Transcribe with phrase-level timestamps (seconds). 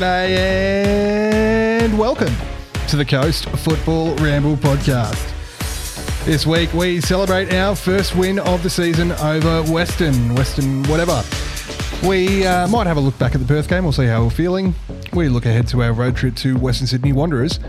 [0.00, 2.34] g'day, and welcome
[2.88, 5.26] to the Coast Football Ramble podcast.
[6.24, 11.22] This week we celebrate our first win of the season over Western, Western, whatever.
[12.08, 13.84] We uh, might have a look back at the Perth game.
[13.84, 14.74] We'll see how we're feeling.
[15.12, 17.60] We look ahead to our road trip to Western Sydney Wanderers.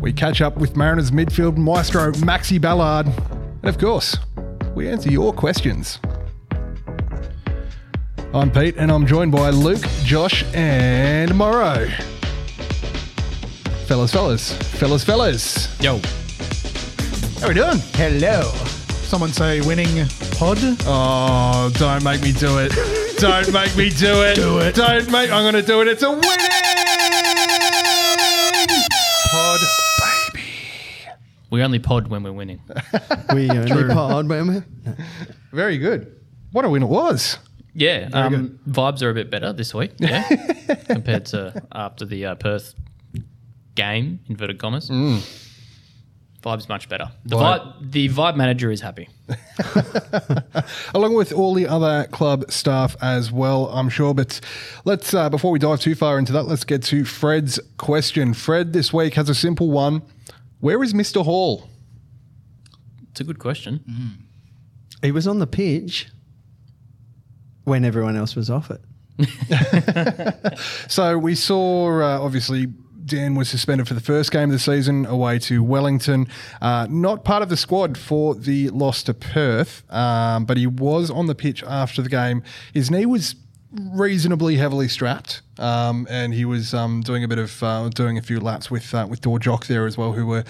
[0.00, 3.06] We catch up with Mariners midfield maestro Maxi Balard.
[3.62, 4.16] And of course,
[4.74, 6.00] we answer your questions.
[8.34, 11.88] I'm Pete, and I'm joined by Luke, Josh, and Morrow.
[13.86, 15.80] Fellas, fellas, fellas, fellas.
[15.80, 15.98] Yo.
[17.40, 17.78] How are we doing?
[17.94, 18.42] Hello.
[19.06, 20.58] Someone say winning pod.
[20.84, 22.72] Oh, don't make me do it.
[23.16, 24.34] Don't make me do it.
[24.34, 24.74] Do it.
[24.74, 25.30] Don't make.
[25.30, 25.88] I'm going to do it.
[25.88, 26.22] It's a winning
[29.30, 29.60] pod,
[30.34, 30.44] baby.
[31.48, 32.60] We only pod when we're winning.
[33.34, 34.62] We only pod when we.
[35.50, 36.14] Very good.
[36.52, 37.38] What a win it was.
[37.78, 40.26] Yeah, um, vibes are a bit better this week, yeah,
[40.86, 42.74] compared to after the uh, Perth
[43.74, 44.88] game, inverted commas.
[46.42, 47.10] Vibes much better.
[47.26, 47.60] The Vibe.
[47.60, 49.10] vibe, the vibe manager is happy.
[50.94, 54.14] along with all the other club staff as well, I'm sure.
[54.14, 54.40] But
[54.86, 58.32] let's, uh, before we dive too far into that, let's get to Fred's question.
[58.32, 60.02] Fred this week has a simple one
[60.60, 61.22] Where is Mr.
[61.24, 61.68] Hall?
[63.10, 64.26] It's a good question.
[65.02, 66.08] He was on the pitch
[67.66, 68.80] when everyone else was off it.
[70.88, 72.66] So we saw, uh, obviously,
[73.04, 76.28] Dan was suspended for the first game of the season away to Wellington.
[76.62, 81.10] Uh, not part of the squad for the loss to Perth, um, but he was
[81.10, 82.42] on the pitch after the game.
[82.72, 83.34] His knee was
[83.72, 88.22] reasonably heavily strapped, um, and he was um, doing a bit of uh, doing a
[88.22, 90.44] few laps with uh, with Dor Jock there as well, who were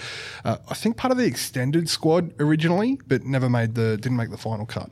[0.45, 4.29] uh, I think part of the extended squad originally, but never made the didn't make
[4.29, 4.89] the final cut.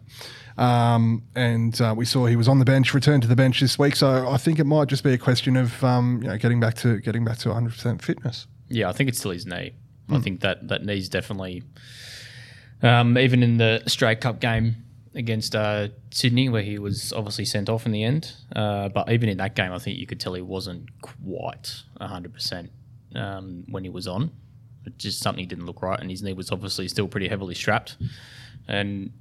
[0.58, 3.78] Um, and uh, we saw he was on the bench, returned to the bench this
[3.78, 3.96] week.
[3.96, 6.76] So I think it might just be a question of um, you know getting back
[6.76, 8.48] to getting back to 100 percent fitness.
[8.70, 9.74] Yeah, I think it's still his knee.
[10.10, 11.64] I think that that knee's definitely,
[12.84, 14.76] um, even in the Australia Cup game
[15.16, 18.32] against uh, Sydney, where he was obviously sent off in the end.
[18.56, 22.34] Uh, but even in that game, I think you could tell he wasn't quite hundred
[22.34, 22.72] percent
[23.16, 24.32] um, when he was on.
[24.86, 27.98] It just something didn't look right, and his knee was obviously still pretty heavily strapped.
[28.68, 29.12] And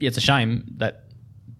[0.00, 1.04] yeah, it's a shame that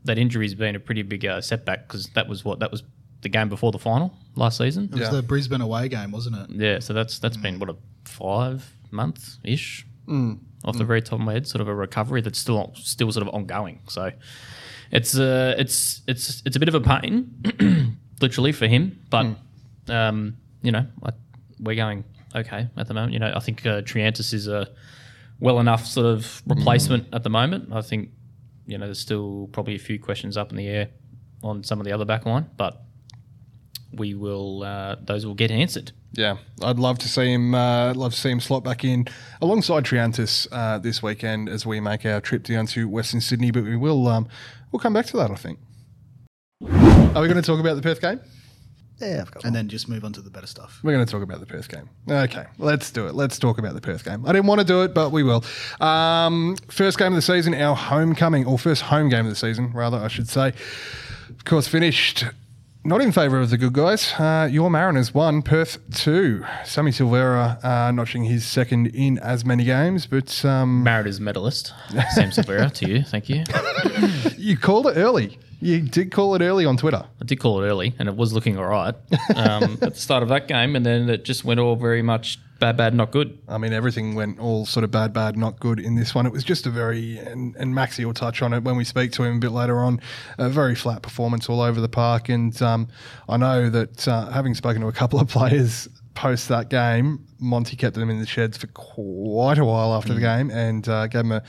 [0.04, 2.82] that injury's been a pretty big uh, setback because that was what that was
[3.21, 4.84] the game before the final last season.
[4.84, 5.10] It was Yeah.
[5.10, 6.50] the Brisbane away game, wasn't it?
[6.50, 9.87] Yeah, so that's that's been what a five months ish
[10.65, 13.26] off the very top of my head, sort of a recovery that's still still sort
[13.26, 13.81] of ongoing.
[13.88, 14.12] So
[14.91, 19.26] it's uh it's it's it's a bit of a pain, literally for him, but
[19.88, 21.10] um you know I,
[21.60, 23.12] we're going okay at the moment.
[23.12, 24.69] You know I think uh, Triantis is a
[25.41, 27.72] well enough sort of replacement at the moment.
[27.72, 28.10] I think
[28.69, 30.91] you know there's still probably a few questions up in the air
[31.43, 32.83] on some of the other back line, but
[33.93, 35.93] we will uh, those will get answered.
[36.12, 37.55] Yeah, I'd love to see him.
[37.55, 39.09] Uh, love to see him slot back in
[39.41, 43.51] alongside Triantis uh, this weekend as we make our trip down to Western Sydney.
[43.51, 44.29] But we will um,
[44.71, 45.31] we'll come back to that.
[45.31, 45.59] I think.
[46.62, 48.21] Are we going to talk about the Perth game?
[49.00, 50.81] Yeah, I've got And then just move on to the better stuff.
[50.82, 51.88] We're going to talk about the Perth game.
[52.10, 53.14] Okay, let's do it.
[53.14, 54.26] Let's talk about the Perth game.
[54.26, 55.44] I didn't want to do it, but we will.
[55.81, 59.72] Um, first game of the season, our homecoming, or first home game of the season,
[59.72, 60.48] rather, I should say.
[61.31, 62.25] Of course, finished
[62.84, 64.12] not in favour of the good guys.
[64.19, 66.44] Uh, your Mariners won, Perth two.
[66.64, 71.72] Sammy Silvera uh, notching his second in as many games, but um, Mariners medalist,
[72.14, 73.03] Sam Silvera, to you.
[73.03, 73.44] Thank you.
[74.37, 75.38] you called it early.
[75.60, 77.04] You did call it early on Twitter.
[77.20, 78.94] I did call it early, and it was looking all right
[79.34, 82.38] um, at the start of that game, and then it just went all very much
[82.58, 83.38] bad, bad, not good.
[83.48, 86.26] I mean, everything went all sort of bad, bad, not good in this one.
[86.26, 89.12] It was just a very, and, and Maxi will touch on it when we speak
[89.12, 90.00] to him a bit later on,
[90.38, 92.28] a very flat performance all over the park.
[92.28, 92.88] And um,
[93.28, 95.88] I know that uh, having spoken to a couple of players
[96.19, 100.20] post that game, Monty kept them in the sheds for quite a while after the
[100.20, 101.43] game and uh, gave them a,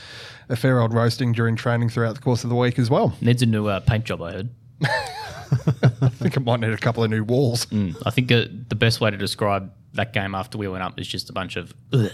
[0.47, 3.15] a fair old roasting during training throughout the course of the week as well.
[3.19, 4.49] Needs a new uh, paint job, I heard.
[4.83, 7.65] I think it might need a couple of new walls.
[7.67, 10.99] Mm, I think uh, the best way to describe that game after we went up
[10.99, 12.11] is just a bunch of, Ugh,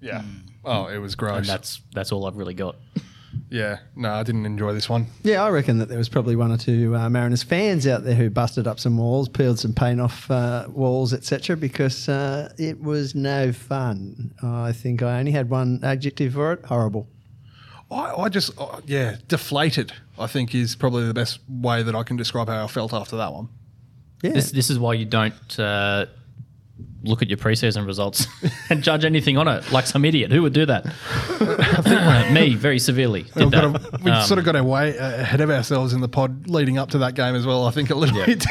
[0.00, 0.22] Yeah.
[0.64, 1.46] Oh, it was and gross.
[1.46, 2.76] that's that's all I've really got.
[3.50, 3.78] Yeah.
[3.94, 5.06] No, I didn't enjoy this one.
[5.22, 8.14] Yeah, I reckon that there was probably one or two uh, Mariners fans out there
[8.14, 12.80] who busted up some walls, peeled some paint off uh, walls, etc., because uh, it
[12.82, 14.32] was no fun.
[14.42, 17.08] I think I only had one adjective for it: horrible.
[17.90, 22.02] I, I just, uh, yeah, deflated, I think is probably the best way that I
[22.02, 23.48] can describe how I felt after that one.
[24.22, 26.06] Yeah, This this is why you don't uh,
[27.02, 28.26] look at your preseason results
[28.70, 30.32] and judge anything on it like some idiot.
[30.32, 30.86] Who would do that?
[31.86, 33.22] Uh, Me, very severely.
[33.22, 33.64] Did We've, that.
[33.64, 36.90] a, we've Um, sort of got away ahead of ourselves in the pod leading up
[36.90, 37.66] to that game as well.
[37.66, 38.26] I think a little Yeah.
[38.26, 38.44] bit.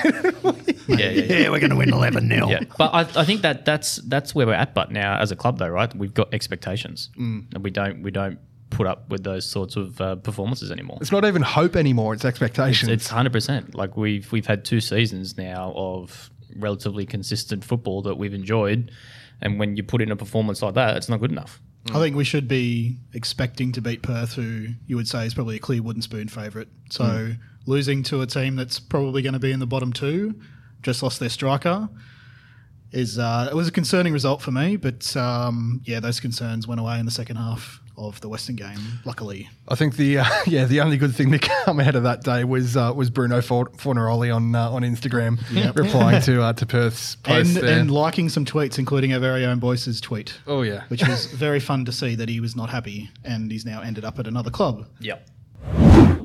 [0.88, 1.38] yeah, yeah, yeah.
[1.40, 2.48] Yeah, we're going to win 11 0.
[2.50, 4.74] Yeah, but I, I think that that's that's where we're at.
[4.74, 7.54] But now, as a club, though, right, we've got expectations, Mm.
[7.54, 8.40] and we don't we don't
[8.70, 10.98] put up with those sorts of uh, performances anymore.
[11.02, 12.92] It's not even hope anymore; it's expectations.
[12.92, 13.76] It's hundred percent.
[13.76, 18.92] Like we've we've had two seasons now of relatively consistent football that we've enjoyed,
[19.42, 21.62] and when you put in a performance like that, it's not good enough.
[21.94, 25.58] I think we should be expecting to beat Perth, who you would say is probably
[25.58, 26.68] a clear wooden spoon favourite.
[26.90, 27.34] So
[27.68, 30.34] losing to a team that's probably going to be in the bottom two,
[30.82, 31.88] just lost their striker,
[32.92, 34.78] is uh, it was a concerning result for me.
[34.78, 38.78] But um, yeah, those concerns went away in the second half of the Western game.
[39.06, 42.24] Luckily, I think the uh, yeah the only good thing to come out of that
[42.24, 45.40] day was uh, was Bruno For- Fornaroli on uh, on Instagram
[45.76, 47.80] replying to uh, to Perth's post and, there.
[47.80, 50.34] and liking some tweets, including our very own Boyce's tweet.
[50.48, 53.66] oh yeah, Which was very fun to see that he was not happy and he's
[53.66, 54.86] now ended up at another club.
[55.00, 55.28] Yep.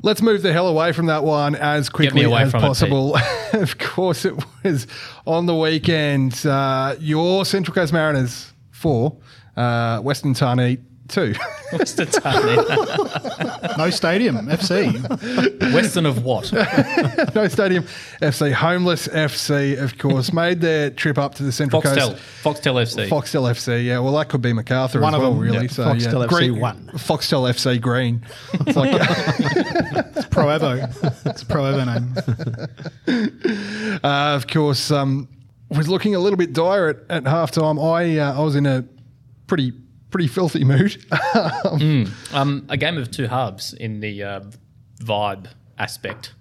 [0.02, 3.16] Let's move the hell away from that one as quickly away as from it, possible.
[3.52, 4.34] of course, it
[4.64, 4.86] was
[5.26, 6.44] on the weekend.
[6.46, 9.18] Uh, your Central Coast Mariners four,
[9.56, 11.34] uh, Western Tarneit two.
[11.72, 13.76] Western Tarneit.
[13.78, 15.72] No stadium, FC.
[15.72, 16.52] Western of what?
[17.34, 17.84] no Stadium
[18.20, 22.10] FC, Homeless FC, of course, made their trip up to the Central Foxtel.
[22.10, 22.22] Coast.
[22.42, 23.08] Foxtel FC.
[23.08, 23.98] Foxtel FC, yeah.
[24.00, 25.62] Well, that could be Macarthur One as of well, them, really.
[25.62, 25.70] yeah.
[25.70, 26.26] So, Foxtel yeah.
[26.26, 26.90] FC Green- one.
[26.94, 28.24] Foxtel FC Green.
[28.66, 28.90] It's like,
[30.30, 31.26] Pro Evo.
[31.26, 31.86] It's a Pro Evo
[33.06, 34.00] name.
[34.04, 35.28] uh, of course, um,
[35.70, 37.78] was looking a little bit dire at, at halftime.
[37.82, 38.84] I uh, I was in a
[39.46, 39.72] pretty
[40.10, 41.04] pretty filthy mood.
[42.32, 44.40] Um, a game of two halves in the uh,
[45.02, 45.46] vibe
[45.78, 46.34] aspect.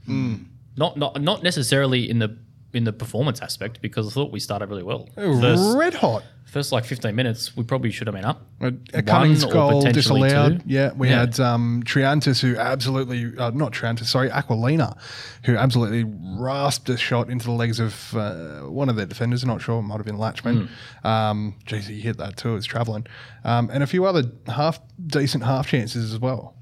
[0.77, 2.37] Not not not necessarily in the
[2.73, 5.09] in the performance aspect because I thought we started really well.
[5.15, 6.23] First, Red hot.
[6.49, 8.47] First like 15 minutes, we probably should have been up.
[8.59, 10.59] A, a One Cummings goal disallowed.
[10.61, 10.65] two.
[10.67, 11.19] Yeah, we Yeah.
[11.21, 14.97] had um, Triantis, who absolutely, uh, not Triantis, sorry, Aquilina,
[15.45, 16.05] who absolutely
[16.37, 19.43] rasped a shot into the legs of uh, one of their defenders.
[19.43, 20.67] I'm not sure, it might have been Latchman.
[21.01, 21.07] Hmm.
[21.07, 23.05] Um, geez, he hit that too, it's travelling.
[23.43, 26.55] Um, and a few other half decent half chances as well.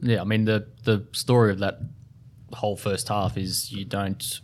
[0.00, 1.78] Yeah, I mean the the story of that
[2.52, 4.40] whole first half is you don't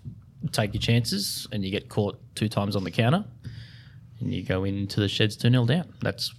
[0.53, 3.25] take your chances and you get caught two times on the counter
[4.21, 5.93] and you go into the sheds 2 0 down.
[6.01, 6.35] That's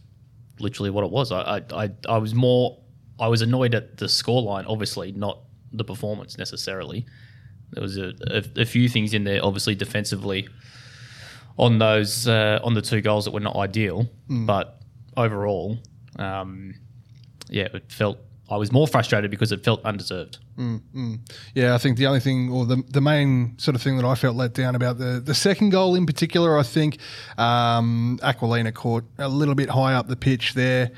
[0.60, 1.31] literally what it was.
[1.31, 2.80] I, I, I, was more,
[3.19, 5.39] I was annoyed at the scoreline, obviously, not
[5.72, 7.06] the performance necessarily.
[7.72, 10.48] There was a, a, a few things in there, obviously, defensively
[11.57, 14.10] on those, uh, on the two goals that were not ideal.
[14.30, 14.80] But
[15.18, 15.80] overall,
[16.18, 16.75] um,
[17.50, 18.19] yeah, it felt,
[18.51, 20.38] I was more frustrated because it felt undeserved.
[21.56, 24.13] Yeah, I think the only thing, or the, the main sort of thing that I
[24.15, 26.98] felt let down about the, the second goal in particular, I think
[27.38, 30.92] um, Aquilina caught a little bit high up the pitch there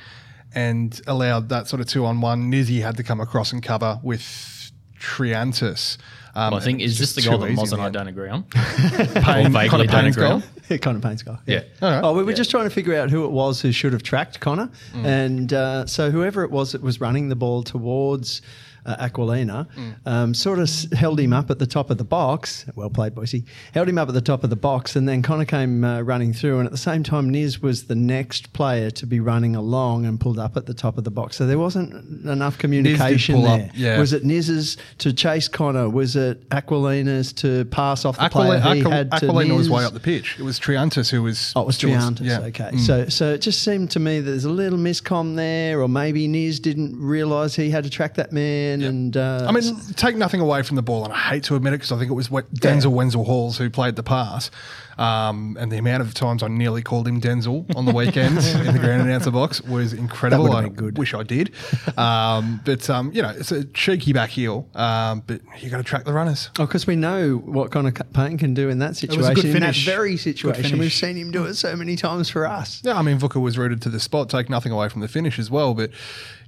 [0.55, 2.51] and allowed that sort of two on one.
[2.51, 5.97] Nizzy had to come across and cover with Triantis.
[6.35, 8.45] Um, Well, I think is this the goal that Moz and I don't agree on?
[8.55, 10.31] Or Pain- vaguely Connor don't agree goal.
[10.33, 10.43] on?
[10.81, 11.37] Connor Pain's goal.
[11.45, 11.63] Yeah.
[11.81, 12.01] All right.
[12.03, 14.39] Oh, we were just trying to figure out who it was who should have tracked
[14.39, 14.69] Connor.
[14.93, 18.41] And uh, so whoever it was that was running the ball towards
[18.85, 19.67] uh, Aquilina
[20.05, 22.65] um, sort of held him up at the top of the box.
[22.75, 23.43] Well played, Boise.
[23.73, 24.95] Held him up at the top of the box.
[24.95, 26.59] And then Connor came uh, running through.
[26.59, 30.19] And at the same time, Niz was the next player to be running along and
[30.19, 31.35] pulled up at the top of the box.
[31.37, 33.71] So there wasn't enough communication pull up, there.
[33.73, 33.99] yeah.
[33.99, 35.89] Was it Niz's to chase Connor?
[35.89, 39.69] Was it Aquilina's to pass off the player Aquilina, he Aquil- had to Aquilina was
[39.69, 40.37] way up the pitch.
[40.39, 41.53] It was Triantis who was.
[41.55, 42.21] Oh, it was Triantis.
[42.25, 42.39] yeah.
[42.39, 42.71] Okay.
[42.73, 42.79] Mm.
[42.79, 46.27] So so it just seemed to me that there's a little miscom there, or maybe
[46.27, 48.72] Niz didn't realise he had to track that man.
[48.81, 51.73] And uh, I mean, take nothing away from the ball, and I hate to admit
[51.73, 54.49] it because I think it was what Denzel Wenzel Halls who played the pass.
[54.97, 58.37] Um, and the amount of times I nearly called him Denzel on the weekend
[58.67, 60.43] in the ground announcer box was incredible.
[60.43, 60.97] would've I been good.
[60.99, 61.51] wish I did.
[61.97, 65.83] Um, but, um, you know, it's a cheeky back heel, um, but you got to
[65.83, 66.49] track the runners.
[66.59, 69.23] Oh, because we know what kind of Pain can do in that situation.
[69.23, 69.85] It was a good in that finish.
[69.85, 70.79] very situation, finish.
[70.79, 72.81] we've seen him do it so many times for us.
[72.83, 74.29] Yeah, I mean, Vuka was rooted to the spot.
[74.29, 75.89] Take nothing away from the finish as well, but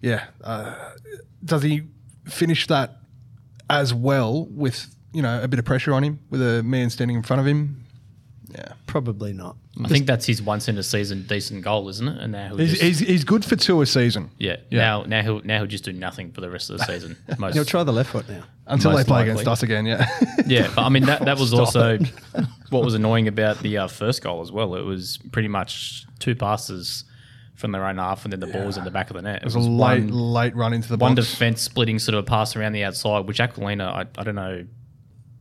[0.01, 0.75] yeah, uh,
[1.43, 1.83] does he
[2.25, 2.97] finish that
[3.69, 7.17] as well with you know a bit of pressure on him with a man standing
[7.17, 7.81] in front of him?
[8.49, 9.57] Yeah, Probably not.
[9.83, 12.17] I think that's his once in a season decent goal, isn't it?
[12.21, 14.29] And now he'll he's, just, he's, he's good for two a season.
[14.39, 14.79] yeah, Yeah.
[14.79, 17.17] Now now he'll now he'll just do nothing for the rest of the season.
[17.37, 18.43] Most, He'll try the left foot now.
[18.67, 19.31] Until they Most play likely.
[19.31, 20.07] against us again, yeah.
[20.45, 21.97] yeah, but I mean that that was Stop also
[22.69, 24.75] what was annoying about the uh, first goal as well.
[24.75, 27.03] It was pretty much two passes
[27.55, 29.37] from their own half, and then the ball was in the back of the net.
[29.37, 31.31] It It was a late, one, late run into the one box.
[31.31, 34.65] defense splitting sort of a pass around the outside, which Aquilina, I, I don't know,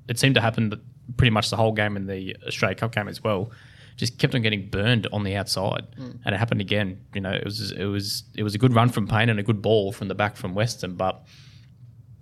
[0.08, 0.80] it seemed to happen
[1.16, 3.50] pretty much the whole game in the Australia Cup game as well.
[3.96, 6.10] just kept on getting burned on the outside, hmm.
[6.24, 7.00] and it happened again.
[7.14, 9.42] You know, it was it was it was a good run from Pain and a
[9.42, 11.24] good ball from the back from Western, but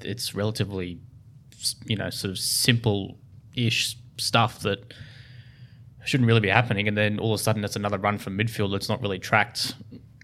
[0.00, 1.00] it's relatively,
[1.86, 4.92] you know, sort of simple-ish stuff that
[6.04, 8.72] shouldn't really be happening, and then all of a sudden it's another run from midfield
[8.72, 9.74] that's not really tracked.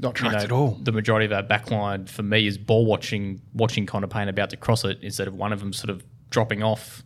[0.01, 0.79] Not tracked at all.
[0.83, 4.57] The majority of our backline for me is ball watching, watching Connor Pain about to
[4.57, 7.03] cross it instead of one of them sort of dropping off,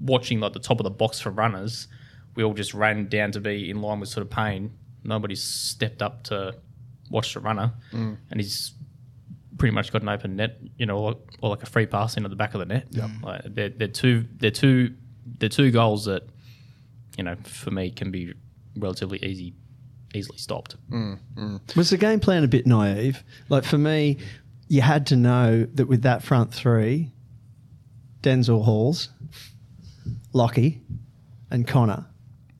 [0.00, 1.88] watching like the top of the box for runners.
[2.36, 4.72] We all just ran down to be in line with sort of Pain.
[5.02, 6.54] Nobody stepped up to
[7.10, 8.18] watch the runner, Mm.
[8.30, 8.72] and he's
[9.56, 12.28] pretty much got an open net, you know, or, or like a free pass into
[12.28, 12.86] the back of the net.
[12.90, 13.10] Yep.
[13.22, 14.94] Like they're, they're two, they're two,
[15.38, 16.22] they're two goals that,
[17.18, 18.32] you know, for me can be
[18.76, 19.52] relatively easy,
[20.14, 20.76] easily stopped.
[20.88, 21.76] Mm, mm.
[21.76, 23.24] Was the game plan a bit naive?
[23.48, 24.18] Like for me,
[24.68, 27.10] you had to know that with that front three,
[28.22, 29.08] Denzel Halls,
[30.32, 30.80] Lockie,
[31.50, 32.06] and Connor,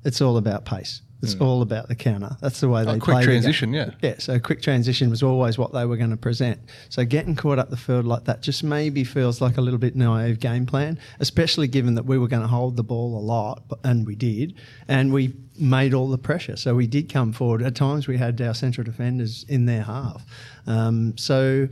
[0.05, 1.03] it's all about pace.
[1.21, 2.37] It's all about the counter.
[2.41, 3.41] That's the way they quick play the game.
[3.43, 3.91] transition, yeah.
[4.01, 6.61] Yeah, so quick transition was always what they were going to present.
[6.91, 9.97] So getting caught up the field like that just maybe feels like a little bit
[9.97, 13.65] naive game plan, especially given that we were going to hold the ball a lot,
[13.83, 14.55] and we did,
[14.87, 16.57] and we made all the pressure.
[16.57, 17.63] So we did come forward.
[17.63, 20.25] At times we had our central defenders in their half.
[20.69, 21.69] Um, so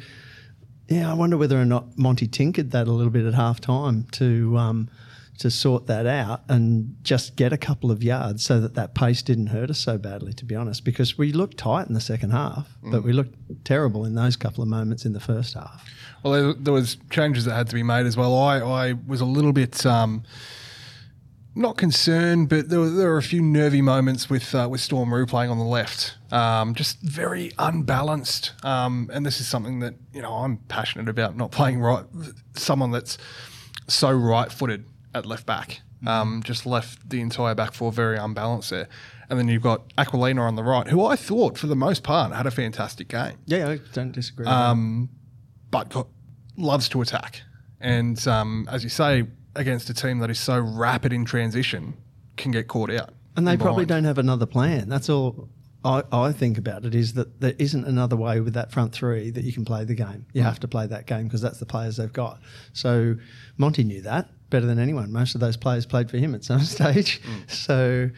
[0.88, 4.06] yeah, I wonder whether or not Monty tinkered that a little bit at half time
[4.12, 4.88] to um,
[5.36, 9.22] to sort that out and just get a couple of yards so that that pace
[9.22, 12.30] didn't hurt us so badly, to be honest, because we looked tight in the second
[12.30, 15.88] half, but we looked terrible in those couple of moments in the first half.
[16.22, 18.36] Well, there, there was changes that had to be made as well.
[18.36, 20.24] I, I was a little bit um,
[21.54, 25.12] not concerned, but there were, there were a few nervy moments with uh, with Storm
[25.12, 26.16] Roux playing on the left.
[26.30, 28.52] Um, just very unbalanced.
[28.62, 31.36] Um, and this is something that you know I'm passionate about.
[31.36, 32.04] Not playing right,
[32.54, 33.16] someone that's
[33.88, 34.84] so right-footed
[35.16, 35.80] at left back.
[36.06, 38.88] Um, just left the entire back four very unbalanced there.
[39.28, 42.32] And then you've got Aquilina on the right, who I thought for the most part
[42.32, 44.46] had a fantastic game Yeah, I don't disagree.
[44.46, 45.08] um,
[45.70, 46.06] but got,
[46.56, 47.42] loves to attack.
[47.80, 49.24] And um, as you say,
[49.56, 51.94] against a team that is so rapid in transition,
[52.36, 53.14] can get caught out.
[53.36, 54.88] And they probably don't have another plan.
[54.88, 55.48] That's all
[55.84, 59.30] I, I think about it is that there isn't another way with that front three
[59.30, 60.26] that you can play the game.
[60.32, 60.44] You mm.
[60.44, 62.40] have to play that game because that's the players they've got.
[62.72, 63.16] So
[63.56, 65.12] Monty knew that better than anyone.
[65.12, 67.20] Most of those players played for him at some stage.
[67.22, 67.50] Mm.
[67.50, 68.10] So.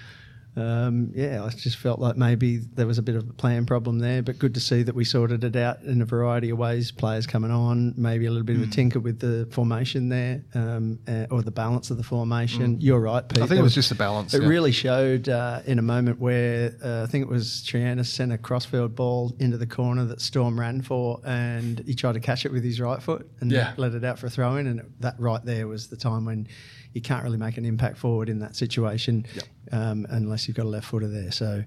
[0.58, 3.98] Um, yeah, I just felt like maybe there was a bit of a plan problem
[4.00, 6.90] there, but good to see that we sorted it out in a variety of ways.
[6.90, 10.98] Players coming on, maybe a little bit of a tinker with the formation there, um,
[11.06, 12.80] uh, or the balance of the formation.
[12.80, 13.38] You're right, Pete.
[13.38, 14.34] I think There it was just a balance.
[14.34, 14.48] it yeah.
[14.48, 18.38] really showed uh, in a moment where uh, I think it was Triana sent a
[18.38, 22.52] crossfield ball into the corner that Storm ran for, and he tried to catch it
[22.52, 23.74] with his right foot and Yeah.
[23.76, 24.66] let it out for a throw in.
[24.66, 26.48] And that right there was the time when
[26.92, 29.26] you can't really make an impact forward in that situation
[29.72, 31.30] um, unless you've got a left footer there.
[31.30, 31.64] So,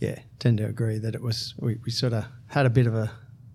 [0.00, 2.94] yeah, tend to agree that it was we, we sort of had a bit of
[2.94, 3.10] a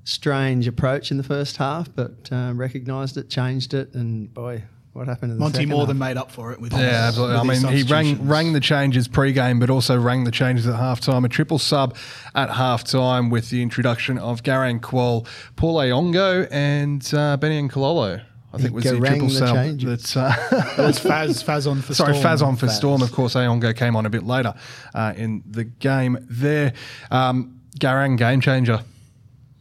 [0.06, 5.08] strange approach in the first half, but uh, recognised it, changed it, and boy, what
[5.08, 5.88] happened in the Monty more half?
[5.90, 7.36] than made up for it with his, Yeah, absolutely.
[7.36, 10.66] I with his mean, he rang rang the changes pre-game, but also rang the changes
[10.66, 11.24] at halftime.
[11.26, 11.96] A triple sub
[12.34, 18.24] at halftime with the introduction of Garang Kwol, Paul Ayongo, and uh, Beni N'Kololo.
[18.52, 19.56] I think was the triple the sub.
[19.56, 20.14] changes.
[20.14, 22.26] That, uh, It was Faz, Faz on for Sorry, Storm.
[22.38, 22.72] Faz on for Faz.
[22.72, 23.02] Storm.
[23.04, 24.54] Of course, Ayongo came on a bit later
[24.96, 26.74] uh, in the game there.
[27.12, 28.82] Um, Garang, game changer.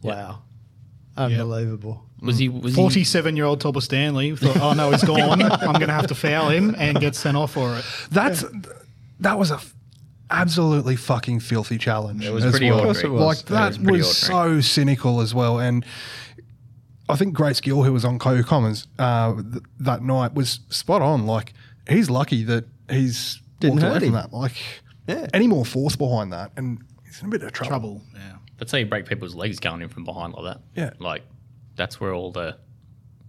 [0.01, 0.41] Wow.
[1.15, 2.03] Unbelievable.
[2.21, 2.49] Was he?
[2.49, 5.41] Was 47 year old Topor Stanley thought, oh no, he's gone.
[5.41, 7.85] I'm going to have to foul him and get sent off for it.
[8.11, 8.43] That's
[9.19, 9.73] That was a f-
[10.29, 12.25] absolutely fucking filthy challenge.
[12.25, 12.85] It was pretty well.
[12.85, 12.89] ordinary.
[12.89, 13.51] Of course it was.
[13.51, 15.59] Like, It was that was, so cynical as well.
[15.59, 15.85] And
[17.09, 21.01] I think Grace Gill, who was on Co Commons uh, th- that night, was spot
[21.01, 21.25] on.
[21.25, 21.53] Like,
[21.89, 24.13] he's lucky that he's Didn't walked hurt away from him.
[24.13, 24.33] that.
[24.33, 24.55] Like,
[25.07, 25.27] Yeah.
[25.33, 27.69] any more force behind that, and he's in a bit of trouble.
[27.69, 28.01] Trouble.
[28.13, 28.35] Yeah.
[28.57, 30.61] That's how you break people's legs going in from behind like that.
[30.75, 30.91] Yeah.
[30.99, 31.23] Like
[31.75, 32.57] that's where all the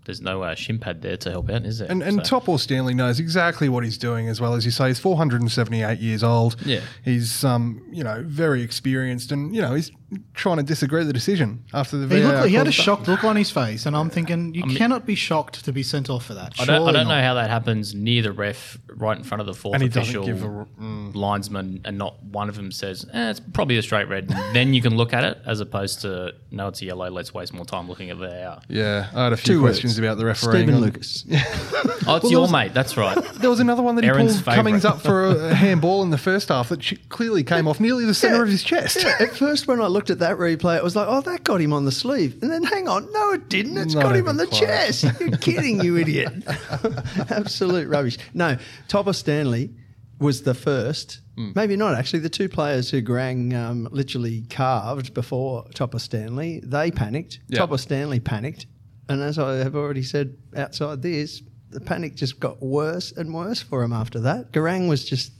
[0.06, 1.88] there's no uh, shin pad there to help out, is there?
[1.90, 4.88] And, and So- Topor Stanley knows exactly what he's doing as well as you say.
[4.88, 6.56] He's 478 years old.
[6.64, 6.80] Yeah.
[7.04, 9.92] He's um you know very experienced and you know he's
[10.34, 12.72] trying to disagree the decision after the He, VAR looked, he had a called it
[12.72, 16.10] shocked look on his face, and I'm thinking, you cannot be shocked to be sent
[16.10, 16.54] off for that.
[16.58, 17.16] I don't, I Surely don't not.
[17.16, 19.88] know how that happens near the ref, right in front of the fourth And he
[19.88, 21.14] doesn't official give a- mm.
[21.14, 24.82] linesman, and not one of them says, eh, "It's probably a straight red." then you
[24.82, 27.08] can look at it, as opposed to, "No, it's a yellow.
[27.10, 28.60] Let's waste more time looking at the hour.
[28.68, 29.98] Yeah, I had a few Two questions words.
[30.00, 30.66] about the refereeing.
[30.66, 31.24] Stephen Lucas.
[32.06, 32.72] Oh, it's there your was- mate.
[32.74, 33.16] That's right.
[33.40, 36.10] There was another one that he Aaron's pulled Cummings up for a, a handball in
[36.10, 38.42] the first half that ch- clearly came off nearly the centre Yeah.
[38.42, 39.04] of his chest.
[39.04, 41.74] At first, when I looked at that replay, it was like, oh, that got him
[41.74, 42.42] on the sleeve.
[42.42, 43.76] And then, hang on, no, it didn't.
[43.76, 44.60] It's Not got him on the close.
[44.60, 45.04] chest.
[45.20, 46.32] You're kidding, you idiot.
[47.28, 48.16] Absolute rubbish.
[48.32, 48.56] No,
[48.88, 49.74] Topor Stanley
[50.18, 51.20] was the first
[51.54, 52.18] Maybe not actually.
[52.18, 57.40] The two players who Grang um, literally carved before Topor Stanley, they panicked.
[57.48, 57.60] Yeah.
[57.60, 58.66] Topor Stanley panicked,
[59.08, 63.62] and as I have already said outside this, the panic just got worse and worse
[63.62, 64.52] for him after that.
[64.52, 65.32] Garang was just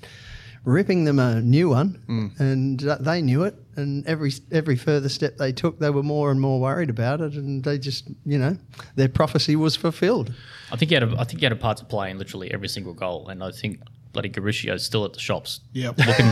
[0.64, 3.57] ripping them a new one, and uh, they knew it.
[3.80, 7.34] And every every further step they took, they were more and more worried about it,
[7.34, 8.56] and they just, you know,
[8.94, 10.32] their prophecy was fulfilled.
[10.70, 12.52] I think he had a, I think he had a part to play in literally
[12.54, 13.80] every single goal, and I think
[14.12, 15.99] bloody Garuccio's still at the shops Yep.
[15.99, 16.26] looking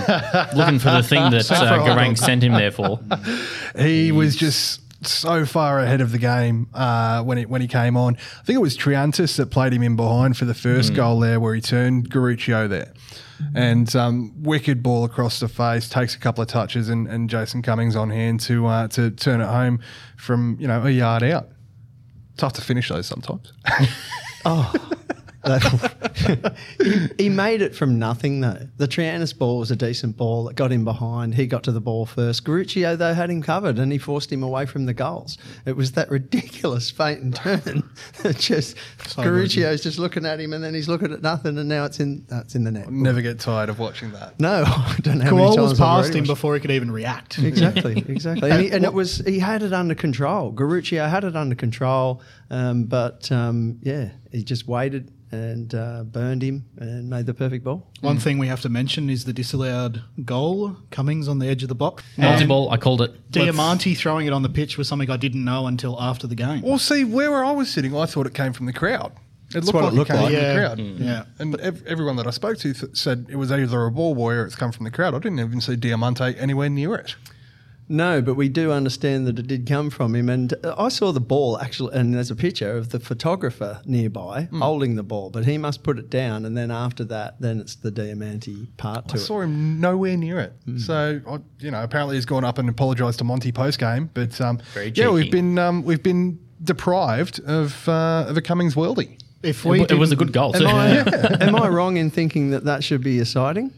[0.56, 3.00] looking for the thing that uh, Garang sent him there for.
[3.78, 7.96] He was just so far ahead of the game uh, when it when he came
[7.96, 8.16] on.
[8.16, 11.38] I think it was Triantis that played him in behind for the first goal there,
[11.38, 12.92] where he turned Garuccio there.
[13.54, 17.62] And um, wicked ball across the face, takes a couple of touches, and, and Jason
[17.62, 19.80] Cummings on hand to uh, to turn it home
[20.16, 21.48] from you know a yard out.
[22.36, 23.52] Tough to finish those sometimes.
[26.82, 28.68] he, he made it from nothing though.
[28.76, 30.44] The Triantis ball was a decent ball.
[30.44, 31.34] that got him behind.
[31.34, 32.44] He got to the ball first.
[32.44, 35.38] Garuccio though had him covered and he forced him away from the goals.
[35.64, 37.88] It was that ridiculous feint and turn
[38.22, 41.84] that just Garuccio's just looking at him and then he's looking at nothing and now
[41.84, 42.90] it's in that's in the net.
[42.90, 44.38] Never get tired of watching that.
[44.40, 46.70] No, I don't know how many Koal was I've past him watched- before he could
[46.72, 47.38] even react.
[47.38, 48.50] Exactly, exactly.
[48.50, 50.52] And, he, and it was he had it under control.
[50.52, 56.42] Garuccio had it under control, um, but um, yeah, he just waited and uh, burned
[56.42, 57.86] him and made the perfect ball.
[58.00, 60.76] One thing we have to mention is the disallowed goal.
[60.90, 62.02] Cummings on the edge of the box.
[62.16, 63.30] Multi And ball, I called it.
[63.30, 66.62] Diamante throwing it on the pitch was something I didn't know until after the game.
[66.62, 69.12] Well, see where I was sitting, I thought it came from the crowd.
[69.54, 70.32] It looked like it looked it came like.
[70.34, 70.52] from Yeah.
[70.52, 70.78] the crowd.
[70.78, 71.24] Yeah.
[71.38, 74.34] And ev- everyone that I spoke to th- said it was either a ball boy
[74.34, 75.14] or it's come from the crowd.
[75.14, 77.16] I didn't even see Diamante anywhere near it.
[77.90, 80.28] No, but we do understand that it did come from him.
[80.28, 84.42] And uh, I saw the ball actually, and there's a picture of the photographer nearby
[84.50, 84.60] Hmm.
[84.60, 86.44] holding the ball, but he must put it down.
[86.44, 89.20] And then after that, then it's the Diamante part to I it.
[89.20, 90.52] saw him nowhere near it.
[90.78, 94.10] So, I, you know, apparently he's gone up and apologised to Monty post game.
[94.12, 94.60] But um,
[94.94, 99.18] yeah, we've been um, we've been deprived of uh, of a Cummings worldie.
[99.42, 100.66] If It, we wa- it was a good goal Am too.
[100.66, 103.72] I, am I wrong in thinking that that should be a sighting?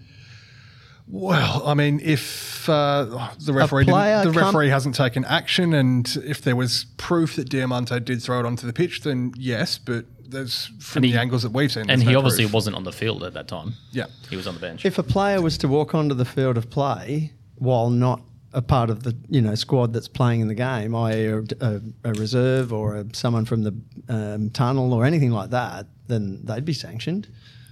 [1.11, 6.57] Well, I mean, if uh, the referee the referee hasn't taken action, and if there
[6.57, 9.79] was proof that Diamante did throw it onto the pitch, then yes.
[9.79, 12.55] But there's from he- the angles that we've seen, and he no obviously proof.
[12.55, 13.75] wasn't on the field at that time.
[13.93, 14.07] Yeah.
[14.29, 14.85] He was on the bench.
[14.85, 18.91] If a player was to walk onto the field of play while not a part
[18.91, 22.73] of the you know squad that's playing in the game, i.e., a, a, a reserve
[22.73, 23.75] or a, someone from the
[24.09, 27.29] um, tunnel or anything like that, then they'd be sanctioned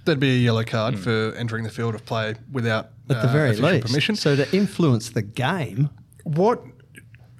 [0.09, 3.31] There'd be a yellow card for entering the field of play without at the uh,
[3.31, 3.85] very least.
[3.85, 4.15] permission.
[4.15, 5.91] So to influence the game,
[6.23, 6.63] what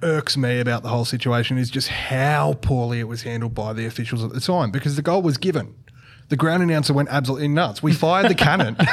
[0.02, 3.86] irks me about the whole situation is just how poorly it was handled by the
[3.86, 5.74] officials at the time because the goal was given.
[6.30, 7.82] The ground announcer went absolutely nuts.
[7.82, 8.76] We fired the cannon.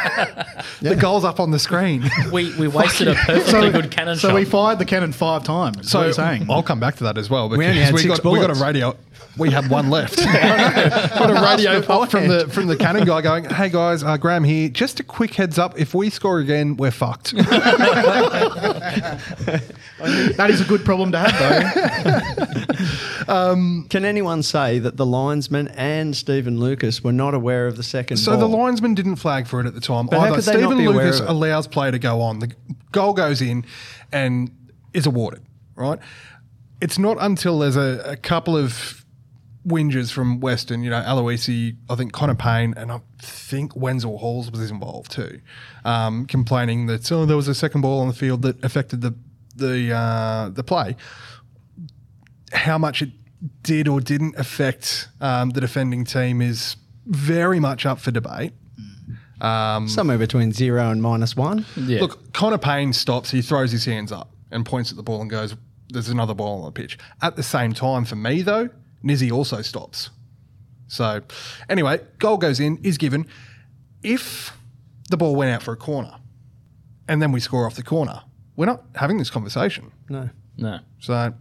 [0.82, 2.04] The goal's up on the screen.
[2.32, 4.36] we, we wasted a perfectly good cannon so shot.
[4.36, 5.78] we fired the cannon five times.
[5.78, 6.46] is what So you're saying.
[6.52, 8.52] I'll come back to that as well because only had we, six got, we got
[8.52, 8.96] a radio.
[9.38, 10.18] We had one left.
[10.18, 14.44] got a radio up from the from the cannon guy going, "Hey guys, uh, Graham
[14.44, 14.68] here.
[14.70, 19.20] Just a quick heads up: if we score again, we're fucked." that
[20.50, 21.38] is a good problem to have,
[23.28, 23.84] though.
[23.90, 28.18] can anyone say that the linesman and Stephen Lucas were not aware of the second
[28.18, 28.40] So ball?
[28.40, 30.08] the linesman didn't flag for it at the time.
[30.08, 32.40] But Either not Stephen Lucas allows play to go on.
[32.40, 32.52] The
[32.92, 33.66] goal goes in
[34.12, 34.52] and
[34.94, 35.44] is awarded,
[35.76, 36.00] right?
[36.82, 39.04] It's not until there's a, a couple of
[39.66, 44.50] whingers from Western, you know, Aloisi, I think Connor Pain, and I think Wenzel Halls
[44.50, 45.42] was involved too,
[45.84, 49.14] um, complaining that oh, there was a second ball on the field that affected the
[49.56, 50.96] the uh, the play.
[52.54, 53.10] How much it
[53.62, 58.54] did or didn't affect um, the defending team is very much up for debate.
[59.40, 61.66] Um, Somewhere between zero and minus one.
[61.76, 62.00] yeah.
[62.02, 63.30] Look, Connor Pain stops.
[63.32, 65.56] He throws his hands up and points at the ball and goes,
[65.90, 68.70] "There's another ball on the pitch." At the same time, for me though,
[69.04, 70.10] Nizzy also stops.
[70.88, 71.22] So,
[71.70, 73.28] anyway, goal goes in, is given.
[74.02, 74.58] If
[75.10, 76.16] the ball went out for a corner,
[77.08, 78.22] and then we score off the corner,
[78.56, 79.92] we're not having this conversation.
[80.10, 80.30] No.
[80.58, 80.80] No.
[81.00, 81.32] So,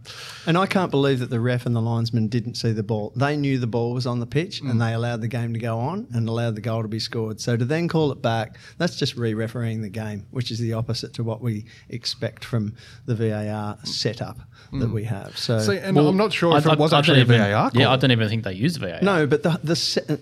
[0.45, 3.11] And I can't believe that the ref and the linesman didn't see the ball.
[3.15, 4.69] They knew the ball was on the pitch Mm.
[4.71, 7.41] and they allowed the game to go on and allowed the goal to be scored.
[7.41, 10.73] So to then call it back, that's just re refereeing the game, which is the
[10.73, 12.75] opposite to what we expect from
[13.07, 14.37] the VAR setup
[14.73, 15.35] that we have.
[15.37, 17.25] So, see, and Well, I'm not sure I- if I- it was I actually a
[17.25, 17.81] don't even- VAR call.
[17.81, 18.99] Yeah, I don't even think they use VAR.
[19.01, 20.19] no, but the, the se-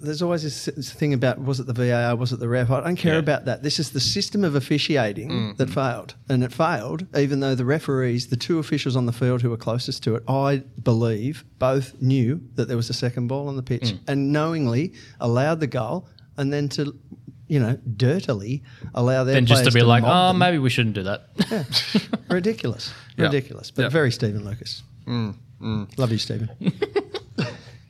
[0.00, 2.70] there's always this thing about was it the VAR, was it the ref?
[2.70, 3.18] I don't care Yeah.
[3.20, 3.62] about that.
[3.62, 5.56] This is the system of officiating Mm.
[5.58, 9.42] that failed, and it failed even though the referees, the two officials on the field
[9.42, 13.48] who were closest to it, I believe both knew that there was a second ball
[13.48, 13.98] on the pitch Mm.
[14.08, 16.94] and knowingly allowed the goal, and then to
[17.50, 18.62] you know, dirtily
[18.94, 20.38] allow their Then just to be like, oh, them.
[20.38, 21.22] maybe we shouldn't do that.
[22.28, 23.24] ridiculous, Yeah.
[23.24, 23.88] ridiculous, but Yeah.
[23.88, 24.82] very Stephen Lucas.
[25.96, 26.50] Love you, Stephen.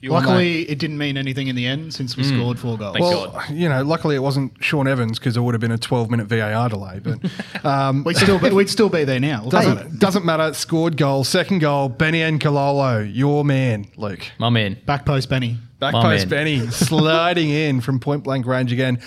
[0.02, 2.94] Luckily, it didn't mean anything in the end since we scored four goals.
[2.94, 3.50] Thank Well, God.
[3.50, 6.26] you know, luckily it wasn't Shaun Evans because it would have been a 12 minute
[6.26, 7.00] VAR delay.
[7.02, 7.18] But
[7.64, 9.44] um, We'd still be, we'd still be there now.
[9.44, 10.52] Look at doesn't, doesn't matter.
[10.54, 11.24] Scored goal.
[11.24, 14.24] Second goal, Beni N'Kololo, your man, Luke.
[14.38, 14.78] My man.
[14.86, 15.58] Back post Benny.
[15.80, 16.30] Back My post man.
[16.30, 19.00] Benny sliding in from point blank range again.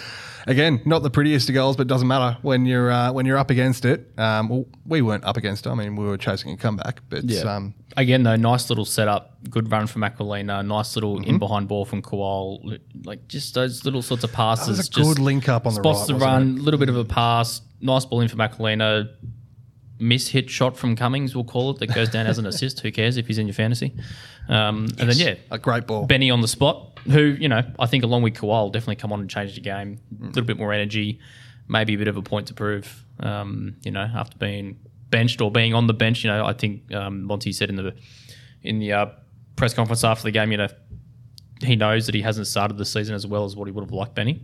[0.48, 3.50] Again, not the prettiest of goals, but doesn't matter when you're uh, when you're up
[3.50, 4.12] against it.
[4.18, 5.70] Um, well, we weren't up against it.
[5.70, 7.42] I mean, we were chasing a comeback, but Yeah.
[7.56, 9.38] um, Again, though, nice little setup.
[9.50, 10.64] Good run from Aquilina.
[10.66, 11.30] Nice little Mm-hmm.
[11.30, 12.80] in behind ball from Kwol.
[13.06, 14.68] Like just those little sorts of passes.
[14.78, 16.58] was a just good link up on the spots right, the run.
[16.58, 17.62] A little bit of a pass.
[17.82, 19.10] Nice ball in from Aquilina.
[20.00, 22.80] Miss hit shot from Cummings, we'll call it, that goes down as an assist.
[22.80, 23.94] Who cares if he's in your fantasy?
[24.50, 26.08] Um, And then, yeah, a great ball.
[26.08, 29.20] Benny on the spot, who, you know, I think along with Kwol definitely come on
[29.20, 30.00] and change the game.
[30.22, 31.20] A little bit more energy,
[31.68, 35.52] maybe a bit of a point to prove, um, you know, after being benched or
[35.52, 36.24] being on the bench.
[36.24, 37.96] You know, I think um, Monty said in the
[38.64, 39.06] in the uh,
[39.56, 40.68] press conference after the game, you know,
[41.62, 43.92] he knows that he hasn't started the season as well as what he would have
[43.92, 44.42] liked Benny.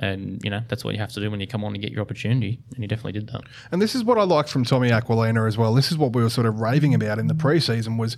[0.00, 1.92] And, you know, that's what you have to do when you come on and get
[1.92, 2.58] your opportunity.
[2.74, 3.42] And he definitely did that.
[3.70, 5.74] And this is what I like from Tommy Aquilina as well.
[5.74, 8.16] This is what we were sort of raving about in the preseason was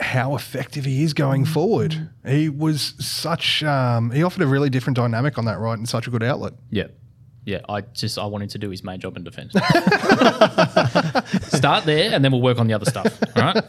[0.00, 2.10] how effective he is going forward.
[2.26, 6.06] He was such um, he offered a really different dynamic on that right and such
[6.06, 6.52] a good outlet.
[6.70, 6.88] Yeah.
[7.44, 9.52] Yeah, I just I want him to do his main job in defence.
[11.48, 13.18] Start there, and then we'll work on the other stuff.
[13.36, 13.64] All right.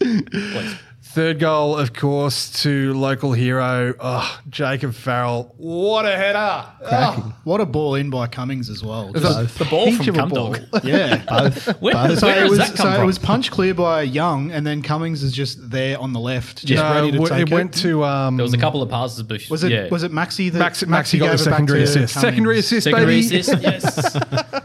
[0.00, 0.76] Please.
[1.16, 5.54] Third goal, of course, to local hero, oh, Jacob Farrell.
[5.56, 6.66] What a header!
[6.82, 9.08] Oh, What a ball in by Cummings as well.
[9.08, 10.70] it was The ball from Cumdog.
[10.70, 10.80] ball.
[10.84, 11.24] yeah.
[11.80, 14.50] Where, So where it does was that come so it was punch clear by Young,
[14.50, 17.50] and then Cummings is just there on the left, just No, ready to w- take
[17.50, 19.54] it went to um, there was a couple of passes before.
[19.54, 19.88] Was it yeah.
[19.88, 22.12] was it Maxi that Maxi, Maxi got gave the it back secondary assist.
[22.12, 22.30] Cummings?
[22.34, 23.38] Secondary assist, secondary baby.
[23.38, 23.62] assist?
[23.62, 24.16] Yes.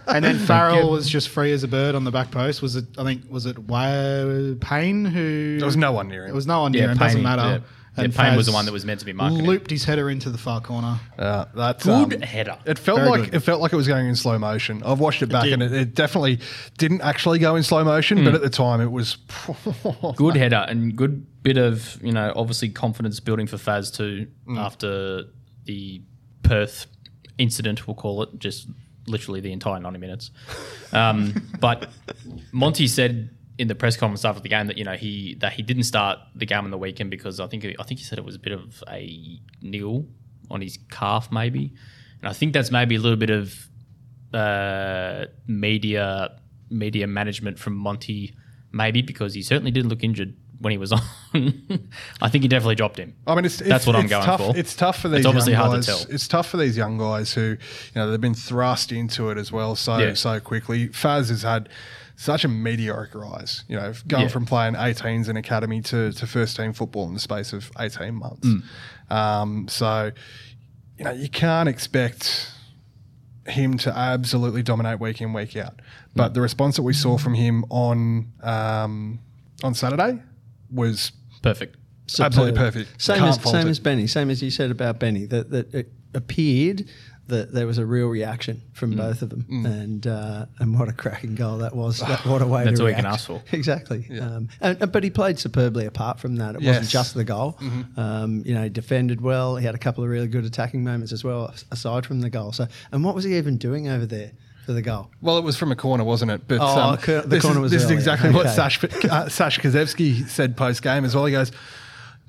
[0.07, 2.61] and then Farrell was just free as a bird on the back post.
[2.61, 2.83] Was it?
[2.97, 5.57] I think was it Wa- Pain who?
[5.59, 6.35] There was no one near It him.
[6.41, 6.97] Was no one Yeah, near him.
[6.97, 7.41] Doesn't matter.
[7.41, 7.59] yeah.
[7.97, 9.47] Yeah, And Pain was the one that was meant to be marking it.
[9.47, 10.97] Looped his header into the far corner.
[11.19, 12.57] Uh, that's Good um, header.
[12.65, 13.33] It felt Very like good.
[13.35, 14.81] it felt like it was going in slow motion.
[14.85, 15.53] I've watched it back, did.
[15.53, 16.39] and it, it definitely
[16.77, 18.19] didn't actually go in slow motion.
[18.19, 18.23] Hmm.
[18.25, 19.17] But at the time, it was
[20.15, 24.57] good header and good bit of you know obviously confidence building for Faz too Mm.
[24.57, 25.25] after
[25.65, 26.01] the
[26.43, 26.87] Perth
[27.37, 28.67] incident we'll call it just
[29.07, 30.31] literally the entire 90 minutes
[30.93, 31.89] um, but
[32.51, 35.61] Monty said in the press conference after the game that you know he that he
[35.61, 38.25] didn't start the game on the weekend because I think I think he said it
[38.25, 40.05] was a bit of a nil
[40.49, 41.73] on his calf maybe
[42.21, 43.67] and I think that's maybe a little bit of
[44.33, 48.33] uh, media media management from Monty,
[48.71, 51.01] maybe because he certainly didn't look injured when he was on.
[52.21, 53.15] I think he definitely dropped him.
[53.27, 54.57] I mean, it's, it's That's what I'm it's going tough, for.
[54.57, 55.19] It's tough for these.
[55.19, 56.05] It's obviously young hard to guys.
[56.05, 56.13] tell.
[56.15, 57.57] It's tough for these young guys who, you
[57.95, 60.13] know, they've been thrust into it as well so Yeah.
[60.13, 60.87] so quickly.
[60.89, 61.67] Faz has had
[62.21, 63.63] such a meteoric rise.
[63.67, 64.27] You know, going Yeah.
[64.29, 68.13] from playing 18s in academy to, to first team football in the space of 18
[68.13, 68.47] months.
[68.47, 68.63] Mm.
[69.09, 70.11] Um, so,
[70.99, 72.51] you know, you can't expect
[73.47, 75.77] him to absolutely dominate week in week out.
[75.77, 75.81] Mm.
[76.15, 79.19] But the response that we saw from him on um,
[79.63, 80.21] on Saturday
[80.71, 81.75] was Perfect.
[82.19, 83.01] Absolutely perfect.
[83.01, 83.71] Same Can't as same it.
[83.71, 84.05] as Benny.
[84.05, 85.25] Same as you said about Benny.
[85.25, 86.87] That that it appeared
[87.27, 88.75] that there was a real reaction Mm.
[88.75, 91.99] from both of them, and uh, and what a cracking goal that was!
[92.07, 93.41] That, what a way That's to all you can ask for.
[93.51, 94.05] Exactly.
[94.19, 95.85] Um, and, but he played superbly.
[95.85, 97.57] Apart from that, it wasn't just the goal.
[97.97, 99.55] Um, you know, he defended well.
[99.55, 102.51] He had a couple of really good attacking moments as well, aside from the goal.
[102.51, 104.31] So, and what was he even doing over there
[104.65, 105.09] for the goal?
[105.21, 106.47] Well, it was from a corner, wasn't it?
[106.47, 107.97] But Oh, um, the this corner is, was this is earlier.
[107.97, 111.25] exactly what Sash uh, Sash Kazewski said post game as well.
[111.25, 111.51] He goes,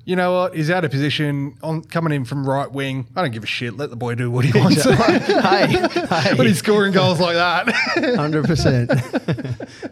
[0.05, 0.55] "You know what?
[0.55, 3.07] He's out of position on coming in from right wing.
[3.15, 3.77] I don't give a shit.
[3.77, 7.69] Let the boy do what he wants." hey, but he's scoring goals like that,
[8.15, 8.91] hundred percent.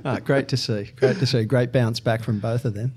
[0.03, 0.91] Ah, Great to see.
[0.95, 1.43] Great to see.
[1.45, 2.93] Great bounce back from both of them.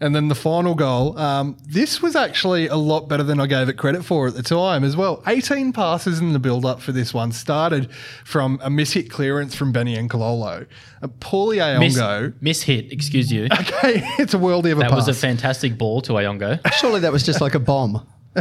[0.00, 1.18] and then the final goal.
[1.18, 4.42] Um, this was actually a lot better than I gave it credit for at the
[4.42, 5.22] time as well.
[5.26, 7.90] 18 passes in the build-up for this one started
[8.24, 10.66] from a miss hit clearance from Beni N'Kololo.
[11.02, 12.34] A Paulie Miss, Ayongo.
[12.40, 13.44] miss hit, excuse you.
[13.52, 15.06] Okay, it's a worldie of a That pass.
[15.06, 16.58] was a fantastic ball to Ayongo.
[16.74, 18.06] Surely that was just like a bomb.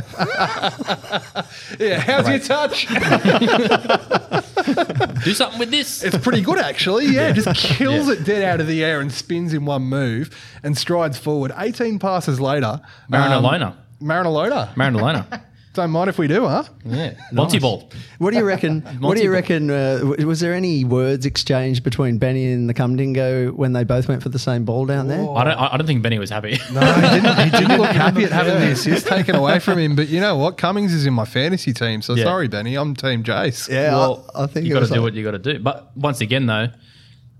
[1.79, 2.87] yeah, how's your touch?
[5.23, 6.03] Do something with this.
[6.03, 7.05] It's pretty good, actually.
[7.07, 10.29] Yeah, just kills it dead out of the air and spins in one move
[10.63, 11.51] and strides forward.
[11.57, 12.81] 18 passes later.
[13.09, 13.67] Marinalona.
[13.67, 14.73] Um, Marinalona.
[14.73, 15.41] Marinalona.
[15.75, 16.63] Don't mind if we do, huh?
[16.85, 17.13] Yeah.
[17.31, 17.89] Monty ball.
[18.17, 18.81] What do you reckon?
[19.01, 19.69] what do you reckon?
[19.69, 24.07] Uh, w- was there any words exchanged between Benny and the Cumdingo when they both
[24.07, 25.19] went for the same ball down there?
[25.19, 25.57] I don't.
[25.57, 26.57] I don't think Benny was happy.
[26.73, 29.95] No, he didn't, he didn't look happy at having the assist taken away from him.
[29.95, 30.57] But you know what?
[30.57, 32.23] Cummings is in my fantasy team, so Yeah.
[32.23, 32.75] sorry, Benny.
[32.75, 33.69] I'm Team Jace.
[33.69, 35.31] Yeah, well, I, I think you it got to was do like- what you got
[35.31, 35.59] to do.
[35.59, 36.67] But once again, though,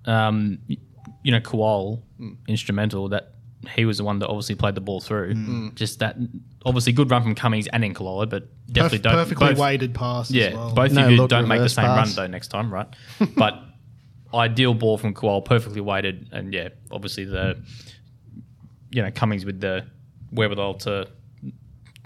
[0.05, 0.77] um, y-
[1.23, 2.01] you know, Kwol,
[2.47, 3.09] instrumental.
[3.09, 3.34] That
[3.65, 5.33] he was the one that obviously played the ball through.
[5.35, 5.47] Mm.
[5.47, 5.75] Mm.
[5.75, 6.17] Just that,
[6.65, 10.31] obviously, good run from Cummings and Incolor, but definitely Perf- don't perfectly both- weighted pass.
[10.31, 10.73] Yeah, as well.
[10.73, 12.15] both No of you look don't make the same pass.
[12.17, 12.87] run though next time, right?
[13.37, 13.61] but
[14.33, 17.61] ideal ball from Kwol, perfectly weighted, and yeah, obviously the
[18.91, 19.85] you know Cummings with the
[20.31, 21.07] wherewithal to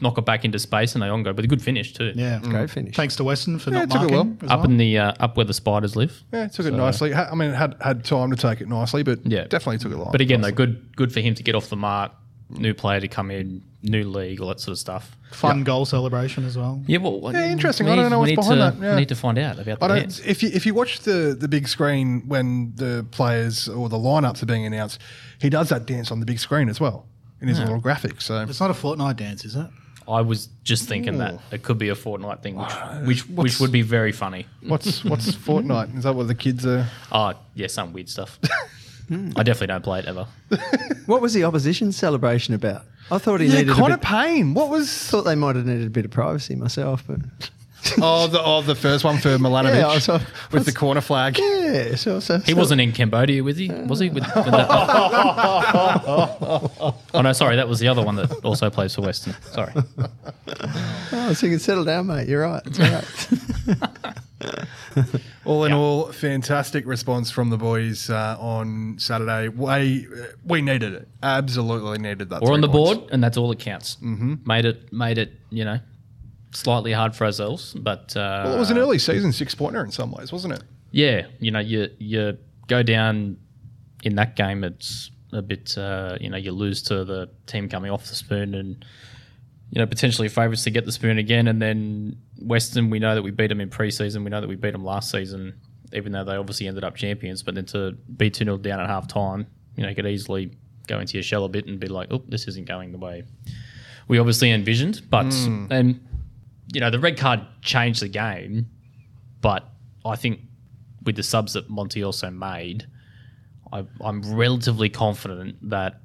[0.01, 2.13] knock it back into space and they on go, but a good finish too.
[2.15, 2.95] Yeah, Great finish.
[2.95, 4.37] Thanks to Weston for Yeah, not took it marking.
[4.43, 4.69] as Up well.
[4.71, 6.23] in the uh, up where the spiders live.
[6.33, 7.13] Yeah, took it nicely.
[7.13, 9.43] I mean, had had time to take it nicely, but Yeah.
[9.45, 10.11] definitely took it long.
[10.11, 12.11] But again, though, good good for him to get off the mark.
[12.51, 15.15] New player to come in, new league, all that sort of stuff.
[15.31, 16.81] Fun goal celebration as well.
[16.87, 17.85] Yeah, well, Yeah, interesting.
[17.85, 18.93] we I don't know we what's behind to, that, yeah.
[18.95, 20.09] We need to find out about that.
[20.09, 23.97] the If you if you watch the the big screen when the players or the
[23.97, 24.99] lineups are being announced,
[25.39, 27.05] he does that dance on the big screen as well
[27.39, 28.23] in his little graphics.
[28.23, 29.67] So It's not a Fortnite dance, is it?
[30.09, 33.59] I was just thinking that it could be a Fortnite thing, which oh, which, which
[33.59, 34.45] would be very funny.
[34.61, 35.97] what's what's Fortnite?
[35.97, 36.87] Is that what the kids are?
[37.11, 38.39] Oh, yeah, some weird stuff.
[39.11, 40.27] I definitely don't play it ever.
[41.07, 42.83] What was the opposition celebration about?
[43.09, 44.05] I thought he Yeah, needed a Connor bit.
[44.05, 44.53] Pain.
[44.53, 44.91] What was?
[45.09, 47.19] Thought they might have needed a bit of privacy myself, but
[48.01, 50.19] Oh, the oh the first one for Milanovic Yeah, I saw-
[50.51, 51.37] with the corner flag.
[51.39, 54.09] yeah, so, so He wasn't in Cambodia with he, was he?
[54.09, 54.67] With, with the,
[57.13, 59.33] oh no, sorry, that was the other one that also plays for Western.
[59.51, 59.73] Sorry.
[61.11, 62.27] Oh, so you can settle down, mate.
[62.27, 62.61] You're right.
[62.65, 63.05] It's all right.
[65.45, 69.47] All in all, fantastic response from the boys uh, on Saturday.
[69.47, 70.07] We
[70.45, 71.07] we needed it.
[71.23, 72.41] Absolutely needed that.
[72.41, 72.99] We're on the points.
[72.99, 73.95] board, and that's all that counts.
[73.97, 74.35] Mm-hmm.
[74.45, 75.33] Made it, made it.
[75.49, 75.79] You know,
[76.51, 79.91] slightly hard for ourselves, but uh, Well, it was an early season six pointer in
[79.91, 80.63] some ways, wasn't it?
[80.91, 83.37] yeah, you know, you you go down
[84.03, 84.63] in that game.
[84.63, 88.55] It's a bit, uh, you know, you lose to the team coming off the spoon,
[88.55, 88.83] and
[89.71, 91.47] you know, potentially favourites to get the spoon again.
[91.47, 94.23] And then Western, we know that we beat them in preseason.
[94.23, 95.53] We know that we beat them last season,
[95.93, 97.43] even though they obviously ended up champions.
[97.43, 100.51] But then to be two 0 down at half time, you know, you could easily
[100.87, 103.23] go into your shell a bit and be like, oh, this isn't going the way
[104.07, 105.03] we obviously envisioned.
[105.11, 105.31] But
[105.69, 105.99] and
[106.73, 108.67] you know, the red card changed the game,
[109.41, 109.69] but
[110.05, 110.41] I think
[111.03, 112.85] with the subs that Monty also made,
[113.71, 116.01] I, I'm relatively confident that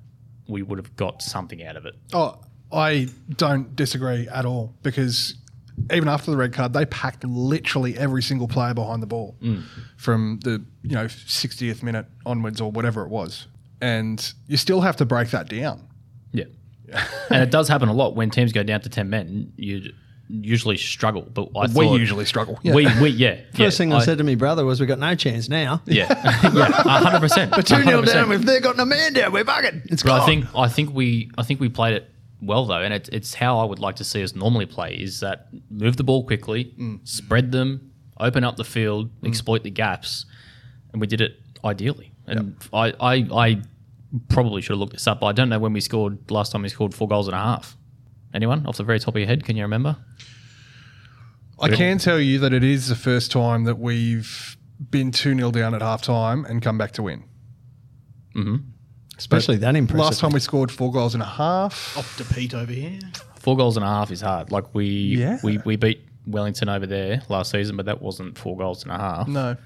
[0.48, 1.94] we would have got something out of it.
[2.12, 2.40] Oh,
[2.72, 5.34] I don't disagree at all because
[5.92, 9.62] even after the red card, they packed literally every single player behind the ball mm.
[9.96, 13.46] from the you know 60th minute onwards or whatever it was,
[13.80, 15.86] and you still have to break that down.
[16.32, 16.44] Yeah.
[17.30, 19.52] and it does happen a lot when teams go down to 10 men.
[19.56, 19.92] You
[20.42, 22.58] usually struggle, but I we thought usually struggle.
[22.62, 23.40] we, we yeah.
[23.52, 25.82] First yeah, thing I, I said to me brother was, "We got no chance now."
[25.86, 26.08] Yeah,
[26.52, 27.50] yeah, hundred percent.
[27.50, 28.32] But two 0 down.
[28.32, 29.82] If they've got a man down, we're bugging.
[29.86, 32.92] It's But I think I think we I think we played it well though, and
[32.92, 36.04] it's it's how I would like to see us normally play is that move the
[36.04, 37.06] ball quickly, mm.
[37.06, 39.28] spread them, open up the field, mm.
[39.28, 40.26] exploit the gaps,
[40.92, 42.12] and we did it ideally.
[42.26, 43.62] And I, I I
[44.28, 45.20] probably should have looked this up.
[45.20, 47.40] But I don't know when we scored last time we scored four goals and a
[47.40, 47.76] half.
[48.34, 49.44] Anyone off the very top of your head?
[49.44, 49.96] Can you remember?
[51.60, 54.56] I can tell you that it is the first time that we've
[54.90, 57.24] been 2 0 down at half time and come back to win.
[58.36, 58.56] Mm-hmm.
[59.16, 60.04] especially that impressive.
[60.04, 61.96] Last time we scored four goals and a half.
[61.96, 62.98] Off to Pete over here.
[63.38, 64.50] Four goals and a half is hard.
[64.50, 65.38] Like we Yeah.
[65.44, 68.98] we, we beat Wellington over there last season, but that wasn't four goals and a
[68.98, 69.28] half.
[69.28, 69.56] No.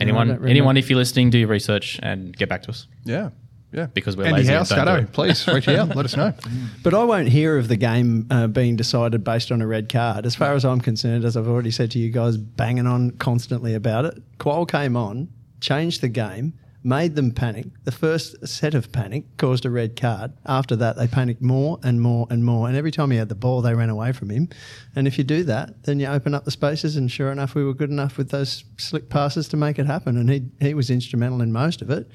[0.00, 3.30] Anyone, don't anyone, if you're listening, do your research and get back to us Yeah.
[3.74, 3.86] Yeah.
[3.92, 4.52] because we're Andy lazy.
[4.52, 5.94] House, and don't do Scatto, please reach out.
[5.94, 6.32] Let us know.
[6.82, 10.26] But I won't hear of the game uh, being decided based on a red card.
[10.26, 13.74] As far as I'm concerned, as I've already said to you guys, banging on constantly
[13.74, 14.22] about it.
[14.38, 15.28] Kwol came on,
[15.60, 16.52] changed the game,
[16.84, 17.66] made them panic.
[17.84, 20.32] The first set of panic caused a red card.
[20.44, 22.68] After that, they panicked more and more and more.
[22.68, 24.50] And every time he had the ball, they ran away from him.
[24.94, 26.96] And if you do that, then you open up the spaces.
[26.96, 30.18] And sure enough, we were good enough with those slick passes to make it happen.
[30.18, 32.06] And he he was instrumental in most of it.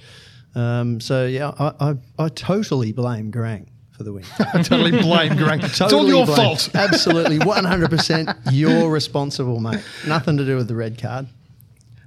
[0.55, 4.23] Um, so yeah, I, I I totally blame Garang for the win.
[4.39, 5.63] I totally blame Garang.
[5.63, 6.69] it's all your blame- fault.
[6.73, 9.83] Absolutely, 100% you're responsible, mate.
[10.07, 11.27] Nothing to do with the red card.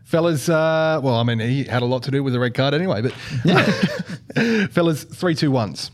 [0.04, 2.74] Fellas, uh, well, I mean, he had a lot to do with the red card
[2.74, 4.66] anyway, but yeah.
[4.68, 5.90] fellas, three, two, ones.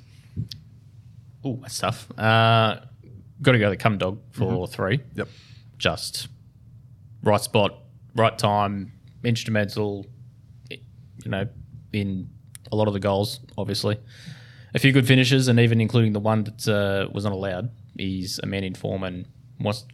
[1.44, 2.10] Oh, that's tough.
[2.18, 2.80] Uh,
[3.42, 5.00] got to go the cum dog for three.
[5.14, 5.28] Yep.
[5.76, 6.28] Just
[7.22, 7.78] right spot,
[8.14, 10.06] right time, instrumental.
[10.70, 11.48] You know,
[11.92, 12.30] in
[12.70, 13.98] a lot of the goals, obviously.
[14.74, 17.70] A few good finishes, and even including the one that uh, was not allowed.
[17.96, 19.26] he's a man in form and
[19.58, 19.84] wants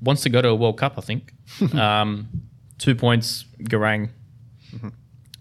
[0.00, 0.94] wants to go to a World Cup.
[0.98, 1.32] I think.
[1.74, 2.28] um,
[2.78, 4.10] two points, Garang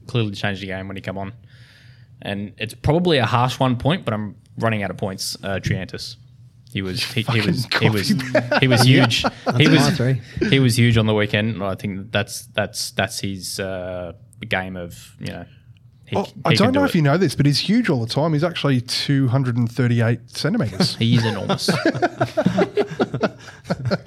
[0.08, 1.34] clearly changed the game when he come on,
[2.22, 5.38] and it's probably a harsh one point, but I'm running out of points.
[5.44, 6.16] Uh, Triantis.
[6.72, 8.10] He was he, he was he was
[8.60, 9.24] he was huge.
[9.58, 10.02] he was
[10.50, 11.62] he was huge on the weekend.
[11.64, 14.14] I think that's that's that's his uh,
[14.48, 15.46] game of you know.
[16.14, 16.90] He, Oh, he I don't do know it.
[16.90, 18.34] if you know this, but he's huge all the time.
[18.34, 20.96] He's actually 238 centimeters.
[21.04, 21.70] He is enormous.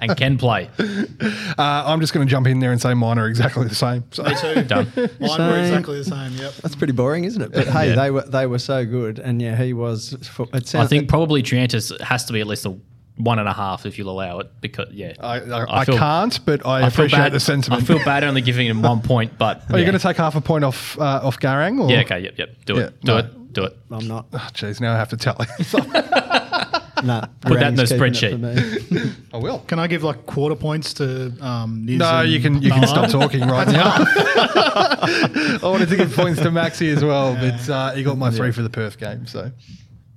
[0.01, 0.69] and can play.
[0.79, 4.05] uh, I'm just going to jump in there and say mine are exactly the same.
[4.11, 4.23] So.
[4.25, 4.63] Me too.
[4.65, 4.91] Done.
[4.97, 6.33] Mine were exactly the same.
[6.33, 6.55] Yep.
[6.63, 7.53] That's pretty boring, isn't it?
[7.53, 7.95] But hey, Yeah.
[7.97, 10.13] they were they were so good, and yeah, he was.
[10.15, 10.25] It
[10.67, 10.75] sounds.
[10.75, 12.77] I think probably Triantis has to be at least a
[13.17, 14.51] one and a half if you'll allow it.
[14.61, 17.33] Because yeah, I, I, I, feel- can't, but I, I feel appreciate bad.
[17.33, 17.83] the sentiment.
[17.83, 20.35] I feel bad only giving him one point, but Are you going to take half
[20.37, 21.81] a point off uh, off Garang?
[21.81, 21.91] Or?
[21.91, 22.65] Yeah, okay, yep, yep.
[22.65, 23.19] Do Yeah, it, do no.
[23.19, 23.77] it, do it.
[23.91, 24.27] I'm not.
[24.33, 25.81] Oh, jeez, now I have to tell you.
[27.05, 28.31] Nah, Put that in the spreadsheet.
[28.31, 29.13] for me.
[29.33, 29.59] I will.
[29.61, 33.11] Can I give like quarter points to um, Niz No, you can you can stop
[33.11, 33.93] talking right now.
[33.97, 38.51] I wanted to give points to Maxi as well, but uh, he got my three
[38.51, 39.27] for the Perth game.
[39.27, 39.51] So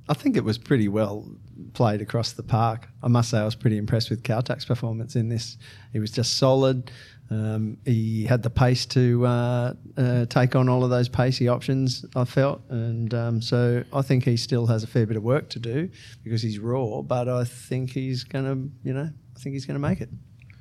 [0.08, 1.28] I think it was pretty well
[1.74, 2.90] played across the park.
[3.04, 5.58] I must say, I was pretty impressed with Kaltak's performance in this.
[5.94, 6.92] He was just solid.
[7.32, 12.06] Um, he had the pace to uh, uh, take on all of those pacey options.
[12.16, 15.50] I felt, and um, so I think he still has a fair bit of work
[15.50, 15.90] to do
[16.24, 17.02] because he's raw.
[17.02, 20.10] But I think he's going to, you know, I think he's going to make it.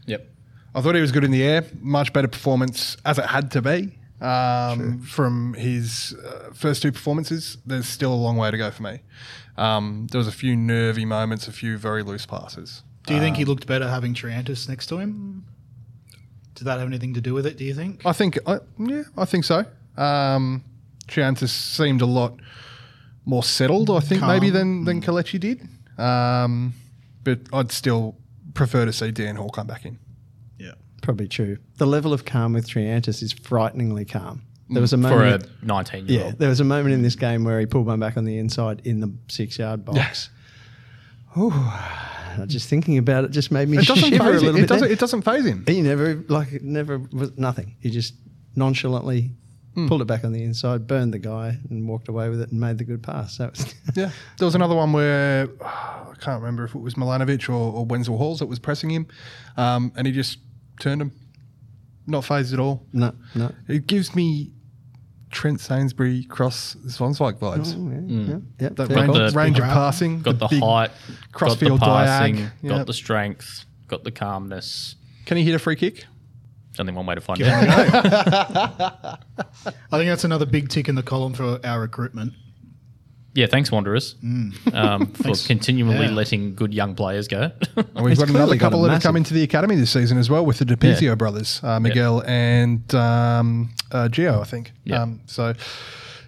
[0.07, 0.29] Yep.
[0.75, 1.65] I thought he was good in the air.
[1.81, 7.59] Much better performance as it had to be um, from his uh, first two performances.
[7.65, 9.01] There's still a long way to go for me.
[9.57, 12.83] Um, there was a few nervy moments, a few very loose passes.
[13.07, 15.45] Do you think he looked better having Triantis next to him?
[16.55, 17.57] Did that have anything to do with it?
[17.57, 18.05] Do you think?
[18.05, 19.65] I think, I, yeah, I think so.
[19.97, 20.63] Um,
[21.07, 22.39] Triantis seemed a lot
[23.25, 25.67] more settled, I think, maybe than than Kaltak did.
[25.99, 26.75] Um,
[27.25, 28.17] but I'd still
[28.55, 29.99] prefer to see Dan Hall come back in.
[31.09, 31.15] Yeah.
[31.15, 31.57] Probably true.
[31.79, 34.43] The level of calm with Triantis is frighteningly calm.
[34.71, 35.63] There was a moment For a moment.
[35.63, 36.39] 19 year Yeah, old.
[36.39, 38.83] there was a moment in this game where he pulled one back on the inside
[38.85, 40.29] in the six yard box.
[41.39, 41.53] Ooh,
[42.47, 44.57] just thinking about it just made me It doesn't shiver a little him.
[44.57, 44.69] It bit.
[44.69, 45.65] doesn't, it doesn't phase him.
[45.67, 47.77] he never like it never was nothing.
[47.81, 48.15] He just
[48.57, 49.31] nonchalantly
[49.87, 52.59] pulled it back on the inside, burned the guy, and walked away with it and
[52.61, 53.39] made the good pass.
[53.39, 57.53] Was Yeah, there was another one where I can't remember if it was Milanovic or,
[57.53, 59.07] or Wenzel Halls that was pressing him,
[59.57, 60.39] um, and he just
[60.79, 61.13] turned him,
[62.07, 62.87] not phased at all.
[62.93, 63.53] no, no.
[63.69, 64.53] It gives me
[65.31, 67.75] Trent Sainsbury cross Swanswijk vibes.
[67.77, 68.29] Oh, yeah, mm.
[68.29, 71.81] yeah, yeah, That range, the- range of passing, Got the, big- height, got the crossfield
[71.81, 72.87] passing, diag, got yep.
[72.87, 74.97] the strength, got the calmness.
[75.27, 76.07] Can he hit a free kick?
[76.73, 77.69] There's only one way to find Give out.
[77.69, 79.19] it.
[79.93, 82.33] I think that's another big tick in the column for our recruitment.
[83.39, 85.47] Yeah, thanks, Wanderers, um, for Thanks.
[85.47, 86.11] continually Yeah.
[86.11, 87.53] letting good young players go.
[87.77, 89.93] And we've He's got another clearly got couple that have come into the academy this
[89.93, 91.15] season as well with the Di Pizio Yeah.
[91.15, 94.73] brothers, uh, Miguel and um, uh, Gio, I think.
[94.85, 95.03] Yeah.
[95.03, 95.55] Um, so,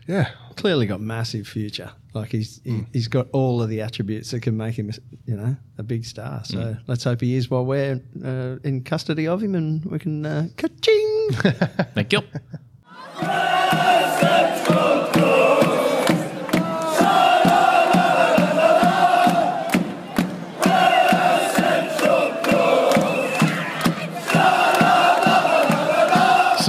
[0.06, 1.90] yeah, Clearly got massive future.
[2.14, 4.90] Like he's he, he's got all of the attributes that can make him,
[5.26, 6.42] you know, a big star.
[6.44, 10.26] So let's hope he is while we're uh, in custody of him, and we can
[10.26, 11.28] uh, ka-ching.
[11.94, 12.20] Thank you.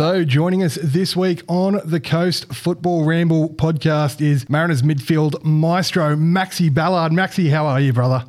[0.02, 6.16] So, joining us this week on the Coast Football Ramble podcast is Mariners midfield maestro
[6.16, 7.12] Maxi Balard.
[7.12, 8.26] Maxi, how are you, brother?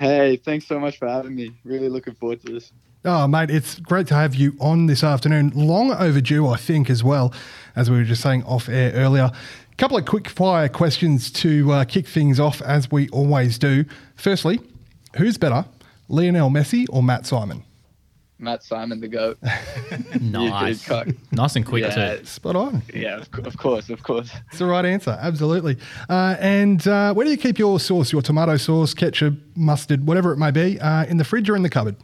[0.00, 1.52] Hey, thanks so much for having me.
[1.64, 2.72] Really looking forward to this.
[3.04, 5.52] Oh, mate, it's great to have you on this afternoon.
[5.54, 7.32] Long overdue, I think, as well,
[7.76, 9.30] as we were just saying off air earlier.
[9.70, 13.84] A couple of quick fire questions to uh, kick things off, as we always do.
[14.16, 14.58] Firstly,
[15.16, 15.66] who's better,
[16.08, 17.62] Lionel Messi or Matt Simon?
[18.40, 19.38] Matt Simon, the goat.
[20.20, 20.88] Nice.
[21.32, 22.16] Nice and quick, Yeah.
[22.16, 22.24] too.
[22.24, 22.82] Spot on.
[22.94, 24.30] Yeah, of, of course, of course.
[24.48, 25.16] It's the right answer.
[25.20, 25.76] Absolutely.
[26.08, 30.32] Uh, and uh, where do you keep your sauce, your tomato sauce, ketchup, mustard, whatever
[30.32, 31.96] it may be, uh, in the fridge or in the cupboard?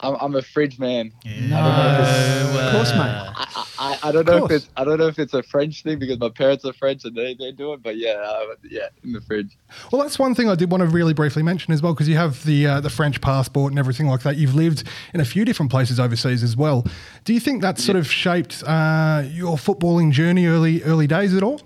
[0.00, 1.12] I'm, I'm a fridge man.
[1.24, 3.00] No, of course, mate.
[3.00, 5.98] I, I, I don't know if it's I don't know if it's a French thing
[5.98, 9.12] because my parents are French and they, they do it, but yeah, uh, yeah, in
[9.12, 9.56] the fridge.
[9.92, 12.16] Well, that's one thing I did want to really briefly mention as well, because you
[12.16, 14.36] have the uh, the French passport and everything like that.
[14.36, 16.86] You've lived in a few different places overseas as well.
[17.24, 21.42] Do you think that sort of shaped uh, your footballing journey early early days at
[21.42, 21.62] all?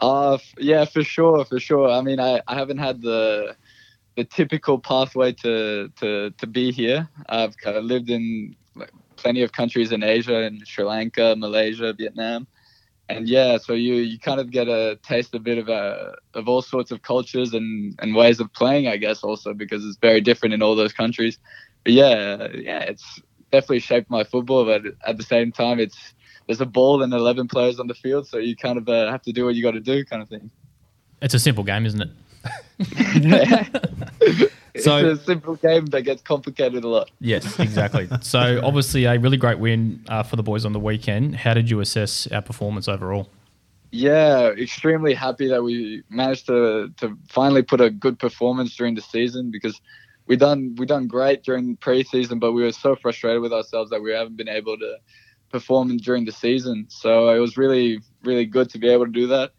[0.00, 1.90] Uh, f- yeah, for sure, for sure.
[1.90, 3.56] I mean, I, I haven't had the
[4.18, 7.08] the typical pathway to to to be here.
[7.28, 8.56] I've kind of lived in
[9.14, 12.48] plenty of countries in Asia, in Sri Lanka, Malaysia, Vietnam,
[13.08, 16.48] and yeah, so you you kind of get a taste a bit of a of
[16.48, 20.20] all sorts of cultures and and ways of playing, I guess, also because it's very
[20.20, 21.38] different in all those countries.
[21.84, 23.20] But yeah, yeah, it's
[23.52, 26.12] definitely shaped my football, but at the same time, it's
[26.48, 29.22] there's a ball and 11 players on the field, so you kind of uh, have
[29.22, 30.50] to do what you got to do, kind of thing.
[31.22, 32.10] It's a simple game, isn't it?
[34.74, 37.10] it's So- a simple game that gets complicated a lot.
[37.20, 38.08] Yes, exactly.
[38.22, 41.36] so obviously a really great win uh, for the boys on the weekend.
[41.36, 43.28] How did you assess our performance overall?
[43.90, 49.00] Yeah, extremely happy that we managed to to finally put a good performance during the
[49.00, 49.80] season because
[50.26, 54.02] we done we done great during preseason, but we were so frustrated with ourselves that
[54.02, 54.96] we haven't been able to
[55.50, 56.84] perform during the season.
[56.90, 59.52] So it was really really good to be able to do that.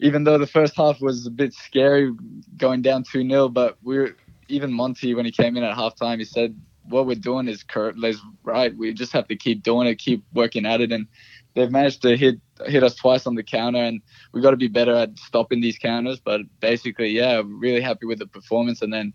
[0.00, 2.12] Even though the first half was a bit scary,
[2.56, 4.16] going down two 0 but we were,
[4.48, 7.64] even Monty when he came in at halftime, he said what we're doing is
[8.02, 8.76] is right.
[8.76, 11.06] We just have to keep doing it, keep working at it, and
[11.54, 14.00] they've managed to hit hit us twice on the counter, and
[14.32, 16.20] we've got to be better at stopping these counters.
[16.20, 18.82] But basically, yeah, really happy with the performance.
[18.82, 19.12] And then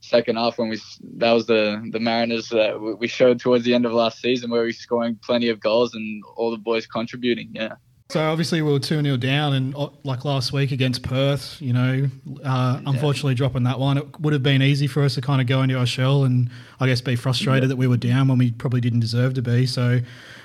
[0.00, 0.80] second half, when we
[1.16, 4.60] that was the the Mariners that we showed towards the end of last season, where
[4.60, 7.50] we were scoring plenty of goals and all the boys contributing.
[7.52, 7.76] Yeah.
[8.08, 12.08] So obviously we were 2 0 down, and like last week against Perth, you know,
[12.44, 15.48] uh, unfortunately dropping that one, it would have been easy for us to kind of
[15.48, 16.48] go into our shell and
[16.78, 19.66] I guess be frustrated that we were down when we probably didn't deserve to be.
[19.66, 20.00] So,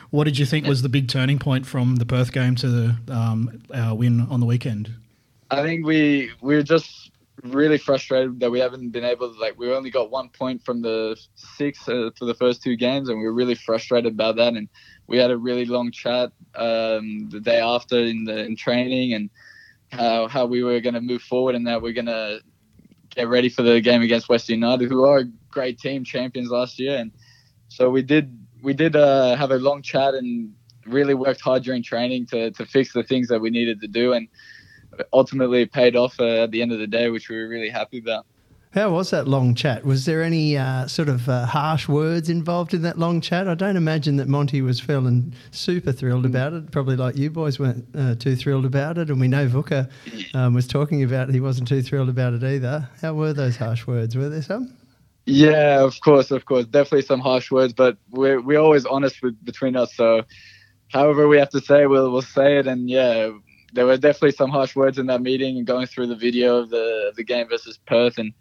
[0.09, 2.95] what did you think was the big turning point from the Perth game to the
[3.13, 4.91] um, our win on the weekend?
[5.51, 7.11] I think we we were just
[7.43, 10.81] really frustrated that we haven't been able to like we only got one point from
[10.81, 14.53] the six uh, for the first two games and we were really frustrated about that
[14.53, 14.69] and
[15.11, 19.29] we had a really long chat um, the day after in the in training and
[19.91, 22.39] how how we were going to move forward and that we're going to
[23.09, 26.79] get ready for the game against West United who are a great team champions last
[26.79, 27.11] year and
[27.67, 28.25] so we did
[28.63, 30.53] we did uh, have a long chat and
[30.85, 34.13] really worked hard during training to to fix the things that we needed to do
[34.13, 34.29] and
[35.11, 37.97] ultimately paid off uh, at the end of the day, which we were really happy
[37.99, 38.25] about.
[38.73, 39.83] How was that long chat?
[39.83, 43.49] Was there any uh, sort of uh, harsh words involved in that long chat?
[43.49, 46.71] I don't imagine that Monty was feeling super thrilled about it.
[46.71, 49.09] Probably like you boys weren't uh, too thrilled about it.
[49.09, 49.89] And we know Vuka
[50.33, 51.33] um, was talking about it.
[51.33, 52.87] He wasn't too thrilled about it either.
[53.01, 54.15] How were those harsh words?
[54.15, 54.73] Were there some?
[55.25, 59.43] Yeah, of course, of course, definitely some harsh words, but we're we're always honest with,
[59.45, 59.93] between us.
[59.95, 60.23] So,
[60.87, 62.67] however we have to say, we'll we'll say it.
[62.67, 63.31] And yeah,
[63.73, 66.69] there were definitely some harsh words in that meeting and going through the video of
[66.69, 68.33] the the game versus Perth and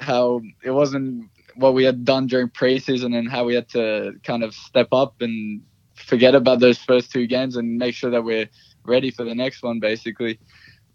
[0.00, 4.44] how it wasn't what we had done during preseason and how we had to kind
[4.44, 5.60] of step up and
[5.94, 8.48] forget about those first two games and make sure that we're
[8.84, 10.38] ready for the next one, basically.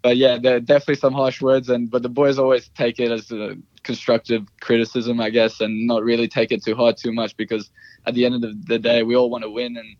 [0.02, 3.10] But yeah, there are definitely some harsh words, and but the boys always take it
[3.12, 7.38] as a constructive criticism, I guess, and not really take it too hard too much
[7.38, 7.70] because
[8.06, 9.96] at the end of the day, we all want to win, and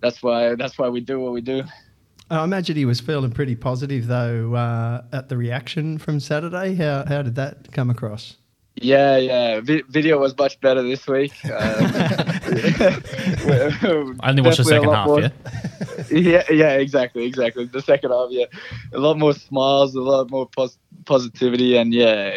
[0.00, 1.64] that's why that's why we do what we do.
[2.30, 6.74] I imagine he was feeling pretty positive though uh, at the reaction from Saturday.
[6.74, 8.38] How how did that come across?
[8.76, 9.60] Yeah, yeah.
[9.60, 11.32] Vi- video was much better this week.
[11.44, 13.00] Uh,
[14.20, 15.30] I only watched the second half, more- yeah?
[16.10, 17.66] yeah, yeah, exactly, exactly.
[17.66, 18.46] The second half, yeah,
[18.92, 22.34] a lot more smiles, a lot more pos- positivity, and yeah,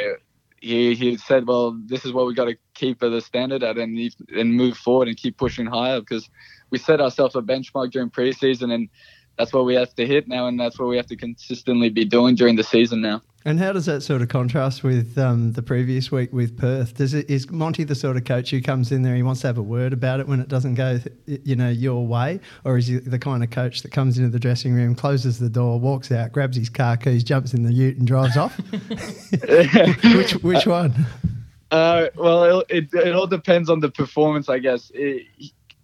[0.62, 3.78] he he said, well, this is what we got to keep as a standard at,
[3.78, 6.30] and need- and move forward and keep pushing higher because
[6.70, 8.90] we set ourselves a benchmark during preseason, and
[9.38, 12.06] that's what we have to hit now, and that's what we have to consistently be
[12.06, 13.22] doing during the season now.
[13.48, 16.96] And how does that sort of contrast with um, the previous week with Perth?
[16.96, 19.48] Does it is Monty the sort of coach who comes in there, he wants to
[19.48, 22.88] have a word about it when it doesn't go, you know, your way, or is
[22.88, 26.12] he the kind of coach that comes into the dressing room, closes the door, walks
[26.12, 28.58] out, grabs his car keys, jumps in the Ute, and drives off?
[30.16, 31.06] which which one?
[31.70, 34.92] Uh, well, it, it, it all depends on the performance, I guess.
[34.96, 35.28] It,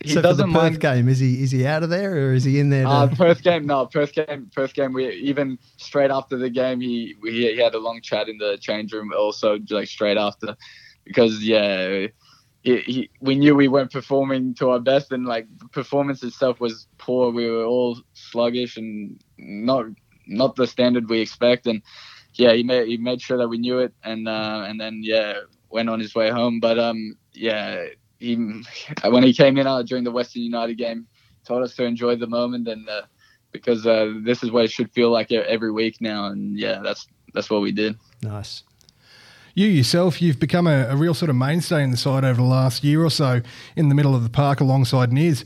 [0.04, 0.80] he he so for the Perth mind.
[0.80, 2.88] game, is he is he out of there or is he in there?
[2.88, 4.94] To, Uh, Perth game, no, Perth game, Perth game.
[4.94, 8.58] We even straight after the game, he we, he had a long chat in the
[8.60, 10.56] change room, also like straight after,
[11.06, 12.08] because yeah,
[12.64, 16.88] he, he, we knew we weren't performing to our best, and like performance itself was
[16.98, 17.32] poor.
[17.32, 19.86] We were all sluggish and not
[20.28, 21.82] not the standard we expect, and
[22.36, 25.42] yeah, he made he made sure that we knew it, and uh, and then yeah,
[25.70, 26.60] went on his way home.
[26.60, 27.86] But um, yeah,
[28.22, 28.36] he
[29.10, 31.08] when he came in uh, during the Western United game,
[31.46, 33.02] told us to enjoy the moment and uh,
[33.52, 37.08] because uh, this is what it should feel like every week now, and yeah, that's
[37.34, 37.98] that's what we did.
[38.22, 38.64] nice.
[39.54, 42.48] You yourself, you've become a, a real sort of mainstay in the side over the
[42.48, 43.42] last year or so
[43.76, 45.44] in the middle of the park alongside Niz.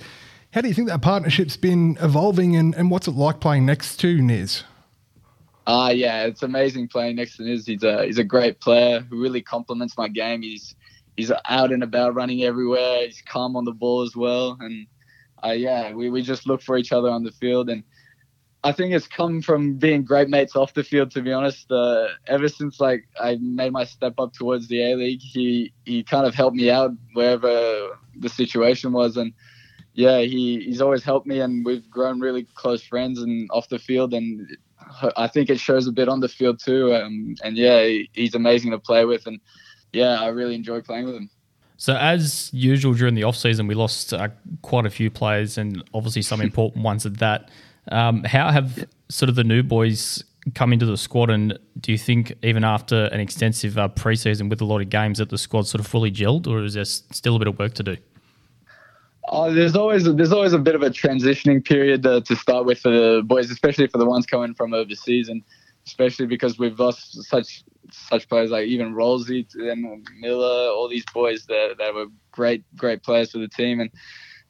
[0.53, 3.97] How do you think that partnership's been evolving and, and what's it like playing next
[4.01, 4.63] to Niz?
[5.65, 7.65] Ah, yeah, it's amazing playing next to Niz.
[7.65, 10.43] He's a he's a great player who really complements my game.
[10.43, 10.75] He's
[11.17, 13.05] he's out and about, running everywhere.
[13.05, 14.87] He's calm on the ball as well, and
[15.43, 17.69] uh, yeah, we, we just look for each other on the field.
[17.69, 17.83] And
[18.63, 21.11] I think it's come from being great mates off the field.
[21.11, 24.95] To be honest, uh, ever since like I made my step up towards the A
[24.95, 29.33] League, he he kind of helped me out wherever the situation was, and
[29.93, 33.79] yeah, he he's always helped me, and we've grown really close friends and off the
[33.79, 34.47] field, and
[35.15, 36.93] I think it shows a bit on the field too.
[36.93, 39.39] Um, and yeah, he's amazing to play with, and
[39.95, 41.29] yeah, I really enjoy playing with him.
[41.77, 44.29] So as usual during the off season, we lost uh,
[44.61, 47.49] quite a few players, and obviously some important ones at that.
[47.91, 50.23] Um, how have sort of the new boys
[50.53, 54.61] come into the squad, and do you think even after an extensive uh, preseason with
[54.61, 57.35] a lot of games that the squad sort of fully gelled, or is there still
[57.35, 57.97] a bit of work to do?
[59.27, 62.79] Oh, there's always there's always a bit of a transitioning period uh, to start with
[62.79, 65.41] for the boys, especially for the ones coming from overseas, and
[65.87, 71.45] especially because we've lost such such players like even Rolsey and Miller, all these boys
[71.45, 73.89] that, that were great great players for the team, and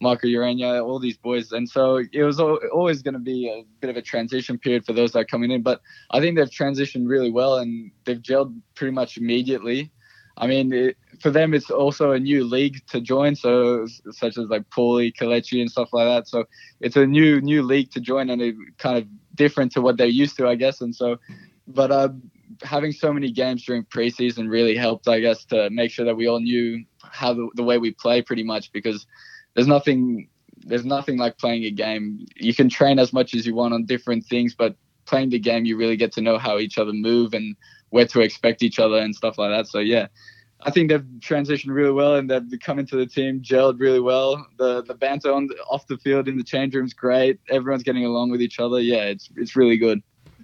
[0.02, 1.52] Marco Ureña, all these boys.
[1.52, 4.94] And so it was always going to be a bit of a transition period for
[4.94, 5.62] those that are coming in.
[5.62, 5.82] But
[6.12, 9.92] I think they've transitioned really well and they've gelled pretty much immediately.
[10.38, 14.50] I mean, it, for them, it's also a new league to join, so such as
[14.50, 16.28] like Paulie, Kaltak, and stuff like that.
[16.28, 16.44] So
[16.82, 20.08] it's a new new league to join, and it kind of different to what they're
[20.08, 20.82] used to, I guess.
[20.82, 21.18] And so,
[21.68, 22.10] but uh,
[22.64, 26.28] having so many games during preseason really helped, I guess, to make sure that we
[26.28, 29.06] all knew how the, the way we play, pretty much, because
[29.54, 30.30] there's nothing
[30.66, 32.26] there's nothing like playing a game.
[32.38, 34.76] You can train as much as you want on different things, but
[35.06, 37.56] playing the game, you really get to know how each other move and
[37.90, 39.68] where to expect each other and stuff like that.
[39.68, 40.08] So yeah,
[40.62, 44.46] I think they've transitioned really well and they've come into the team, gelled really well.
[44.58, 47.40] The the banter on the, off the field in the change room's great.
[47.50, 48.80] Everyone's getting along with each other.
[48.80, 50.02] Yeah, it's it's really good.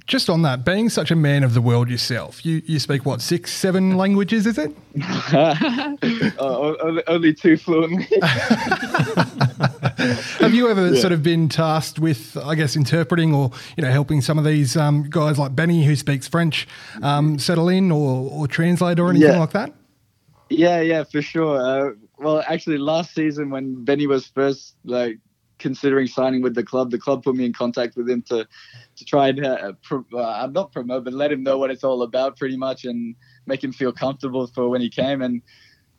[0.07, 3.21] Just on that, being such a man of the world yourself, you, you speak what
[3.21, 4.45] six, seven languages?
[4.45, 4.75] Is it?
[5.33, 8.07] uh, only, two fluently.
[10.39, 10.99] Have you ever yeah.
[10.99, 14.75] sort of been tasked with, I guess, interpreting or you know helping some of these
[14.75, 16.67] um, guys like Benny who speaks French
[17.01, 19.39] um, settle in or, or translate or anything yeah.
[19.39, 19.73] like that?
[20.49, 21.61] Yeah, yeah, for sure.
[21.61, 25.19] Uh, well, actually, last season when Benny was first like
[25.61, 28.47] considering signing with the club, the club put me in contact with him to
[28.97, 32.01] to try and uh, pro- uh, not promote, but let him know what it's all
[32.01, 35.21] about, pretty much, and make him feel comfortable for when he came.
[35.21, 35.41] And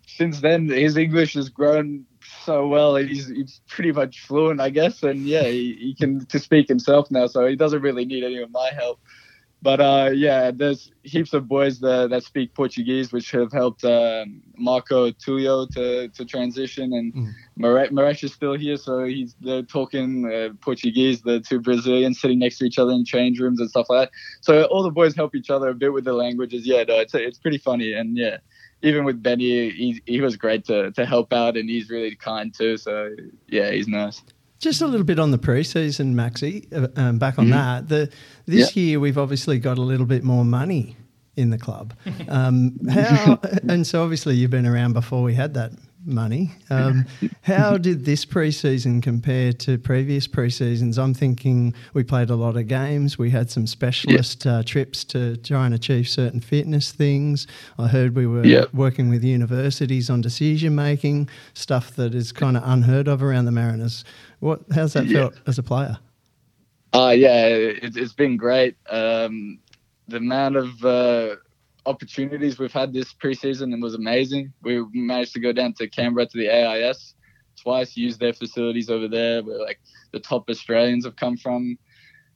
[0.06, 2.04] since then, his English has grown
[2.44, 2.96] so well.
[2.96, 7.10] He's, he's pretty much fluent, I guess, and yeah, he, he can to speak himself
[7.10, 9.00] now, so he doesn't really need any of my help.
[9.62, 14.24] But uh, yeah, there's heaps of boys that, that speak Portuguese, which have helped uh,
[14.56, 17.32] Marco Tulio to, to transition, and mm.
[17.56, 21.22] Moresche is still here, so he's they're talking uh, Portuguese.
[21.22, 24.14] The two Brazilians sitting next to each other in change rooms and stuff like that.
[24.40, 26.66] So all the boys help each other a bit with the languages.
[26.66, 28.38] Yeah, no, it's it's pretty funny, and yeah,
[28.82, 32.52] even with Benny, he he was great to to help out, and he's really kind
[32.52, 32.76] too.
[32.76, 33.14] So
[33.46, 34.22] yeah, he's nice.
[34.62, 36.72] Just a little bit on the preseason, Maxi.
[36.72, 37.54] Uh, um, back on mm-hmm.
[37.54, 38.12] that, the
[38.46, 40.96] this year we've obviously got a little bit more money
[41.36, 41.94] in the club.
[42.28, 45.72] Um, how and so obviously you've been around before we had that
[46.04, 46.52] money.
[46.70, 47.04] Um,
[47.42, 50.98] how did this preseason compare to previous preseasons?
[50.98, 53.18] I'm thinking we played a lot of games.
[53.18, 57.46] We had some specialist uh, trips to try and achieve certain fitness things.
[57.78, 62.62] I heard we were working with universities on decision making, stuff that is kind of
[62.64, 64.04] unheard of around the Mariners.
[64.42, 64.62] What?
[64.74, 65.98] How's that felt as a player?
[66.92, 68.76] Uh, yeah, it, has been great.
[68.90, 69.60] Um,
[70.08, 71.36] the amount of uh,
[71.86, 74.52] opportunities we've had this preseason was amazing.
[74.62, 77.14] We managed to go down to Canberra to the AIS
[77.56, 79.78] twice, use their facilities over there, where like
[80.10, 81.78] the top Australians have come from.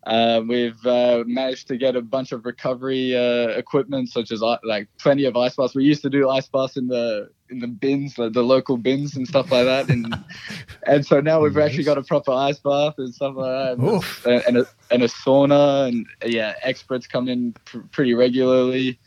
[0.07, 4.87] Uh, we've uh, managed to get a bunch of recovery uh, equipment, such as like
[5.01, 5.75] plenty of ice baths.
[5.75, 9.17] We used to do ice baths in the in the bins, like the local bins
[9.17, 10.15] and stuff like that, and
[10.87, 11.67] and so now we've nice.
[11.67, 15.09] actually got a proper ice bath and stuff like that, and, and, a, and a
[15.09, 18.99] sauna, and yeah, experts come in pr- pretty regularly.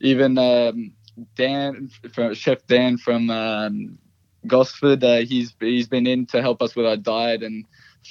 [0.00, 0.92] Even um,
[1.34, 3.98] Dan, from, Chef Dan from um,
[4.46, 7.64] Gosford, uh, he's he's been in to help us with our diet and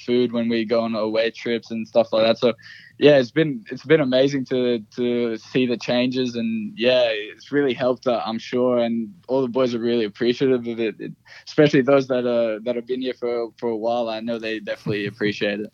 [0.05, 2.38] food when we go on away trips and stuff like that.
[2.38, 2.53] So
[2.99, 7.73] yeah, it's been it's been amazing to to see the changes and yeah, it's really
[7.73, 8.07] helped.
[8.07, 11.11] Uh, I'm sure, and all the boys are really appreciative of it, it,
[11.47, 14.09] especially those that are that have been here for for a while.
[14.09, 15.71] I know they definitely appreciate it.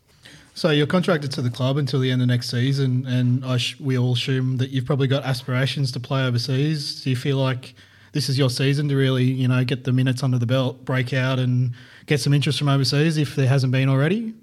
[0.56, 3.98] So you're contracted to the club until the end of next season, and sh- we
[3.98, 7.02] all assume that you've probably got aspirations to play overseas.
[7.02, 7.74] Do you feel like
[8.12, 11.12] this is your season to really, you know, get the minutes under the belt, break
[11.12, 11.72] out, and
[12.06, 14.34] get some interest from overseas if there hasn't been already?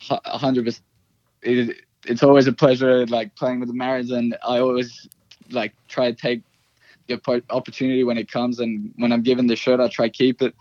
[0.00, 1.76] hundred percent.
[2.04, 5.08] It, it's always a pleasure, like playing with the Mariners, and I always
[5.50, 6.42] like try to take
[7.08, 10.42] the opportunity when it comes, and when I'm given the shirt, I try to keep
[10.42, 10.54] it.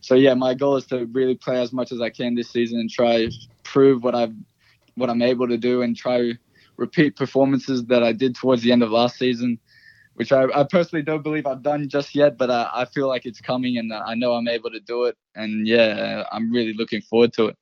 [0.00, 2.78] So yeah, my goal is to really play as much as I can this season
[2.78, 3.28] and try
[3.64, 4.34] prove what I've
[4.94, 6.32] what I'm able to do and try
[6.76, 9.58] repeat performances that I did towards the end of last season,
[10.14, 13.26] which I, I personally don't believe I've done just yet, but I, I feel like
[13.26, 15.16] it's coming and I know I'm able to do it.
[15.34, 17.56] And yeah, I'm really looking forward to it.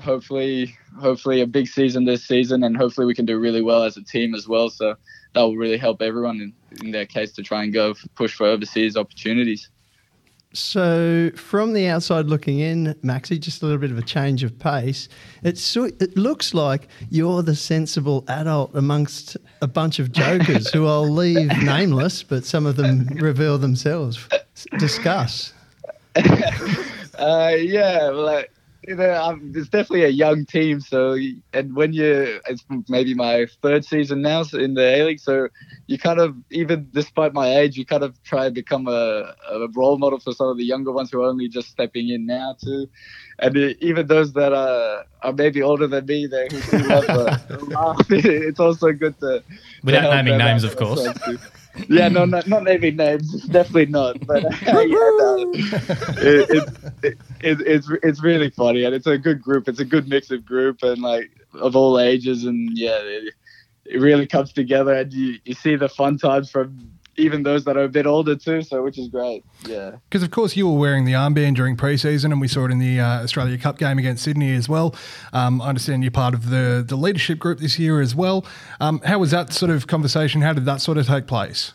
[0.00, 3.96] Hopefully, hopefully a big season this season, and hopefully we can do really well as
[3.96, 4.70] a team as well.
[4.70, 4.96] So
[5.34, 6.52] that will really help everyone in,
[6.84, 9.68] in their case to try and go push for overseas opportunities.
[10.54, 14.58] So, from the outside looking in, Maxi, just a little bit of a change of
[14.58, 15.08] pace.
[15.42, 21.08] It's it looks like you're the sensible adult amongst a bunch of jokers who I'll
[21.08, 24.28] leave nameless, but some of them reveal themselves.
[24.78, 25.54] Discuss.
[26.16, 28.44] uh, yeah, well,
[28.86, 30.80] you know, it's definitely a young team.
[30.80, 31.16] So,
[31.52, 35.20] and when you, it's maybe my third season now in the A League.
[35.20, 35.48] So,
[35.86, 39.68] you kind of, even despite my age, you kind of try to become a, a
[39.74, 42.56] role model for some of the younger ones who are only just stepping in now
[42.60, 42.88] too.
[43.38, 47.38] And it, even those that are, are maybe older than me, they who love uh,
[47.68, 48.04] laugh.
[48.10, 49.44] It's also good to
[49.84, 51.08] without to naming names, of course
[51.88, 54.26] yeah, no, not, not naming names, definitely not.
[54.26, 56.68] But uh, yeah, no, it,
[57.02, 59.68] it, it, it's it's really funny, and it's a good group.
[59.68, 63.34] It's a good mix of group and like of all ages, and yeah, it,
[63.86, 67.76] it really comes together, and you, you see the fun times from even those that
[67.76, 69.44] are a bit older too, so which is great.
[69.66, 69.96] Yeah.
[70.08, 72.78] Because of course you were wearing the armband during preseason, and we saw it in
[72.78, 74.94] the uh, Australia Cup game against Sydney as well.
[75.32, 78.46] Um, I understand you're part of the the leadership group this year as well.
[78.80, 80.40] Um, how was that sort of conversation?
[80.40, 81.72] How did that sort of take place?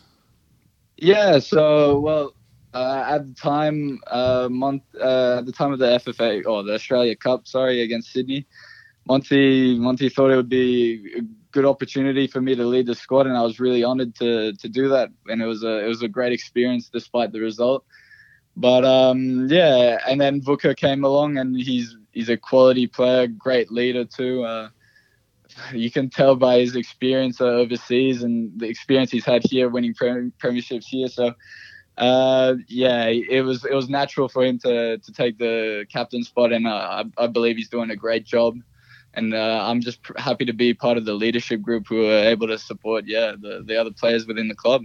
[0.96, 1.38] Yeah.
[1.38, 2.34] So well.
[2.74, 6.74] Uh, at the time, uh, month uh, at the time of the FFA or the
[6.74, 8.46] Australia Cup, sorry, against Sydney,
[9.06, 11.22] Monty Monty thought it would be
[11.52, 14.68] good opportunity for me to lead the squad, and I was really honoured to to
[14.68, 15.10] do that.
[15.28, 17.84] And it was a it was a great experience despite the result.
[18.56, 23.70] But um, yeah, and then Vuka came along, and he's he's a quality player, great
[23.70, 24.44] leader too.
[24.44, 24.68] Uh,
[25.72, 30.86] you can tell by his experience overseas and the experience he's had here, winning premierships
[30.86, 31.08] here.
[31.08, 31.34] So.
[31.96, 36.52] Uh, yeah, it was it was natural for him to to take the captain spot,
[36.52, 38.54] and uh, I, I believe he's doing a great job
[39.14, 42.46] and uh, I'm just happy to be part of the leadership group who are able
[42.48, 44.82] to support, yeah, the, the other players within the club.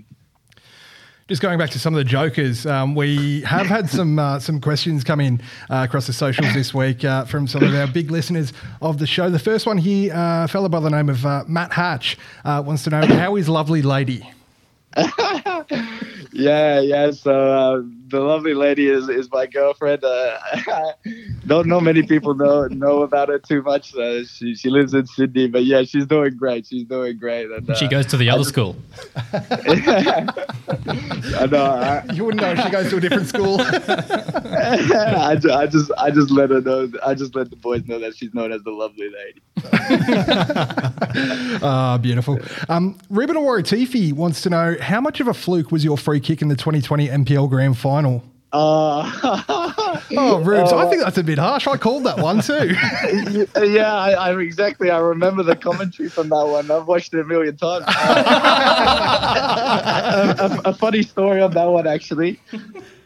[1.30, 4.60] Just going back to some of the jokers, um, we have had some uh, some
[4.60, 8.12] questions come in uh, across the socials this week uh, from some of our big
[8.12, 8.52] listeners
[8.82, 9.30] of the show.
[9.30, 12.62] The first one here, uh, a fellow by the name of uh, Matt Hatch, uh,
[12.66, 14.30] wants to know how is lovely lady.
[16.34, 17.12] yeah, yeah.
[17.12, 20.04] So the lovely lady is, is my girlfriend.
[20.04, 20.38] Uh,
[21.48, 23.96] don't know many people know know about her too much.
[23.96, 26.68] Uh, she she lives in Sydney, but yeah, she's doing great.
[26.68, 27.50] She's doing great.
[27.50, 28.76] And, uh, she goes to the other school.
[29.34, 29.40] I
[31.50, 31.66] know.
[31.66, 33.58] I, you wouldn't know she goes to a different school.
[33.60, 36.92] I, I just I just let her know.
[37.04, 39.42] I just let the boys know that she's known as the lovely lady.
[41.62, 42.40] Ah, beautiful.
[42.70, 46.42] Um, Ruben Tifi wants to know how much of a fluke was your free kick
[46.42, 48.24] in the 2020 NPL Grand Final final?
[48.52, 49.10] Uh,
[50.16, 51.66] oh, Rubes, uh, I think that's a bit harsh.
[51.66, 52.76] I called that one too.
[53.68, 54.92] yeah, I, I, exactly.
[54.92, 56.70] I remember the commentary from that one.
[56.70, 57.86] I've watched it a million times.
[57.88, 57.92] a,
[60.40, 62.40] a, a, funny story on that one, actually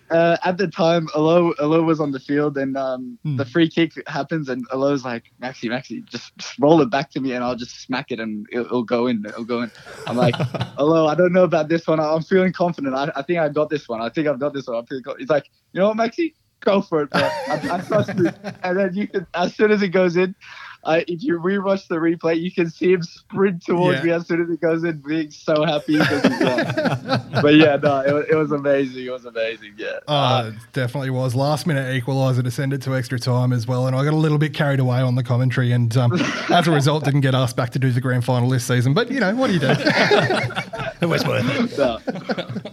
[0.10, 3.36] uh, at the time, Alo Alo was on the field, and um, hmm.
[3.36, 7.20] the free kick happens, and Alo's like, Maxi, Maxi, just, just, roll it back to
[7.20, 9.26] me, and I'll just smack it, and it'll, it'll go in.
[9.26, 9.72] It'll go in.
[10.06, 10.36] I'm like,
[10.78, 12.00] Alo, I don't know about this one.
[12.00, 12.96] I'm feeling confident.
[12.96, 14.02] I, I think I've got this one.
[14.02, 14.78] I think I've got this one.
[14.78, 17.22] I feel He's like, you know what, Maxi, go for it, bro.
[17.22, 18.30] I, I trust you.
[18.64, 20.36] And then you can, as soon as it goes in,
[20.84, 24.04] uh, if you rewatch the replay, you can see him sprint towards yeah.
[24.04, 25.98] me as soon as he goes in, being so happy
[27.42, 29.06] but yeah, no, it, it, was amazing.
[29.06, 29.74] It was amazing.
[29.78, 30.00] Yeah.
[30.08, 31.36] Oh, uh, definitely was.
[31.36, 33.88] Last minute equaliser to send it to extra time as well.
[33.88, 35.72] And I got a little bit carried away on the commentary.
[35.72, 36.14] And um,
[36.50, 38.94] as a result, didn't get asked back to do the grand final this season.
[38.94, 39.68] But, you know, what do you do?
[41.02, 41.78] it was worth it.
[41.78, 42.00] No,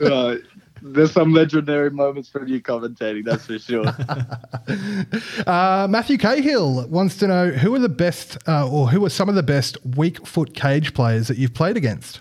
[0.00, 0.38] no,
[0.84, 3.86] there's some legendary moments from you commentating, that's for sure.
[5.46, 9.30] uh, Matthew Cahill wants to know who are the best, uh, or who are some
[9.30, 12.20] of the best weak foot cage players that you've played against?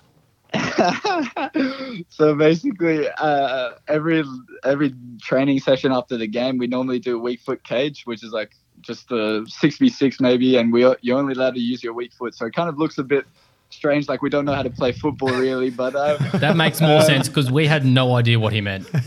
[2.09, 4.23] so basically, uh, every
[4.63, 8.31] every training session after the game, we normally do a weak foot cage, which is
[8.31, 11.93] like just a six v six maybe, and we you're only allowed to use your
[11.93, 12.35] weak foot.
[12.35, 13.25] So it kind of looks a bit
[13.73, 14.07] strange.
[14.07, 17.05] Like we don't know how to play football really, but uh, that makes more um,
[17.05, 18.87] sense because we had no idea what he meant.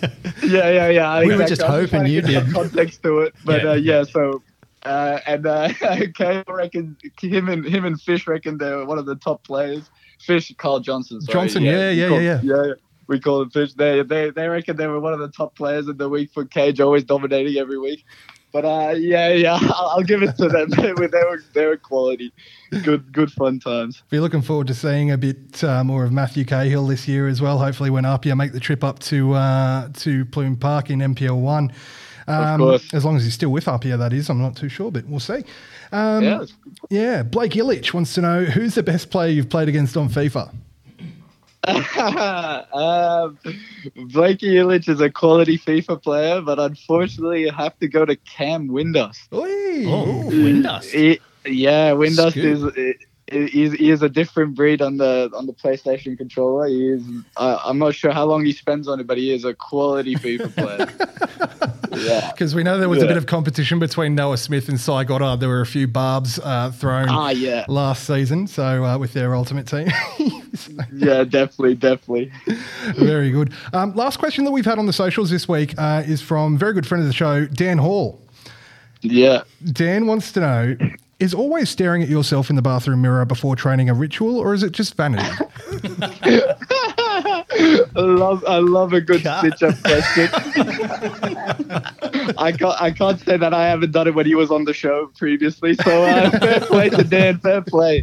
[0.43, 1.19] Yeah, yeah, yeah.
[1.19, 1.37] We exactly.
[1.37, 2.53] were just hoping you did.
[2.53, 4.43] Context to it, but yeah, uh, yeah so.
[4.85, 5.73] Uh, and uh,
[6.15, 9.91] Kale reckon him and him and Fish reckon they're one of the top players.
[10.21, 11.21] Fish, Carl Johnson.
[11.21, 11.33] Sorry.
[11.33, 12.65] Johnson, yeah, yeah, yeah, yeah, yeah.
[12.65, 12.73] yeah.
[13.09, 13.73] We call him Fish.
[13.73, 16.45] They, they, they reckon they were one of the top players in the week for
[16.45, 18.05] cage, always dominating every week.
[18.57, 20.71] But uh, yeah, yeah, I'll, I'll give it to them.
[20.79, 22.33] they were they were they were quality,
[22.85, 24.03] good good fun times.
[24.09, 27.43] Be looking forward to seeing a bit uh, more of Matthew Cahill this year as
[27.43, 27.59] well.
[27.59, 31.71] Hopefully, when Apia make the trip up to uh, to Pluim Park in NPL one.
[32.29, 32.95] Um, course.
[32.95, 34.31] as long as he's still with Apia, that is.
[34.31, 35.45] I'm not too sure, but we'll see.
[35.93, 36.45] Um, Yeah.
[36.89, 37.23] yeah.
[37.23, 40.53] Blake Illich wants to know who's the best player you've played against on FIFA.
[42.73, 43.39] um,
[44.13, 48.69] Blakey Illich is a quality FIFA player, but unfortunately, you have to go to Cam
[48.69, 49.27] Windus.
[49.33, 49.85] Oi.
[49.89, 50.93] Oh, Windust.
[50.93, 52.75] He- yeah, Windus Scoop.
[52.77, 52.97] is.
[53.31, 56.67] He is, he is a different breed on the on the PlayStation controller.
[56.69, 57.03] He is.
[57.37, 60.15] Uh, I'm not sure how long he spends on it, but he is a quality
[60.15, 61.99] FIFA player.
[62.07, 62.31] yeah.
[62.31, 65.41] Because we know there was a bit of competition between Noah Smith and Cy Goddard.
[65.41, 67.65] There were a few barbs uh, thrown Ah, yeah.
[67.69, 69.89] last season, so uh, with their ultimate team.
[70.93, 72.33] Yeah, definitely, definitely.
[72.97, 73.53] Very good.
[73.75, 76.73] Um, last question that we've had on the socials this week uh, is from very
[76.73, 78.19] good friend of the show, Dan Hall.
[79.03, 79.43] Yeah.
[79.73, 80.77] Dan wants to know
[81.19, 84.63] is always staring at yourself in the bathroom mirror before training a ritual, or is
[84.63, 85.25] it just vanity?
[87.19, 89.39] I love I love a good Cut.
[89.41, 90.29] stitch up question.
[92.39, 94.75] I can't I can't say that I haven't done it when he was on the
[94.75, 95.75] show previously.
[95.75, 98.03] So uh, fair play to Dan, fair play.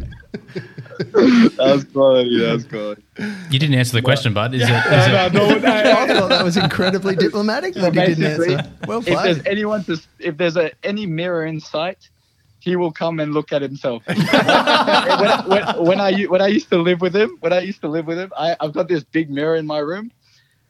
[1.04, 2.40] that was quality.
[2.40, 3.02] That was quality.
[3.50, 4.54] You didn't answer the question, bud.
[4.54, 4.70] Is it?
[4.70, 5.68] Is No, it no, no, no.
[5.72, 8.70] I thought that was incredibly diplomatic, but he didn't answer.
[8.88, 12.08] Well if there's anyone to, if there's a, any mirror in sight,
[12.64, 14.02] he will come and look at himself.
[14.06, 17.82] when, when, when I u- when I used to live with him, when I used
[17.82, 20.10] to live with him, I, I've got this big mirror in my room,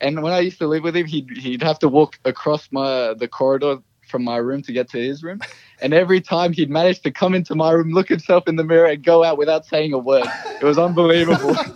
[0.00, 3.14] and when I used to live with him, he'd he'd have to walk across my
[3.14, 3.78] the corridor
[4.08, 5.40] from my room to get to his room,
[5.80, 8.86] and every time he'd manage to come into my room, look himself in the mirror,
[8.86, 10.26] and go out without saying a word.
[10.60, 11.56] It was unbelievable.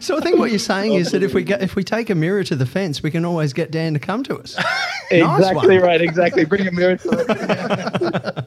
[0.00, 2.14] So I think what you're saying is that if we get, if we take a
[2.14, 4.56] mirror to the fence, we can always get Dan to come to us.
[5.10, 5.86] exactly one.
[5.86, 6.00] right.
[6.00, 6.44] Exactly.
[6.44, 8.37] Bring a mirror to it.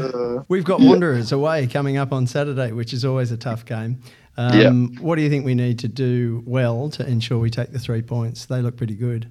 [0.00, 4.00] Uh, We've got Wanderers away coming up on Saturday, which is always a tough game.
[4.36, 5.00] Um, Yeah.
[5.00, 8.02] What do you think we need to do well to ensure we take the three
[8.02, 8.46] points?
[8.46, 9.30] They look pretty good.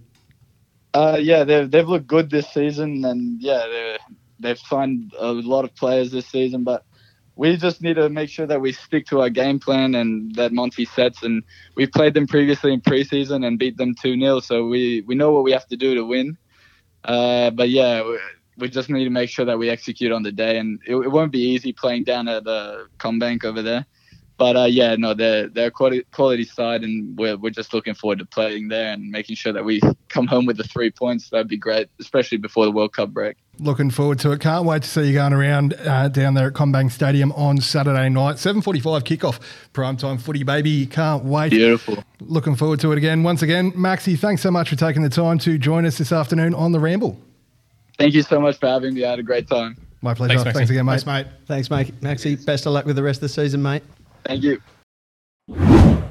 [0.94, 3.98] Uh, yeah, they've they've looked good this season, and yeah,
[4.40, 6.64] they've signed a lot of players this season.
[6.64, 6.84] But
[7.36, 10.52] we just need to make sure that we stick to our game plan and that
[10.52, 11.24] Monty sets.
[11.24, 11.44] And
[11.76, 15.32] we've played them previously in preseason and beat them two 0 so we we know
[15.32, 16.38] what we have to do to win.
[17.04, 18.04] Uh, but yeah.
[18.58, 21.12] We, just need to make sure that we execute on the day, and it, it
[21.12, 23.86] won't be easy playing down at the CommBank over there.
[24.42, 28.18] But uh, yeah, no, they're they're quality, quality side, and we're we're just looking forward
[28.18, 29.80] to playing there and making sure that we
[30.10, 31.30] come home with the three points.
[31.30, 33.38] That'd be great, especially before the World Cup break.
[33.60, 34.42] Looking forward to it.
[34.42, 38.10] Can't wait to see you going around uh, down there at CommBank Stadium on Saturday
[38.10, 38.38] night.
[38.38, 39.40] 7.45 kickoff.
[39.74, 40.88] Primetime footy, baby.
[40.88, 41.50] Can't wait.
[41.50, 42.04] Beautiful.
[42.20, 43.22] Looking forward to it again.
[43.22, 46.56] Once again, Maxi, thanks so much for taking the time to join us this afternoon
[46.56, 47.20] on The Ramble.
[47.98, 49.06] Thank you so much for having me.
[49.06, 49.78] I had a great time.
[50.02, 50.40] My pleasure.
[50.40, 51.02] Thanks, Thanks, again, mate.
[51.02, 51.28] Thanks, mate.
[51.46, 52.02] Thanks, mate.
[52.02, 53.84] Maxi, best of luck with the rest of the season, mate.
[54.26, 54.62] Thank you.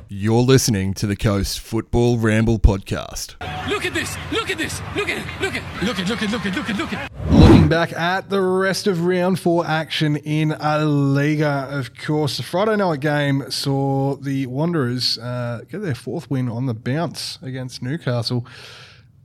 [0.09, 3.37] You're listening to the Coast Football Ramble podcast.
[3.69, 4.17] Look at this!
[4.33, 4.81] Look at this!
[4.97, 5.41] Look at it!
[5.41, 5.85] Look at it!
[5.85, 6.09] look at it!
[6.09, 6.31] look at it!
[6.33, 6.57] look at it!
[6.57, 10.85] look at look at Looking back at the rest of round four action in A
[10.85, 16.49] Liga, of course, the Friday night game saw the Wanderers uh, get their fourth win
[16.49, 18.45] on the bounce against Newcastle.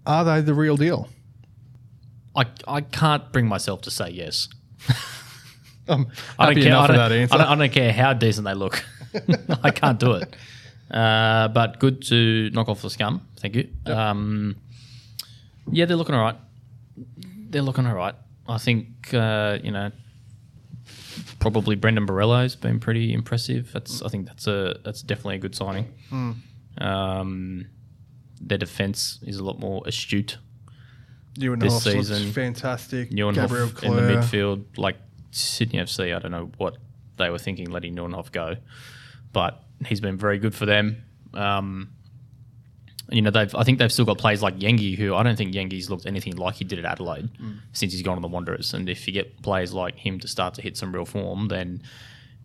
[0.06, 1.10] Are they the real deal?
[2.36, 4.50] I, I can't bring myself to say yes.
[5.88, 6.08] I'm
[6.40, 6.76] I don't care.
[6.76, 7.36] I don't, that answer.
[7.36, 8.84] I, don't, I don't care how decent they look.
[9.64, 10.36] I can't do it.
[10.90, 13.22] Uh, but good to knock off the scum.
[13.38, 13.70] Thank you.
[13.86, 14.56] Um,
[15.72, 16.38] yeah, they're looking all right.
[17.50, 18.16] They're looking all right.
[18.48, 19.92] I think uh, you know
[21.40, 23.72] probably Brandon Borrello's been pretty impressive.
[23.72, 25.94] That's I think that's a that's definitely a good signing.
[26.80, 27.68] Um,
[28.42, 30.38] their defense is a lot more astute.
[31.38, 33.12] Ewan this Hoffs season, fantastic.
[33.12, 34.98] Nieuwenhof Gabriel in the midfield, like
[35.32, 36.16] Sydney FC.
[36.16, 36.78] I don't know what
[37.18, 38.56] they were thinking letting Nieuwenhof go,
[39.34, 41.04] but he's been very good for them.
[41.34, 41.90] Um,
[43.10, 43.54] you know, they've.
[43.54, 46.38] I think they've still got players like Yengi, who I don't think Yengi's looked anything
[46.38, 47.30] like he did at Adelaide
[47.74, 48.74] since he's gone to the Wanderers.
[48.74, 51.84] And if you get players like him to start to hit some real form, then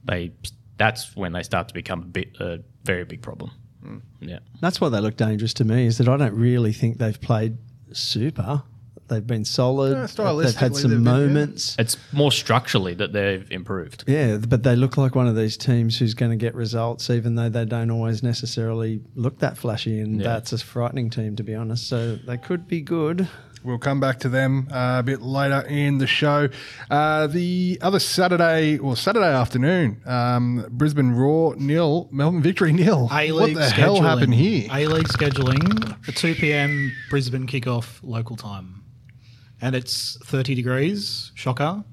[0.05, 0.33] they
[0.77, 3.53] that's when they start to become a bit a very big problem.
[4.21, 4.41] Yeah.
[4.61, 5.87] That's why they look dangerous to me.
[5.87, 7.57] Is that I don't really think they've played
[7.93, 8.63] super.
[9.11, 9.91] They've been solid.
[10.17, 11.27] Yeah, they've had some they've been, yeah.
[11.27, 11.75] moments.
[11.81, 14.05] It's more structurally that they've improved.
[14.07, 17.35] Yeah, but they look like one of these teams who's going to get results, even
[17.35, 19.99] though they don't always necessarily look that flashy.
[20.01, 20.29] And Yeah.
[20.29, 21.89] that's a frightening team, to be honest.
[21.89, 23.29] So they could be good.
[23.63, 26.49] We'll come back to them uh, a bit later in the show.
[26.89, 33.09] Uh, the other Saturday, or Saturday afternoon, um, Brisbane Roar nil, Melbourne Victory nil.
[33.13, 34.67] A What League the hell happened here?
[34.73, 36.91] A League scheduling, a 2 p.m.
[37.11, 38.80] Brisbane kickoff local time.
[39.63, 41.85] And it's 30 degrees, shocker,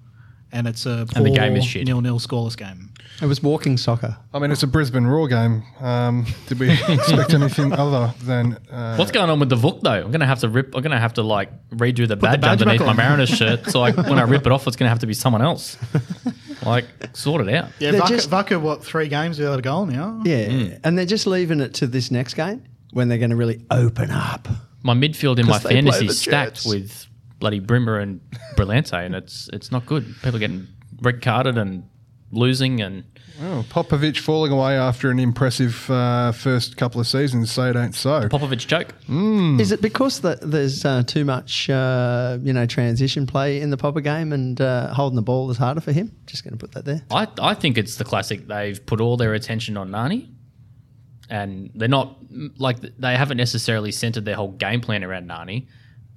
[0.51, 1.86] and it's a poor And the game is shit.
[1.86, 2.93] nil-nil scoreless game.
[3.22, 4.15] It was walking soccer.
[4.34, 5.63] I mean, it's a Brisbane Roar game.
[5.80, 9.89] Um, did we expect anything other than uh, What's going on with the Vuk though?
[10.05, 10.76] I'm gonna have to rip.
[10.76, 12.95] I'm gonna have to like redo the the badge, badge underneath my on.
[12.95, 13.65] Mariners shirt.
[13.72, 15.78] So like when I rip it off, it's gonna have to be someone else.
[16.65, 17.70] like sort it out.
[17.80, 20.22] Yeah, They're Vaka, just- Vaka, what, three games without a goal now?
[20.24, 23.65] Yeah, and they're just leaving it to this next game when they're going to really
[23.72, 24.47] open up.
[24.84, 26.65] My midfield in my 'Cause they play fantasy the is stacked Jets.
[26.68, 27.06] with
[27.39, 28.21] bloody Brimmer and
[28.55, 30.05] Brillante, and it's it's not good.
[30.23, 30.67] People getting
[31.01, 31.83] red carded and
[32.31, 33.03] losing, and
[33.41, 37.51] oh, Popovic falling away after an impressive uh, first couple of seasons?
[37.51, 38.27] Say it ain't so.
[38.27, 38.93] Popovic joke.
[39.59, 43.77] Is it because that there's uh, too much, uh, you know, transition play in the
[43.77, 46.15] Popper game and uh, holding the ball is harder for him?
[46.25, 47.01] Just going to put that there.
[47.11, 48.47] I, I think it's the classic.
[48.47, 50.29] They've put all their attention on Nani,
[51.29, 52.17] and they're not
[52.57, 55.67] like they haven't necessarily centered their whole game plan around Nani.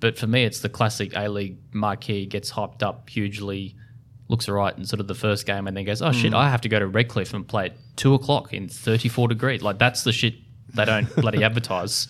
[0.00, 3.76] But for me, it's the classic A League marquee gets hyped up hugely,
[4.28, 6.36] looks alright in sort of the first game, and then goes, "Oh shit, hmm.
[6.36, 9.78] I have to go to Redcliffe and play at two o'clock in thirty-four degrees." Like
[9.78, 10.34] that's the shit
[10.74, 12.08] they don't bloody advertise.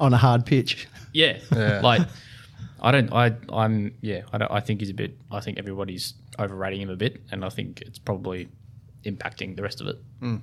[0.00, 0.86] On a hard pitch.
[1.12, 1.80] Yeah, Yeah.
[1.82, 2.02] like
[2.80, 3.12] I don't.
[3.12, 4.22] I I'm yeah.
[4.32, 4.50] I don't.
[4.50, 5.16] I think he's a bit.
[5.30, 8.48] I think everybody's overrating him a bit, and I think it's probably
[9.04, 9.96] impacting the rest of it.
[10.20, 10.36] Hmm.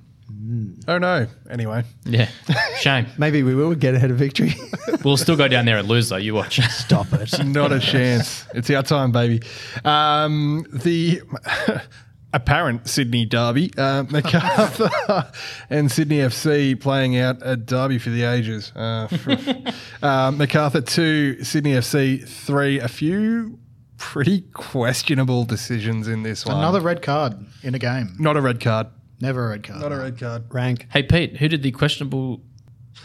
[0.88, 1.26] Oh no.
[1.50, 2.28] Anyway, Yeah,
[2.78, 3.06] shame.
[3.18, 4.54] Maybe we will get ahead of victory.
[5.04, 6.16] We'll still go down there and lose though.
[6.16, 6.60] You watch.
[6.70, 7.44] Stop it.
[7.46, 8.44] not a chance.
[8.54, 9.42] It's our time, baby.
[9.84, 11.22] Um, the
[12.32, 15.30] apparent Sydney derby, uh, Macarthur
[15.70, 18.72] and Sydney FC playing out a derby for the ages.
[18.74, 19.08] Uh,
[20.02, 22.78] uh, Macarthur two, Sydney FC three.
[22.78, 23.58] A few
[23.98, 26.56] pretty questionable decisions in this one.
[26.58, 28.14] Another red card in a game.
[28.18, 28.88] not a red card.
[29.22, 29.80] Never a red card.
[29.80, 30.52] Not a red card.
[30.52, 30.88] Rank.
[30.92, 32.40] Hey Pete, who did the questionable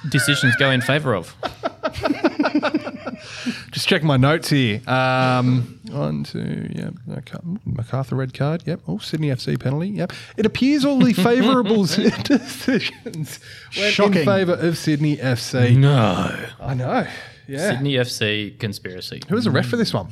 [0.09, 1.35] decisions go in favour of?
[3.71, 4.81] Just check my notes here.
[4.89, 6.95] Um, one, two, yep.
[7.07, 8.63] Maca- MacArthur red card.
[8.65, 8.81] Yep.
[8.87, 9.89] Oh, Sydney FC penalty.
[9.89, 10.11] Yep.
[10.37, 13.39] It appears all the favourable decisions
[13.77, 15.77] went in favour of Sydney FC.
[15.77, 16.35] No.
[16.59, 17.05] I know.
[17.47, 17.73] Yeah.
[17.73, 19.21] Sydney FC conspiracy.
[19.29, 20.07] Who was the ref for this one?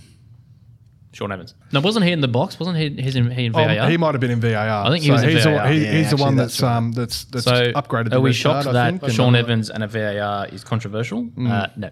[1.15, 1.53] Shaun Evans.
[1.71, 2.59] No, wasn't he in the box?
[2.59, 2.89] Wasn't he?
[3.01, 3.89] He's in, he in Oh, VAR.
[3.89, 4.85] he might have been in VAR.
[4.85, 5.63] I think he was in he's The, VAR.
[5.63, 8.07] one- he- Yeah, he's the one that's that's um that's that's so upgraded.
[8.07, 10.47] are the we red shocked card, I that think, Sean and- Evans and a VAR
[10.47, 11.29] is controversial?
[11.39, 11.89] Uh, no.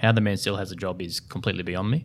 [0.00, 2.04] How the man still has a job is completely beyond me.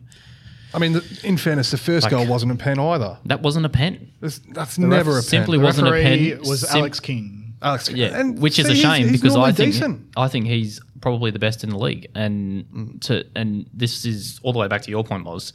[0.72, 3.18] I mean, the, in fairness, the first Like- goal wasn't a pen either.
[3.26, 4.12] That wasn't a pen.
[4.20, 5.22] That's, that's never a pen.
[5.22, 6.40] simply The wasn't a referee pen.
[6.40, 7.54] was Sim- Alex King.
[7.62, 10.02] Alex, Yeah, and which is see, a he's- shame he's because I think decent.
[10.16, 13.00] I think he's probably the best in the league, and Mm.
[13.02, 15.52] to and this is all the way back to your point was,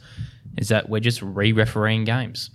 [0.58, 2.50] is that we're just re-refereeing games.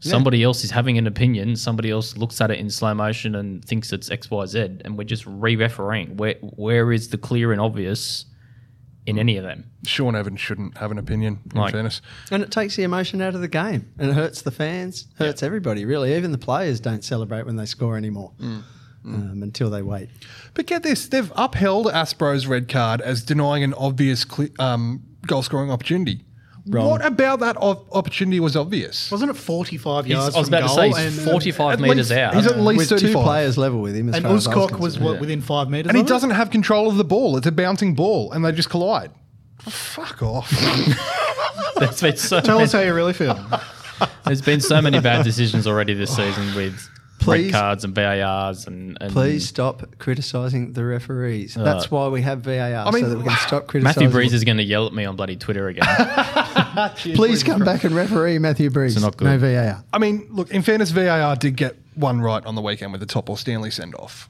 [0.00, 1.54] Somebody else is having an opinion.
[1.54, 4.98] Somebody else looks at it in slow motion and thinks it's X, Y, Z, and
[4.98, 6.16] we're just re-refereeing.
[6.16, 8.24] Where where is the clear and obvious
[9.06, 9.70] in any of them?
[9.86, 11.38] Shaun Evans shouldn't have an opinion.
[11.54, 13.92] In Like- fairness, And it takes the emotion out of the game.
[13.96, 16.16] And it hurts the fans, hurts everybody, really.
[16.16, 20.08] Even the players don't celebrate when they score anymore Um, until they wait.
[20.54, 25.42] But get this, they've upheld Aspro's red card as denying an obvious cle um, goal
[25.42, 26.24] scoring opportunity.
[26.64, 29.10] What about that op- opportunity was obvious?
[29.10, 30.76] Wasn't it 45 He's- yards I was from about to goal?
[30.94, 32.34] say he's and, 45 At meters least- out.
[32.36, 34.08] He's at least With two players level with him.
[34.10, 35.04] As and far as I Uskok was, concerned.
[35.04, 36.08] what, within five metres and he of it?
[36.08, 37.36] doesn't have control of the ball.
[37.36, 39.10] It's a bouncing ball, and they just collide.
[39.60, 40.50] Fuck off.
[41.78, 43.38] There's been so Tell many, us how you really feel.
[44.24, 46.88] there's been so many bad decisions already this season with
[47.20, 51.56] Please- red cards and VARs and, and Please stop criticising the referees.
[51.56, 54.02] Uh, That's why we have VAR, I mean, so that we can stop criticising.
[54.04, 55.86] Matthew Breeze is going to yell at me on bloody Twitter again.
[57.14, 59.00] Please come back and referee Matthew Breeze.
[59.00, 59.24] not good.
[59.26, 59.84] No VAR.
[59.92, 63.06] I mean, look, in fairness, VAR did get one right on the weekend with the
[63.06, 64.28] Topor Stanley send off.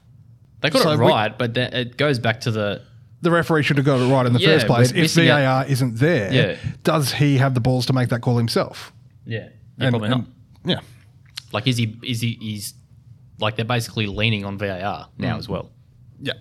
[0.61, 2.81] They got So it we- right, but then it goes back to the
[3.21, 4.91] The referee should have got it right in the Yeah, first place.
[4.91, 6.55] we're If missing out- VAR isn't there, Yeah.
[6.83, 8.91] does he have the balls to make that call himself?
[9.25, 10.25] yeah, yeah probably not.
[10.65, 10.79] Yeah.
[11.53, 12.73] Like is he is he he's
[13.39, 15.07] like they're basically leaning on VAR Mm.
[15.17, 15.69] now as well.
[16.21, 16.33] Yeah.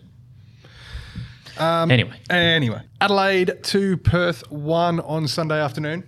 [1.59, 6.05] Anyway, Anyway, Adelaide to Perth one on Sunday afternoon.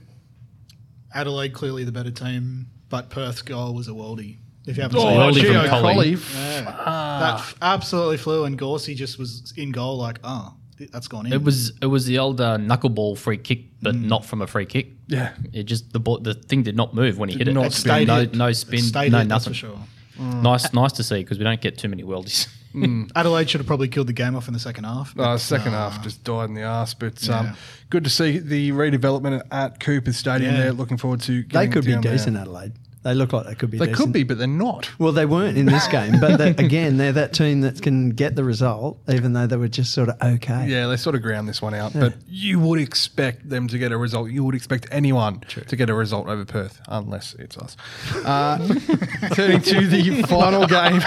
[1.14, 4.38] Adelaide clearly the better team, but Perth's goal was a worldie.
[4.66, 5.92] If you haven't Oh, seen it, from Gio Colli.
[5.95, 6.11] Colli.
[6.34, 6.61] Yeah.
[6.62, 10.55] that f- absolutely flew, and Gorsey just was in goal like, oh,
[10.90, 11.32] that's gone in.
[11.34, 14.05] it was it was the old uh, knuckleball free kick, but Mm.
[14.07, 14.88] not from a free kick.
[15.07, 15.34] Yeah.
[15.53, 17.53] It just the ball, the thing did not move when he hit it.
[17.53, 18.07] not It spin.
[18.07, 19.53] no, no spin, stayed no hit, that's nothing.
[19.61, 19.78] for
[20.16, 20.24] sure.
[20.42, 22.48] Nice, nice to see because we don't get too many worldies.
[23.14, 25.10] Adelaide should have probably killed the game off in the second half.
[25.12, 27.56] Uh, but, second uh, half just died in the arse, but um,
[27.90, 30.60] good to see the redevelopment at Cooper Stadium Yeah.
[30.60, 30.72] there.
[30.72, 32.12] Looking forward to They getting could be down there.
[32.12, 32.72] decent, Adelaide.
[33.05, 33.76] They look like they could be.
[33.76, 33.98] They decent.
[33.98, 34.90] could be, but they're not.
[34.98, 38.34] Well, they weren't in this game, but they, again, they're that team that can get
[38.34, 40.66] the result, even though they were just sort of okay.
[40.68, 43.92] Yeah, they sort of ground this one out, but you would expect them to get
[43.92, 44.30] a result.
[44.30, 47.76] You would expect anyone to get a result over Perth, unless it's us.
[48.24, 48.57] Uh,
[49.34, 51.02] turning to the final game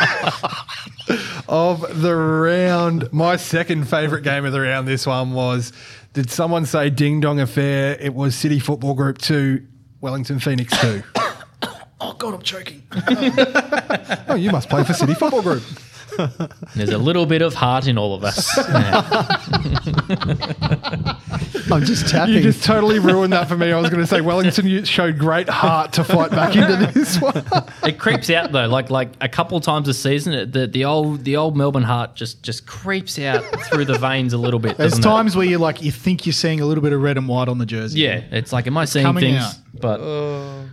[1.49, 4.87] of the round, my second favourite game of the round.
[4.87, 5.73] This one was.
[6.13, 7.97] Did someone say Ding Dong Affair?
[7.99, 9.65] It was City Football Group two,
[9.99, 11.01] Wellington Phoenix two.
[11.99, 12.83] Oh God, I'm choking.
[14.29, 15.63] oh, you must play for City Football Group.
[16.75, 18.49] There's a little bit of heart in all of us.
[21.71, 22.35] I'm just tapping.
[22.35, 23.71] You just totally ruined that for me.
[23.71, 27.19] I was going to say Wellington you showed great heart to fight back into this
[27.21, 27.43] one.
[27.83, 30.33] It creeps out though, like like a couple times a season.
[30.33, 34.33] it- The the old the old Melbourne heart just just creeps out through the veins
[34.33, 34.77] a little bit.
[34.77, 35.07] There's doesn't it?
[35.07, 37.49] times where you like you think you're seeing a little bit of red and white
[37.49, 37.99] on the jersey.
[37.99, 39.43] Yeah, it's like, am I seeing coming things?
[39.43, 39.53] out.
[39.79, 39.97] But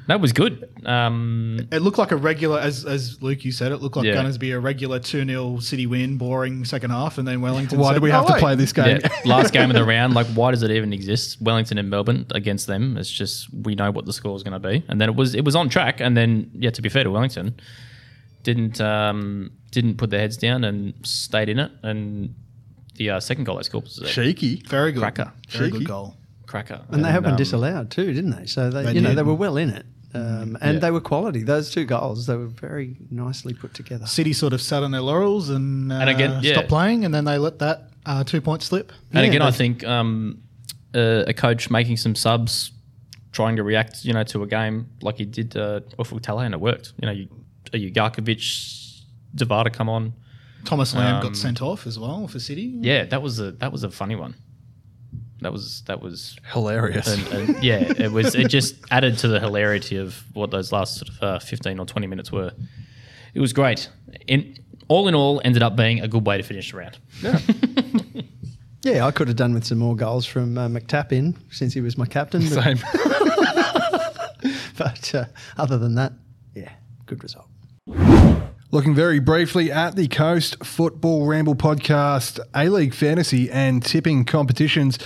[0.09, 0.69] that was good.
[0.87, 4.15] Um, It looked like a regular, as as Luke you said, it looked like Yeah.
[4.15, 7.79] going to be a regular two 0 City win, boring second half, and then Wellington.
[7.79, 9.01] Why said, do we "Oh, have to wait." play this game?
[9.03, 10.15] yeah, last game of the round.
[10.15, 11.41] Like, why does it even exist?
[11.41, 12.97] Wellington and Melbourne against them.
[12.97, 15.35] It's just we know what the score is going to be, and then it was
[15.35, 16.01] it was on track.
[16.01, 17.55] And then, yeah, to be fair to Wellington,
[18.43, 21.73] didn't um, didn't put their heads down and stayed in it.
[21.83, 22.35] And
[22.97, 24.63] the uh, second goal they scored was a Cheeky.
[24.69, 25.33] Very good, Cracker.
[25.51, 25.79] very Cheeky.
[25.79, 26.17] good goal.
[26.47, 26.83] Cracker.
[26.91, 28.47] and they had one um, disallowed too, didn't they?
[28.47, 29.19] So they, They you know, did.
[29.19, 30.79] they were well in it, um, and Yeah.
[30.81, 31.43] they were quality.
[31.43, 34.07] Those two goals, they were very nicely put together.
[34.07, 36.53] City sort of sat on their laurels and, uh, And again, yeah.
[36.53, 38.93] stopped playing, and then they let that uh, two point slip.
[39.13, 40.43] And Yeah, again, I think um,
[40.95, 42.71] uh, a coach making some subs,
[43.33, 46.43] trying to react, you know, to a game like he did uh, off with Tala,
[46.45, 46.93] and it worked.
[47.01, 47.29] You know, you,
[47.73, 48.39] uh, you Garkovic,
[49.37, 50.13] Zawada come on.
[50.65, 52.75] Thomas Lam Um, got sent off as well for City.
[52.81, 54.35] Yeah, that was a that was a funny one.
[55.41, 57.07] That was that was Hilarious.
[57.07, 60.97] and, and yeah, it was it just added to the hilarity of what those last
[60.97, 62.53] sort of uh, fifteen or twenty minutes were.
[63.35, 63.89] It was great.
[64.27, 64.57] In
[64.89, 66.99] all in all, ended up being a good way to finish the round.
[67.21, 67.39] Yeah,
[68.83, 71.99] yeah, I could have done with some more goals from uh, McTappin since he was
[71.99, 72.43] my captain.
[72.49, 72.79] But, Same.
[74.79, 75.25] but uh,
[75.59, 76.13] other than that,
[76.55, 76.73] yeah,
[77.07, 77.49] good result.
[78.75, 84.99] Looking very briefly at the Coast Football Ramble podcast, A League fantasy and tipping competitions.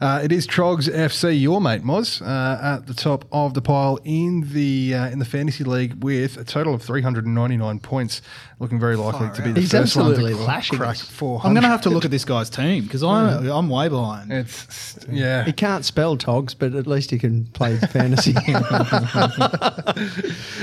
[0.00, 3.98] Uh, it is Trogs FC, your mate Moz, uh, at the top of the pile
[4.04, 8.22] in the uh, in the fantasy league with a total of 399 points.
[8.58, 11.02] Looking very likely to be the He's first one absolutely to lashing crack us.
[11.10, 11.46] 400.
[11.46, 14.32] I'm going to have to look at this guy's team because I'm I'm way behind.
[14.32, 15.44] It's yeah.
[15.44, 18.32] He can't spell Togs, but at least he can play fantasy.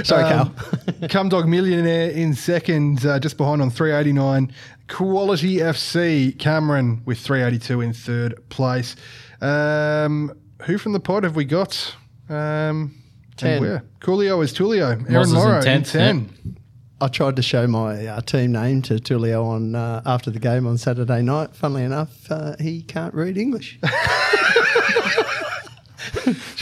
[0.03, 0.55] Sorry, Um,
[1.01, 1.07] Cal.
[1.09, 4.51] Cum Dog Millionaire in second, uh, just behind on 389.
[4.89, 8.95] Quality FC Cameron with 382 in third place.
[9.41, 10.33] Um,
[10.63, 11.95] who from the pod have we got?
[12.29, 12.95] Um,
[13.37, 13.51] Ten.
[13.57, 13.83] and where?
[13.99, 14.91] Coolio is Tulio.
[14.91, 16.57] Aaron Moz is in Morrow in tenth, 10.
[17.03, 20.65] I tried to show my uh, team name to Tulio on uh, after the game
[20.65, 21.53] on Saturday night.
[21.53, 23.77] Funnily enough, uh, he can't read English.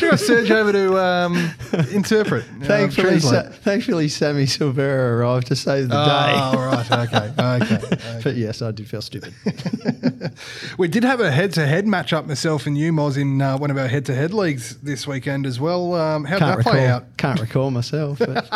[0.02, 1.52] Should I search over to um,
[1.92, 2.44] interpret?
[2.44, 3.62] uh, thankfully, Sa- translate?
[3.62, 6.34] thankfully, Sammy Silvera arrived to save the day.
[6.36, 6.92] Oh, right.
[6.92, 7.32] Okay.
[7.38, 7.76] Okay.
[7.94, 8.22] okay.
[8.24, 9.34] But yes, I did feel stupid.
[10.78, 13.88] We did have a head-to-head matchup, myself and you, Moz, in uh, one of our
[13.88, 15.94] head-to-head leagues this weekend as well.
[15.94, 16.96] Um, how did Can't that play recall.
[16.96, 17.18] out?
[17.18, 18.20] Can't recall myself.
[18.20, 18.48] But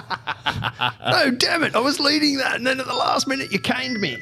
[1.05, 1.75] no, damn it!
[1.75, 4.17] I was leading that, and then at the last minute, you caned me.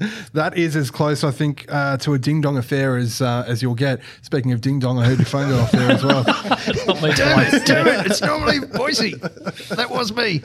[0.32, 3.62] That is as close, I think, uh, to a ding dong affair as uh, as
[3.62, 4.00] you'll get.
[4.22, 6.24] Speaking of ding dong, I heard your phone go off there as well.
[6.86, 7.54] Not me damn twice.
[7.54, 7.66] it!
[7.66, 8.06] Damn it!
[8.06, 9.14] It's normally Boise.
[9.74, 10.42] That was me.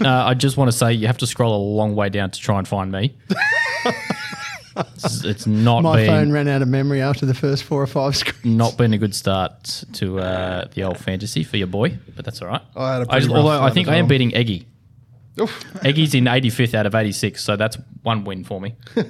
[0.00, 2.40] Uh, I just want to say you have to scroll a long way down to
[2.40, 3.14] try and find me.
[4.76, 7.86] it's, it's not My been phone ran out of memory after the first four or
[7.86, 8.44] five screens.
[8.44, 12.40] not been a good start to uh, the old fantasy for your boy, but that's
[12.42, 12.62] all right.
[12.76, 14.66] I had a I pretty just, rough although I think I am beating Eggy.
[15.40, 15.64] Oof.
[15.84, 18.74] Eggy's in 85th out of 86, so that's one win for me.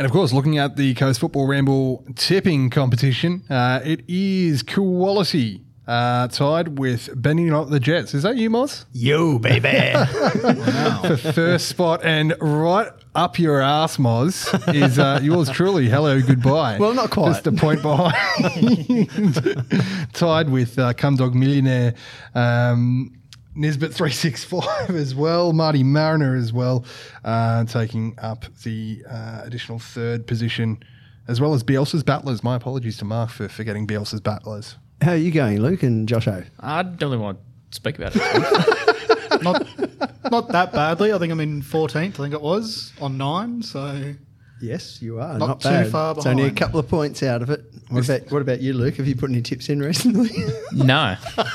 [0.00, 5.60] And of course, looking at the Coast Football Ramble tipping competition, uh, it is quality.
[5.86, 8.14] Uh, tied with Benny Not the Jets.
[8.14, 8.86] Is that you, Moz?
[8.94, 9.68] Yo, baby.
[11.06, 12.02] For first spot.
[12.02, 15.90] And right up your ass, Moz, is uh, yours truly.
[15.90, 16.78] Hello, goodbye.
[16.78, 17.32] Well, not quite.
[17.32, 18.14] Just a point behind.
[20.14, 21.92] tied with uh, Cum Dog Millionaire.
[22.34, 23.19] Um,
[23.60, 26.82] Nisbet 365 as well, Marty Mariner as well,
[27.26, 30.82] uh, taking up the uh, additional third position,
[31.28, 32.42] as well as Bielsa's Battlers.
[32.42, 34.76] My apologies to Mark for forgetting Bielsa's Battlers.
[35.02, 36.46] How are you going, Luke and Josho?
[36.58, 39.42] I don't really want to speak about it.
[39.42, 39.66] not
[40.30, 41.12] not that badly.
[41.12, 41.96] I think I'm in 14th.
[41.96, 43.62] I think it was on nine.
[43.62, 44.14] So
[44.60, 45.38] Yes, you are.
[45.38, 45.90] Not Not, too bad.
[45.90, 46.18] far behind.
[46.18, 47.64] It's only a couple of points out of it.
[47.88, 48.96] What about, what about you, Luke?
[48.96, 50.30] Have you put any tips in recently?
[50.72, 51.46] No, well,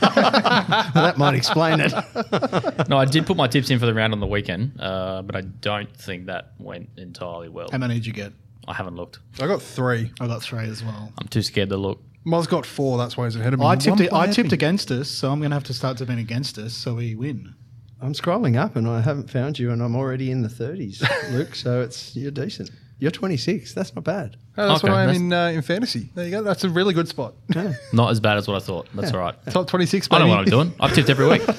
[0.93, 1.93] that might explain it.
[2.89, 5.37] no, I did put my tips in for the round on the weekend, uh, but
[5.37, 7.69] I don't think that went entirely well.
[7.71, 8.33] How many did you get?
[8.67, 9.19] I haven't looked.
[9.39, 10.11] I got three.
[10.19, 11.13] I got three as well.
[11.17, 12.01] I'm too scared to look.
[12.25, 12.97] Moz got four.
[12.97, 13.65] That's why he's ahead of me.
[13.65, 14.01] I tipped.
[14.01, 16.73] It, I tipped against us, so I'm going to have to start tipping against us
[16.73, 17.55] so we win.
[18.01, 21.55] I'm scrolling up and I haven't found you, and I'm already in the 30s, Luke.
[21.55, 22.69] So it's you're decent.
[22.97, 23.73] You're 26.
[23.73, 24.37] That's not bad.
[24.57, 26.09] Oh, that's Okay, what I am that's- in uh, in fantasy.
[26.15, 26.41] There you go.
[26.43, 27.33] That's a really good spot.
[27.93, 28.87] Not as bad as what I thought.
[28.95, 29.35] That's all right.
[29.51, 30.07] Top twenty six.
[30.09, 30.73] I know what I'm doing.
[30.79, 31.41] I've tipped every week.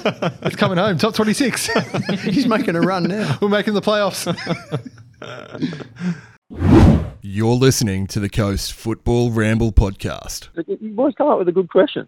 [0.43, 0.97] It's coming home.
[0.97, 1.66] Top twenty six.
[2.22, 3.37] He's making a run now.
[3.43, 4.24] We're making the playoffs.
[7.29, 10.49] You're listening to the Coast Football Ramble podcast.
[10.81, 12.07] You boys come up with a good question.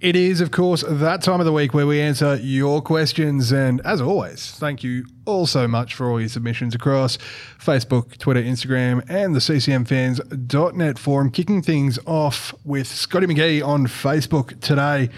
[0.00, 3.52] It is, of course, that time of the week where we answer your questions.
[3.52, 7.18] And as always, thank you all so much for all your submissions across
[7.58, 11.30] Facebook, Twitter, Instagram, and the CCMFans.net forum.
[11.30, 15.10] Kicking things off with Scotty McGee on Facebook today.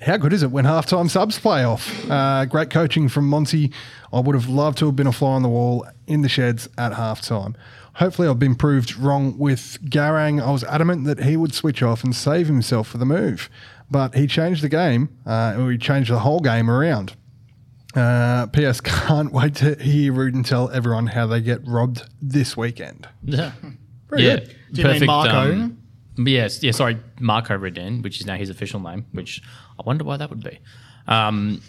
[0.00, 2.08] How good is it when halftime subs play off?
[2.08, 3.72] Uh, great coaching from Monty.
[4.12, 6.68] I would have loved to have been a fly on the wall in the sheds
[6.78, 7.56] at halftime.
[8.00, 10.42] Hopefully, I've been proved wrong with Garang.
[10.42, 13.50] I was adamant that he would switch off and save himself for the move,
[13.90, 17.14] but he changed the game, uh, or he changed the whole game around.
[17.94, 18.80] Uh, P.S.
[19.06, 23.06] Can't wait to hear Rudin tell everyone how they get robbed this weekend.
[23.22, 23.52] Yeah.
[24.08, 24.36] Very yeah.
[24.36, 24.56] good.
[24.72, 25.52] Do you mean Marco?
[25.52, 25.78] um,
[26.26, 26.62] yes.
[26.62, 26.72] Yeah.
[26.72, 29.04] Sorry, Marco Redin, which is now his official name.
[29.12, 29.42] Which
[29.78, 30.58] I wonder why that would be.
[31.06, 31.60] Um,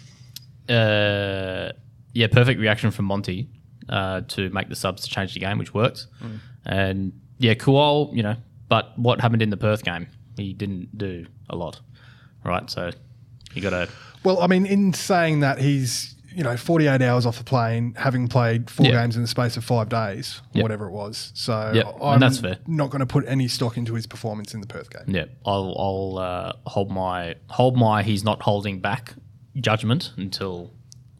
[0.68, 1.72] uh,
[2.14, 2.26] yeah.
[2.32, 3.48] Perfect reaction from Monty
[3.88, 6.06] uh, to make the subs to change the game, which worked.
[6.22, 6.38] Mm.
[6.64, 8.36] And yeah, Kuol, you know,
[8.68, 10.06] but what happened in the Perth game?
[10.36, 11.80] He didn't do a lot,
[12.44, 12.68] right?
[12.70, 12.90] So
[13.54, 13.88] you got to.
[14.24, 18.26] Well, I mean, in saying that, he's you know 48 hours off the plane, having
[18.26, 18.92] played four Yeah.
[19.02, 20.62] games in the space of five days, Yep.
[20.62, 21.30] whatever it was.
[21.34, 22.56] So Yep, I'm that's fair.
[22.66, 25.14] not going to put any stock into his performance in the Perth game.
[25.14, 29.14] Yeah, I'll, I'll uh, hold my hold my he's not holding back
[29.56, 30.70] judgment until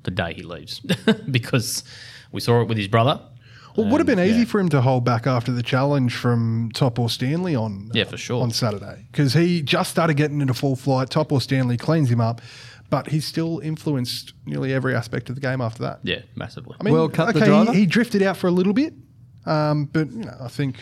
[0.05, 0.81] the day he leaves
[1.31, 1.85] because
[2.33, 3.21] we saw it with his brother.
[3.77, 4.45] Well, it would have been easy yeah.
[4.45, 8.43] for him to hold back after the challenge from Topor Stanley on Yeah, for sure.
[8.43, 11.09] on Saturday because he just started getting into full flight.
[11.09, 12.43] Topor Stanley cleans him up,
[12.91, 16.01] but he's still influenced nearly every aspect of the game after that.
[16.03, 16.77] Yeah, massively.
[16.81, 17.73] I mean, World Cup, the okay, driver?
[17.73, 18.93] he, he drifted out for a little bit,
[19.47, 20.77] um, but you know, I think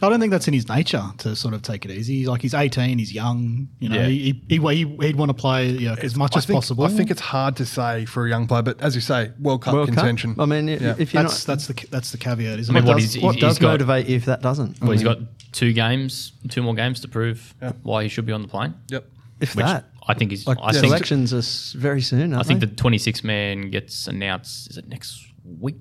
[0.00, 2.26] I don't think that's in his nature to sort of take it easy.
[2.26, 3.68] Like he's 18, he's young.
[3.80, 4.06] You know, Yeah.
[4.06, 6.84] he, he, he, he'd want to play you know, as much I as think, possible.
[6.84, 9.62] I think it's hard to say for a young player, but as you say, World
[9.62, 9.96] Cup World Cup.
[9.96, 10.36] contention.
[10.38, 10.94] I mean, Yeah.
[10.98, 12.88] if you're that's not, that's the that's the caveat, isn't I mean, it?
[12.88, 14.80] what what does, what does got- motivate you if that doesn't?
[14.80, 15.18] well, he's got
[15.52, 17.72] two games, two more games to prove Yeah.
[17.82, 18.74] why he should be on the plane.
[18.88, 19.04] Yep.
[19.40, 19.86] if Which that.
[20.06, 20.46] I think is.
[20.46, 20.90] Like I the think.
[20.92, 22.32] elections are very soon.
[22.32, 22.66] I Aren't think they?
[22.66, 24.70] the 26 man gets announced.
[24.70, 25.76] Is it next week?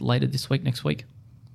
[0.00, 0.62] Later this week?
[0.62, 1.04] Next week?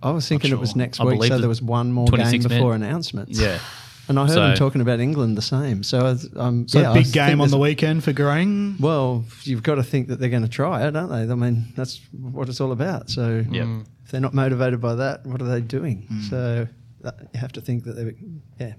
[0.01, 2.47] I was thinking it was next I week, so there was one more game 26
[2.47, 2.57] men.
[2.57, 3.39] before announcements.
[3.39, 3.59] Yeah.
[4.07, 5.83] And I heard So- him talking about England the same.
[5.83, 8.79] So, I was- um, So yeah, I big think game on the weekend for Garang.
[8.79, 11.31] Well, you've got to think that they're going to try it, don't they?
[11.31, 13.09] I mean, that's what it's all about.
[13.11, 13.67] So, Yep.
[14.05, 16.05] if they're not motivated by that, what are they doing?
[16.07, 16.21] Hmm.
[16.23, 16.67] So,
[17.01, 18.13] that, you have to think that they,
[18.59, 18.73] yeah,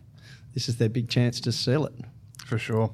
[0.55, 1.95] this is their big chance to sell it.
[2.47, 2.91] For sure.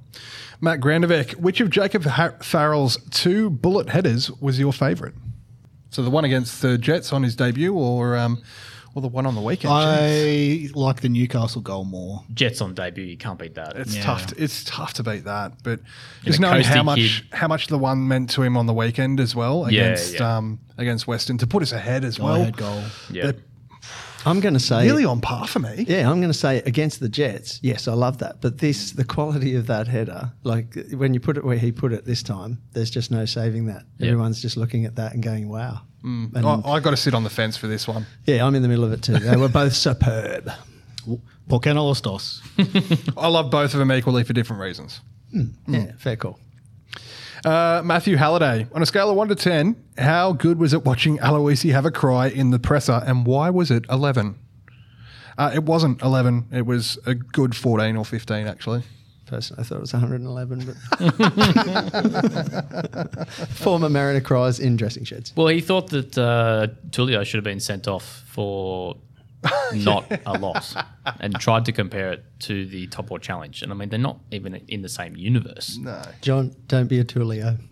[0.60, 5.14] Matt Grandevek, which of Jacob ha- Farrell's two bullet headers was your favourite?
[5.90, 8.42] So the one against the Jets on his debut, or um,
[8.94, 9.72] or the one on the weekend?
[9.74, 12.22] I like the Newcastle goal more.
[12.34, 13.04] Jets on debut.
[13.04, 13.76] You can't beat that.
[13.76, 14.02] it's Yeah.
[14.02, 14.26] tough.
[14.28, 15.80] To, it's tough to beat that, but
[16.24, 17.26] just a knowing how coasting much kid.
[17.32, 20.36] how much the one meant to him on the weekend as well Yeah, against yeah.
[20.36, 22.44] Um, against Western to put us ahead as Well, well.
[22.44, 22.82] head goal.
[23.10, 23.22] yeah.
[23.24, 23.34] they're
[24.26, 25.84] I'm going to say, Nearly on par for me.
[25.88, 27.60] yeah, I'm going to say against the Jets.
[27.62, 28.40] Yes, I love that.
[28.40, 31.92] But this, the quality of that header, like when you put it where he put
[31.92, 33.84] it this time, there's just no saving that.
[33.98, 34.08] Yeah.
[34.10, 35.82] Everyone's just looking at that and going, wow.
[36.04, 36.34] Mm.
[36.34, 38.06] And I, I got to sit on the fence for this one.
[38.26, 39.18] yeah, I'm in the middle of it too.
[39.18, 40.50] They were both superb.
[41.48, 42.42] ¿Por qué no los dos?
[43.16, 45.00] I love both of them equally for different reasons.
[45.30, 45.42] Hmm.
[45.66, 45.74] Hmm.
[45.74, 46.38] Yeah, fair call.
[47.44, 51.18] Uh, Matthew Halliday, on a scale of 1 to 10, how good was it watching
[51.18, 54.38] Aloisi have a cry in the presser and why was it 11?
[55.38, 56.46] Uh, it wasn't 11.
[56.50, 58.82] It was a good 14 or 15, actually.
[59.26, 61.12] Personally, I thought it was 111, but
[63.50, 65.34] former Mariner cries in dressing sheds.
[65.36, 68.96] Well, he thought that uh, Tulio should have been sent off for
[69.74, 70.74] not a loss
[71.20, 73.62] and tried to compare it to the Topor Challenge.
[73.62, 75.76] And I mean, they're not even in the same universe.
[75.78, 76.02] No.
[76.20, 77.58] John, don't be a Tulio.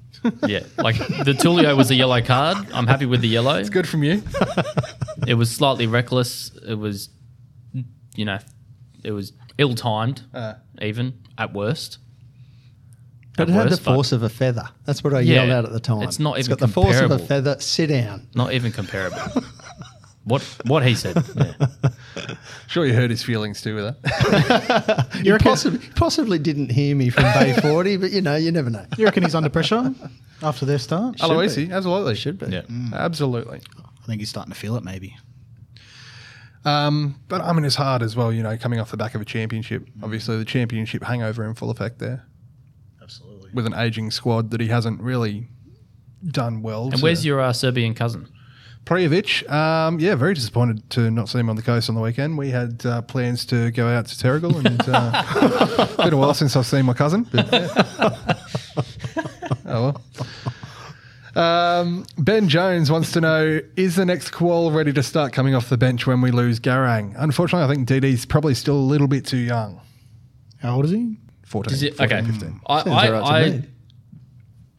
[0.47, 0.61] Yeah.
[0.79, 2.57] Like the Tulio was a yellow card.
[2.73, 3.57] I'm happy with the yellow.
[3.57, 4.23] It's good from you.
[5.27, 6.51] It was slightly reckless.
[6.67, 7.09] It was,
[8.17, 8.39] you know,
[9.03, 10.55] it was ill timed, Uh.
[10.83, 11.99] even at worst.
[13.37, 14.69] But At it had the worst, but force of a feather.
[14.85, 16.03] That's what I Yeah, yelled out at the time.
[16.03, 17.57] it's not It's even got the force of a feather.
[17.61, 18.29] Sit down.
[18.35, 19.19] Not even comparable.
[20.25, 21.17] What what he said.
[22.17, 22.35] Yeah.
[22.69, 25.09] Sure, you hurt his feelings too with that.
[25.25, 28.87] You possibly, possibly didn't hear me from Bay 40, but you know, you never know.
[28.97, 29.93] You reckon he's under pressure
[30.43, 31.23] after their start?
[31.23, 32.15] I Aloisi, absolutely.
[32.15, 32.47] Should be.
[32.47, 32.63] Yeah.
[32.93, 33.61] Absolutely.
[33.77, 34.85] I think he's starting to feel it.
[34.85, 35.17] Maybe.
[36.65, 39.21] Um, but I mean, it's hard as well, you know, coming off the back of
[39.21, 39.87] a championship.
[40.03, 42.25] Obviously, the championship hangover in full effect there
[43.03, 43.51] Absolutely.
[43.53, 45.49] with an aging squad that he hasn't really
[46.27, 46.85] done well.
[46.85, 48.29] And to- where's your uh, Serbian cousin?
[48.85, 52.37] Prijovic, um, yeah, very disappointed to not see him on the coast on the weekend.
[52.37, 56.55] We had uh, plans to go out to Terrigal, and uh, been a while since
[56.55, 57.23] I've seen my cousin.
[57.25, 58.25] But, yeah.
[59.67, 60.03] oh well.
[61.37, 65.69] Um, ben Jones wants to know: Is the next Kuol ready to start coming off
[65.69, 67.15] the bench when we lose Garang?
[67.17, 69.81] Unfortunately, I think DD's probably still a little bit too young.
[70.61, 71.17] How old is he?
[71.47, 72.27] 14, Is it 14, okay?
[72.31, 72.61] 15.
[72.67, 73.63] I, I, all right to I me.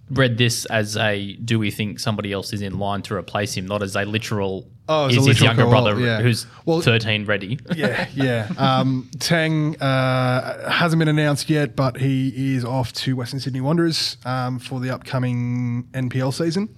[0.09, 3.65] Read this as a do we think somebody else is in line to replace him,
[3.65, 4.67] not as a literal.
[4.87, 6.21] Oh, is a his younger brother yeah.
[6.21, 7.57] who's Well- thirteen ready?
[7.75, 8.47] yeah, yeah.
[8.55, 14.17] Um, Teng uh, hasn't been announced yet, but he is off to Western Sydney Wanderers
[14.25, 16.69] um, for the upcoming NPL season.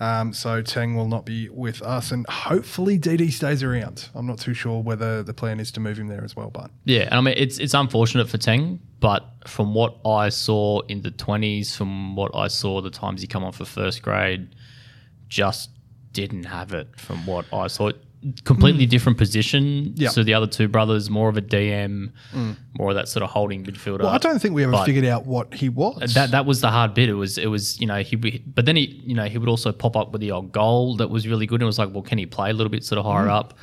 [0.00, 4.08] Um, so Teng will not be with us, and hopefully DD stays around.
[4.14, 6.70] I'm not too sure whether the plan is to move him there as well, but
[6.84, 11.02] Yeah, and I mean it's it's unfortunate for Teng, but from what I saw in
[11.02, 14.54] the twenties, from what I saw the times he come on for first grade,
[15.28, 15.70] just
[16.12, 16.88] didn't have it.
[16.98, 17.90] From what I saw,
[18.44, 18.90] completely mm.
[18.90, 20.10] different position Yeah.
[20.10, 22.56] to the other two brothers, more of a DM, mm.
[22.76, 24.00] more of that sort of holding midfielder.
[24.00, 26.14] well, I don't think we ever But- figured out what he was.
[26.14, 27.08] that that was the hard bit.
[27.08, 29.72] It was it was you know he but then he you know he would also
[29.72, 31.60] pop up with the odd goal that was really good.
[31.60, 33.30] And it was like, well, can he play a little bit sort of higher mm.
[33.32, 33.54] up?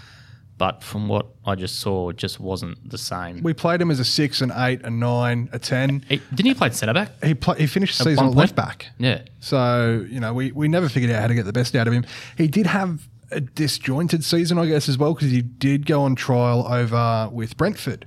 [0.58, 3.44] But from what I just saw, it just wasn't the same.
[3.44, 6.06] we played him as a six, an eight, a nine, a ten.
[6.08, 7.22] He- didn't he play centre back?
[7.22, 8.88] He play, he finished the season at left back.
[8.98, 9.24] Yeah.
[9.42, 11.94] So, you know, we, we never figured out how to get the best out of
[11.94, 12.06] him.
[12.38, 13.06] He did have
[13.36, 17.58] a disjointed season, I guess, as well, because he did go on trial over with
[17.58, 18.06] Brentford.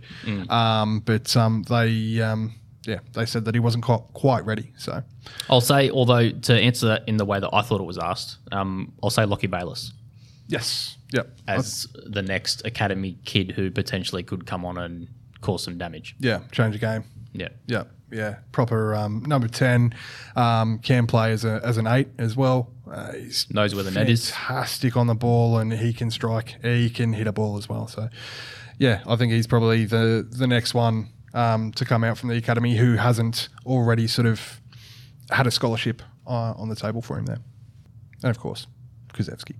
[0.50, 4.72] Um, but um, they, um, yeah, they said that he wasn't quite, quite ready.
[4.78, 5.02] So,
[5.48, 8.38] I'll say, although to answer that in the way that I thought it was asked,
[8.52, 9.92] um, I'll say Lockie Bayless
[10.48, 10.96] yes.
[11.12, 11.38] Yep.
[11.46, 15.08] as the next academy kid who potentially could come on and
[15.40, 16.16] cause some damage.
[16.18, 17.04] yeah, change the game.
[17.32, 17.48] Yeah.
[17.66, 18.36] Yeah, yeah.
[18.52, 19.94] Proper um, number 10
[20.36, 22.72] um, can play as, a, as an eight as well.
[22.92, 24.30] Uh, he's Knows where the net is.
[24.30, 26.56] fantastic on the ball and he can strike.
[26.62, 27.86] He can hit a ball as well.
[27.86, 28.08] So,
[28.78, 32.36] yeah, I think he's probably the, the next one um, to come out from the
[32.36, 34.60] academy who hasn't already sort of
[35.30, 37.38] had a scholarship uh, on the table for him there.
[38.22, 38.66] And of course,
[39.14, 39.56] Kuzevsky.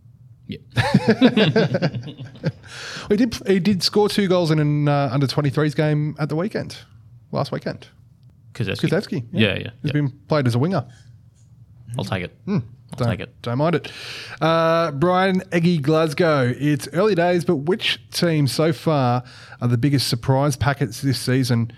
[0.47, 0.59] Yeah.
[3.09, 6.37] He did, he did score two goals in an uh, under 23s game at the
[6.37, 6.77] weekend,
[7.33, 7.89] last weekend.
[8.53, 8.89] Kuzevsky.
[8.89, 9.27] Kuzevsky.
[9.33, 9.57] Yeah, yeah.
[9.57, 9.93] He's yeah.
[9.93, 10.87] been played as a winger.
[11.97, 12.37] I'll take it.
[12.45, 12.59] Hmm.
[12.93, 13.43] I'll Don't, take it.
[13.43, 13.93] Don't mind it.
[14.41, 16.53] Uh, Brian Eggy Glasgow.
[16.59, 19.23] It's early days, but which team so far
[19.61, 21.71] are the biggest surprise packets this season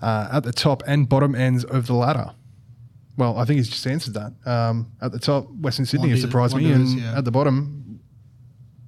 [0.00, 2.32] uh, at the top and bottom ends of the ladder?
[3.16, 4.32] Well, I think he's just answered that.
[4.50, 7.18] Um, at the top, Western Sydney has Wanderers- surprised me, and yeah.
[7.18, 8.00] at the bottom,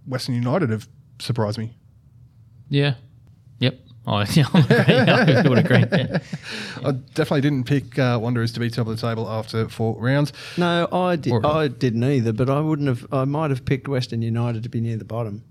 [0.07, 0.89] Western United have
[1.19, 1.77] surprised me.
[2.69, 2.95] Yeah.
[4.07, 4.47] Yep.
[4.55, 5.85] Oh, yeah, I would agree.
[5.91, 5.97] I.
[5.97, 6.19] Yeah.
[6.85, 10.33] I definitely didn't pick uh, Wanderers to be top of the table after four rounds.
[10.59, 11.33] No, I did.
[11.33, 13.07] Or- I didn't either, but I wouldn't have.
[13.13, 15.43] I might have picked Western United to be near the bottom.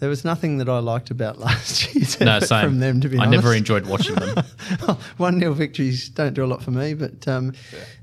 [0.00, 2.62] There was nothing that I liked about last year's No, same.
[2.62, 3.00] from them.
[3.00, 4.36] To be I honest, I never enjoyed watching them.
[5.16, 7.54] one 0 victories don't do a lot for me, but um,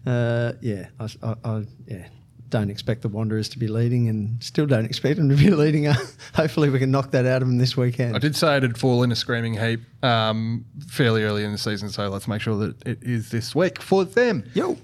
[0.07, 2.07] uh, yeah, I, I, I yeah
[2.53, 5.91] don't expect the Wanderers to be leading, and still don't expect them to be leading.
[6.35, 8.15] Hopefully, we can knock that out of them this weekend.
[8.15, 11.89] I did say it'd fall in a screaming heap um, fairly early in the season,
[11.89, 14.43] so let's make sure that it is this week for them.
[14.53, 14.77] Yo,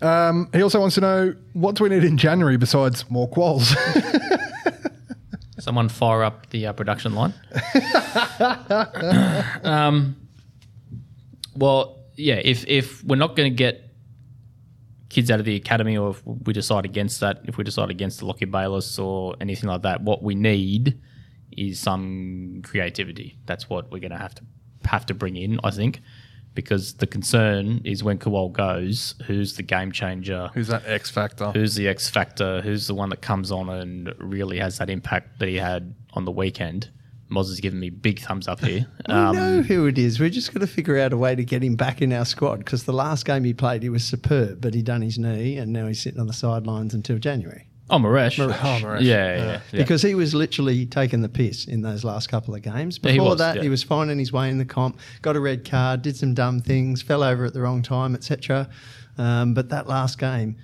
[0.00, 3.76] Um, he also wants to know what do we need in January besides more Kuols?
[5.60, 7.34] Someone fire up the uh, production line.
[9.62, 10.16] um,
[11.54, 12.40] well, yeah.
[12.42, 13.89] If if we're not going to get
[15.10, 18.20] kids out of the academy, or if we decide against that, if we decide against
[18.20, 20.98] the Lockie Bayless or anything like that, what we need
[21.52, 23.36] is some creativity.
[23.44, 24.42] That's what we're going to have to
[24.84, 26.00] have to bring in, I think,
[26.54, 30.48] because the concern is when Kuol goes, who's the game changer?
[30.54, 31.50] Who's that X factor?
[31.52, 35.38] who's the X factor, who's the one that comes on and really has that impact
[35.40, 36.90] that he had on the weekend.
[37.30, 38.86] Moz has given me big thumbs up here.
[39.08, 40.18] we Um, know who it is.
[40.18, 42.58] We're just going to figure out a way to get him back in our squad
[42.58, 45.72] because the last game he played, he was superb, but he done his knee, and
[45.72, 47.66] now he's sitting on the sidelines until January.
[47.88, 48.38] oh, Moresche.
[48.48, 48.58] Moresche.
[48.62, 49.00] Oh, Moresche.
[49.02, 49.78] Yeah, yeah, yeah.
[49.82, 52.98] because he was literally taking the piss in those last couple of games.
[53.02, 53.62] Yeah, he Before was, that, yeah.
[53.62, 56.60] he was finding his way in the comp, got a red card, did some dumb
[56.60, 58.68] things, fell over at the wrong time, etc.
[59.18, 60.56] Um, but that last game,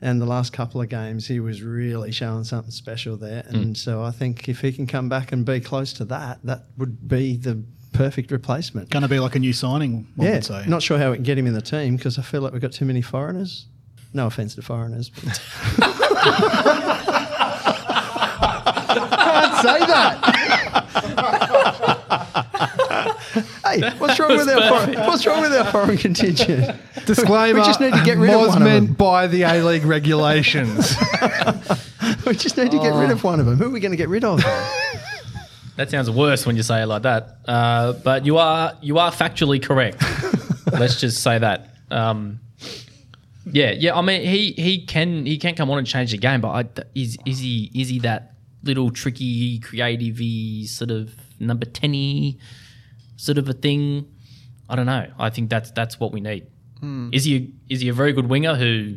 [0.00, 3.42] And the last couple of games, he was really showing something special there.
[3.48, 3.54] Hmm.
[3.54, 6.64] And so I think if he can come back and be close to that, that
[6.76, 7.62] would be the
[7.92, 8.90] perfect replacement.
[8.90, 10.64] Going to be like a new signing, one yeah, would say.
[10.66, 12.60] not sure how we can get him in the team because I feel like we've
[12.60, 13.66] got too many foreigners.
[14.12, 15.10] No offense to foreigners.
[15.10, 15.24] But
[18.94, 20.23] Can't say that.
[23.80, 26.76] Hey, what's wrong with our foreign, what's wrong with our foreign contingent?
[27.06, 28.94] Disclaimer: We just need to get rid of was one of meant them.
[28.94, 30.94] by the A League regulations.
[32.26, 33.14] We just need to get rid Oh.
[33.14, 33.56] of one of them.
[33.56, 34.42] Who are we going to get rid of?
[35.76, 37.38] That sounds worse when you say it like that.
[37.46, 40.02] Uh, but you are you are factually correct.
[40.72, 41.70] Let's just say that.
[41.90, 42.40] Um,
[43.50, 43.96] yeah, yeah.
[43.96, 46.82] I mean, he he can he can come on and change the game, but I,
[46.94, 51.92] is is he is he that little tricky, creative sort of number ten
[53.24, 54.06] sort of a thing?
[54.68, 55.06] I don't know.
[55.18, 56.46] I think that's that's what we need.
[57.12, 58.96] Is he is he a very good winger who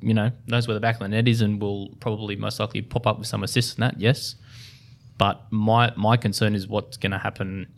[0.00, 2.82] you know knows where the back of the net is and will probably most likely
[2.82, 4.00] pop up with some assists and that?
[4.00, 4.34] Yes.
[5.16, 7.68] But my my concern is what's going to happen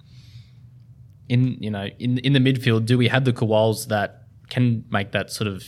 [1.28, 2.86] in you know in in the midfield.
[2.86, 5.64] Do we have the Kuols that can make that sort of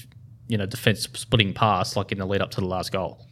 [0.46, 3.26] you know defense splitting pass like in the lead up to the last goal?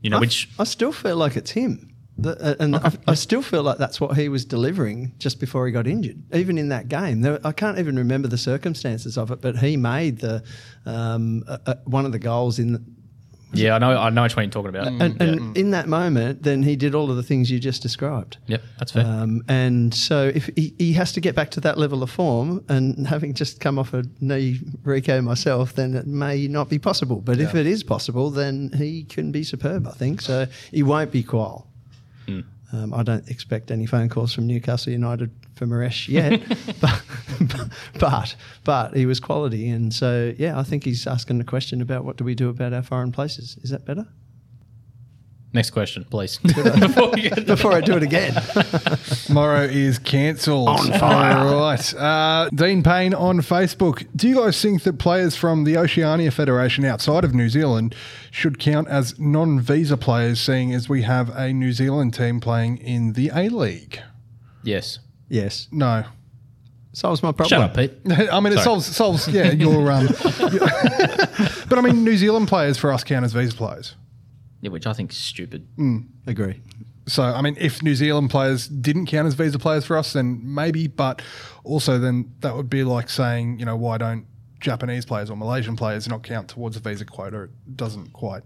[0.00, 1.91] You know, I- which I still feel like it's him.
[2.18, 5.66] The- uh, and I, I still feel like that's what he was delivering just before
[5.66, 6.22] he got injured.
[6.34, 9.76] Even in that game, there, I can't even remember the circumstances of it, but he
[9.76, 10.42] made the
[10.86, 12.72] um, uh, uh, one of the goals in.
[12.74, 12.82] The,
[13.54, 14.86] yeah, I know I know which one you're talking about.
[14.88, 18.38] and, and in that moment, then he did all of the things you just described.
[18.46, 19.04] Yep, that's fair.
[19.06, 22.64] Um, and so if he, he has to get back to that level of form,
[22.70, 27.20] and having just come off a knee Rico myself, then it may not be possible.
[27.20, 29.86] But if it is possible, then he can be superb.
[29.86, 30.46] I think so.
[30.70, 31.66] He won't be Kuol.
[32.72, 36.40] Um, I don't expect any phone calls from Newcastle United for Moresche yet,
[36.80, 37.02] but,
[37.98, 42.04] but but he was quality, and so yeah, I think he's asking the question about
[42.04, 43.58] what do we do about our foreign places.
[43.62, 44.06] Is that better?
[45.54, 46.38] Next question, please.
[46.42, 48.34] Before we get- Before I do it again.
[49.30, 50.66] Morrow is cancelled.
[50.68, 51.36] On fire.
[51.46, 51.94] All right.
[51.94, 54.06] Uh, Dean Payne on Facebook.
[54.16, 57.94] Do you guys think that players from the Oceania Federation outside of New Zealand
[58.30, 62.78] should count as non visa players, seeing as we have a New Zealand team playing
[62.78, 64.00] in the A League?
[64.62, 65.00] yes.
[65.28, 66.04] yes, No.
[66.94, 67.48] solves my problem.
[67.48, 67.92] Shut up, Pete.
[68.32, 69.92] I mean, it solves, solves, yeah, your.
[69.92, 70.06] Um,
[71.68, 73.96] but I mean, New Zealand players for us count as visa players.
[74.62, 75.68] Yeah, which I think is stupid.
[75.76, 76.62] Mm, agree.
[77.06, 80.40] So, I mean, if New Zealand players didn't count as visa players for us, then
[80.42, 81.20] maybe, but
[81.64, 84.24] also then that would be like saying, you know, why don't
[84.60, 87.42] Japanese players or Malaysian players not count towards a visa quota?
[87.42, 88.44] It doesn't quite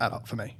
[0.00, 0.56] add up for me.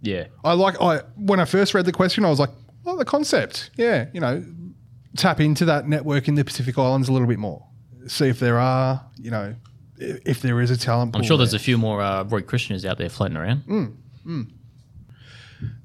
[0.00, 0.28] Yeah.
[0.42, 2.50] I like, I when I first read the question, I was like,
[2.84, 4.42] well, the concept, yeah, you know,
[5.18, 7.66] tap into that network in the Pacific Islands a little bit more.
[8.06, 9.54] See if there are, you know,
[10.00, 11.58] if there is a talent I'm sure there's there.
[11.58, 13.96] a few more uh, Roy Krishnas out there floating around.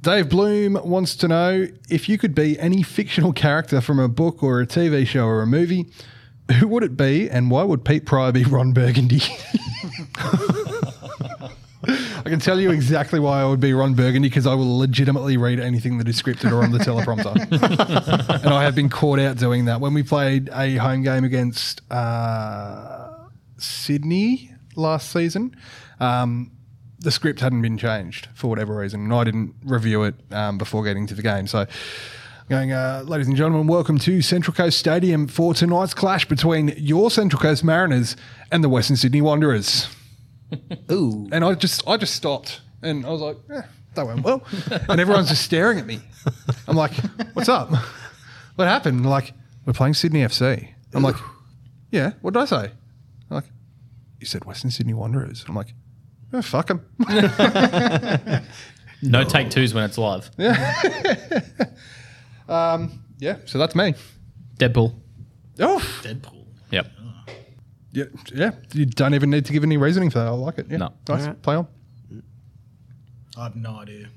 [0.01, 4.43] Dave Bloom wants to know if you could be any fictional character from a book
[4.43, 5.87] or a TV show or a movie,
[6.59, 9.21] who would it be and why would Pete Pryor be Ron Burgundy?
[11.85, 15.35] I can tell you exactly why I would be Ron Burgundy because I will legitimately
[15.35, 17.35] read anything that is scripted or on the teleprompter.
[18.43, 19.81] and I have been caught out doing that.
[19.81, 23.02] When we played a home game against uh,
[23.57, 25.55] Sydney last season,
[25.99, 26.51] um,
[26.99, 30.83] the script hadn't been changed for whatever reason, and I didn't review it um, before
[30.83, 31.47] getting to the game.
[31.47, 31.65] So,
[32.49, 37.11] going, uh, ladies and gentlemen, welcome to Central Coast Stadium for tonight's clash between your
[37.11, 38.15] Central Coast Mariners
[38.51, 39.87] and the Western Sydney Wanderers.
[40.91, 41.27] Ooh.
[41.31, 43.61] And I just, I just stopped, and I was like, eh,
[43.95, 44.43] that went well,
[44.89, 45.99] and everyone's just staring at me.
[46.67, 46.93] I'm like,
[47.33, 47.69] what's up?
[48.55, 49.03] What happened?
[49.03, 49.33] Like,
[49.65, 50.69] we're playing Sydney FC.
[50.93, 51.15] I'm like,
[51.89, 52.11] yeah.
[52.21, 52.71] What did I say?
[53.29, 53.49] They're like,
[54.19, 55.43] you said Western Sydney Wanderers.
[55.47, 55.73] I'm like,
[56.33, 56.85] oh, fuck them.
[59.05, 60.31] No take twos when it's live.
[60.37, 60.73] Yeah,
[62.47, 63.35] um, Yeah.
[63.45, 63.95] so that's me.
[64.57, 64.95] Deadpool.
[65.59, 66.45] Oh, Deadpool.
[66.71, 66.87] Yep.
[67.91, 68.51] yeah, yeah.
[68.71, 70.27] You don't even need to give any reasoning for that.
[70.27, 70.67] I like it.
[70.69, 70.93] Yeah, No.
[71.09, 71.21] nice.
[71.23, 71.41] Alright.
[71.41, 71.67] Play on.
[73.35, 74.07] I have no idea.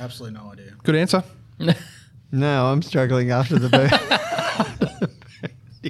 [0.00, 0.72] Absolutely no idea.
[0.82, 1.22] Good answer.
[2.32, 3.88] No, I'm struggling after the Bur-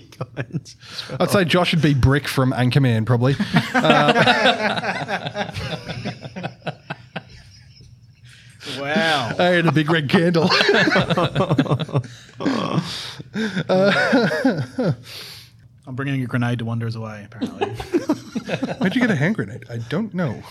[0.01, 0.77] comments.
[1.21, 3.35] I'd say Josh would be Brick from Anchorman, probably.
[8.79, 9.33] Wow.
[9.39, 10.49] I had a big red candle.
[15.87, 17.69] I'm bringing a grenade to Wanderers away, apparently.
[18.79, 19.65] Where'd you get a hand grenade?
[19.69, 20.43] I don't know.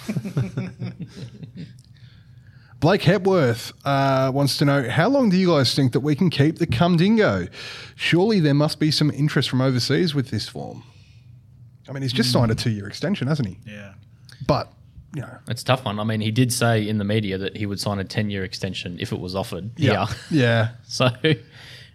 [2.84, 6.30] Blake Hepworth uh, wants to know how long do you guys think that we can
[6.30, 7.48] keep the cum dingo?
[7.96, 10.84] Surely there must be some interest from overseas with this form.
[11.88, 13.58] I mean, he's just signed a two year extension, hasn't he?
[13.66, 13.94] yeah.
[14.46, 14.74] But
[15.16, 15.98] you know, It's a tough one.
[15.98, 18.44] I mean, he did say in the media that he would sign a 10 year
[18.44, 19.72] extension if it was offered.
[19.78, 20.08] Yeah.
[20.30, 21.10] yeah, So,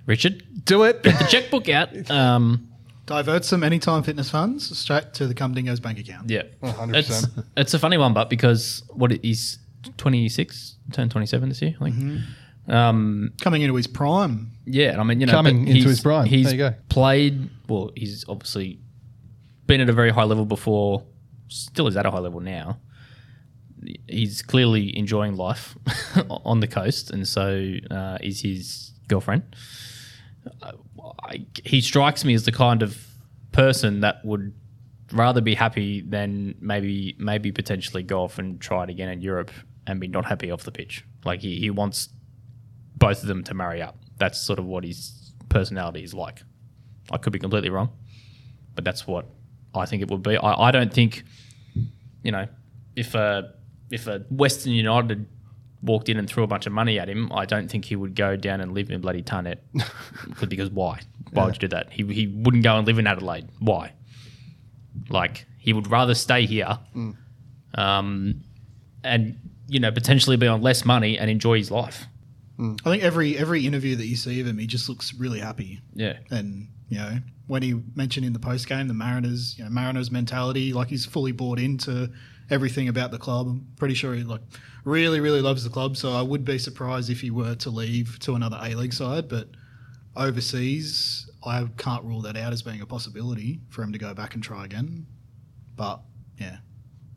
[0.06, 1.02] Richard, do it.
[1.02, 2.10] Get the checkbook out.
[2.10, 2.66] Um,
[3.04, 6.30] Divert some anytime fitness funds straight to the Cumdingo's bank account.
[6.30, 6.44] yeah.
[6.62, 6.94] 100%.
[6.96, 7.26] It's,
[7.58, 9.58] it's a funny one, but because what he's
[9.96, 12.20] 26, turned 27 this year, I think.
[12.68, 14.50] Um, Coming into his prime.
[14.66, 16.26] Yeah, I mean, you know, Coming into he's- his prime.
[16.26, 16.74] He's There you go.
[16.88, 17.48] played.
[17.68, 18.80] Well, he's obviously
[19.66, 21.04] been at a very high level before.
[21.48, 22.78] Still is at a high level now.
[24.08, 25.76] He's clearly enjoying life
[26.28, 29.44] on the coast, and so uh, is his girlfriend.
[30.62, 30.72] Uh,
[31.22, 32.98] I, he strikes me as the kind of
[33.52, 34.52] person that would
[35.12, 39.50] rather be happy than maybe maybe potentially go off and try it again in Europe
[39.88, 41.04] and be not happy off the pitch.
[41.24, 42.10] Like he, he wants
[42.96, 43.96] both of them to marry up.
[44.18, 46.42] That's sort of what his personality is like.
[47.10, 47.90] I could be completely wrong,
[48.74, 49.26] but that's what
[49.74, 50.36] I think it would be.
[50.36, 51.24] I, I don't think,
[52.22, 52.46] you know,
[52.96, 53.54] if a
[53.90, 55.26] if a Western United
[55.82, 58.14] walked in and threw a bunch of money at him, I don't think he would
[58.14, 59.58] go down and live in bloody Tarneit.
[60.48, 61.00] because why?
[61.32, 61.90] Why would you do that?
[61.92, 63.48] He he wouldn't go and live in Adelaide.
[63.58, 63.92] Why?
[65.08, 66.78] Like he would rather stay here,
[67.74, 68.42] um,
[69.04, 72.06] and you know potentially be on less money and enjoy his life.
[72.58, 72.80] Mm.
[72.84, 75.80] I think every every interview that you see of him, he just looks really happy.
[75.94, 76.18] Yeah.
[76.30, 80.10] And you know, when he mentioned in the post game the Mariners, you know, Mariners
[80.10, 82.10] mentality, like he's fully bought into
[82.50, 83.46] everything about the club.
[83.46, 84.40] I'm pretty sure he like
[84.84, 85.96] really, really loves the club.
[85.96, 89.28] So I would be surprised if he were to leave to another A League side.
[89.28, 89.48] But
[90.16, 94.34] overseas, I can't rule that out as being a possibility for him to go back
[94.34, 95.06] and try again.
[95.76, 96.00] But
[96.38, 96.58] yeah,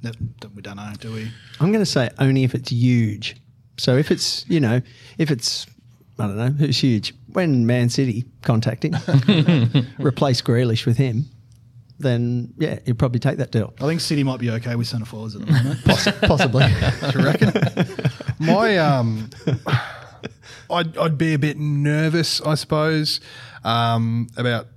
[0.01, 1.31] that, that we don't know, do we?
[1.59, 3.35] I'm going to say only if it's huge.
[3.77, 4.81] So if it's, you know,
[5.17, 5.65] if it's,
[6.19, 7.13] I don't know, who's huge?
[7.33, 8.93] When Man City contact him,
[9.99, 11.25] replace Grealish with him,
[11.97, 13.73] then yeah, he'd probably take that deal.
[13.79, 16.21] I think City might be okay with centre forwards at the moment.
[16.21, 16.65] Possibly.
[17.11, 17.53] Do you reckon?
[18.39, 19.29] My um,
[20.69, 23.19] I'd I'd be a bit nervous, I suppose,
[23.63, 24.67] um, about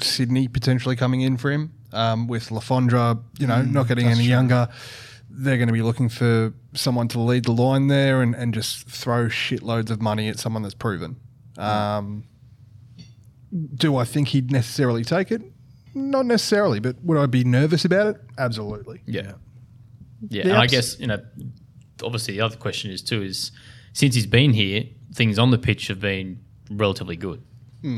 [0.00, 1.72] Sydney potentially coming in for him.
[1.96, 4.68] Um, with Le Fondre, you know, not getting any younger,
[5.30, 8.86] they're going to be looking for someone to lead the line there and, and just
[8.86, 11.16] throw shitloads of money at someone that's proven.
[11.56, 12.24] Um,
[13.74, 15.40] do I think he'd necessarily take it?
[15.94, 18.16] Not necessarily, but would I be nervous about it?
[18.36, 19.00] Absolutely.
[19.06, 19.32] Yeah.
[20.28, 20.42] Yeah.
[20.44, 21.24] The and I guess, you know,
[22.02, 23.52] obviously the other question is too is
[23.94, 26.40] since he's been here, things on the pitch have been
[26.70, 27.42] relatively good.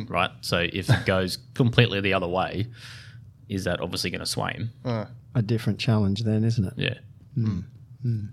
[0.09, 0.31] Right?
[0.43, 2.69] So if it goes completely the other way,
[3.49, 5.07] is that obviously going to sway him?
[5.35, 6.75] a different challenge then, isn't it?
[6.77, 6.95] Yeah.
[7.35, 7.45] Hmm.
[7.47, 7.61] Hmm.
[8.03, 8.25] Hmm.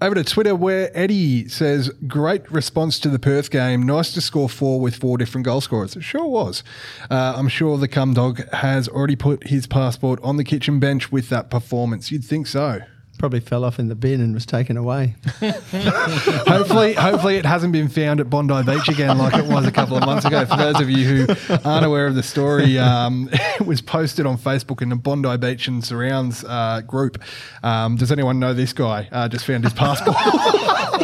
[0.00, 3.84] Over to Twitter, where Eddie says, Great response to the Perth game.
[3.84, 5.94] Nice to score four with four different goal scorers.
[5.94, 6.64] It sure was.
[7.08, 11.12] Uh, I'm sure the cum dog has already put his passport on the kitchen bench
[11.12, 12.10] with that performance.
[12.10, 12.80] You'd think so.
[13.22, 15.14] Probably fell off in the bin and was taken away.
[15.40, 19.96] hopefully, hopefully it hasn't been found at Bondi Beach again like it was a couple
[19.96, 20.44] of months ago.
[20.44, 24.38] For those of you who aren't aware of the story, um, it was posted on
[24.38, 27.22] Facebook in the Bondi Beach and surrounds uh, group.
[27.62, 29.08] Um, does anyone know this guy?
[29.12, 30.16] Uh, just found his passport.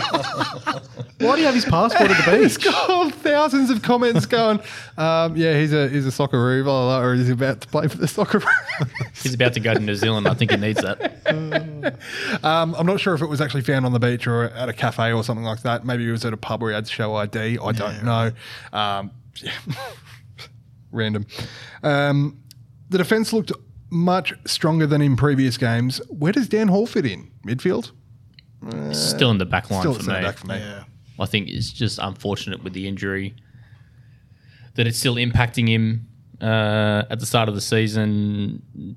[1.20, 2.64] Why do you have his passport at the It's beach?
[2.66, 4.60] got thousands of comments going.
[4.96, 7.88] Um, yeah, he's a he's a Socceroo, blah, blah, blah, or he's about to play
[7.88, 8.46] for the Socceroo.
[9.22, 10.28] He's about to go to New Zealand.
[10.28, 11.26] I think he needs that.
[12.44, 14.72] um, I'm not sure if it was actually found on the beach or at a
[14.72, 15.84] cafe or something like that.
[15.84, 17.58] Maybe it was at a pub where he had to show ID.
[17.58, 18.30] I don't know.
[18.72, 19.10] Um,
[20.92, 21.26] random.
[21.82, 22.40] Um,
[22.90, 23.50] the defence looked
[23.90, 26.00] much stronger than in previous games.
[26.08, 27.30] Where does Dan Hall fit in?
[27.46, 27.90] Midfield?
[28.92, 30.20] Still in the back line Still for me.
[30.22, 30.56] back for me.
[30.56, 30.84] Yeah.
[31.20, 33.34] I think it's just unfortunate with the injury
[34.74, 36.08] that it's still impacting him
[36.40, 38.96] uh, at the start of the season.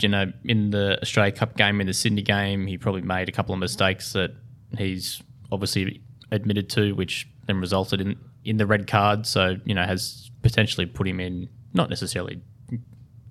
[0.00, 3.32] You know, in the Australia Cup game, in the Sydney game, he probably made a
[3.32, 4.32] couple of mistakes that
[4.76, 9.26] he's obviously admitted to, which then resulted in in the red card.
[9.26, 12.42] So you know, has potentially put him in not necessarily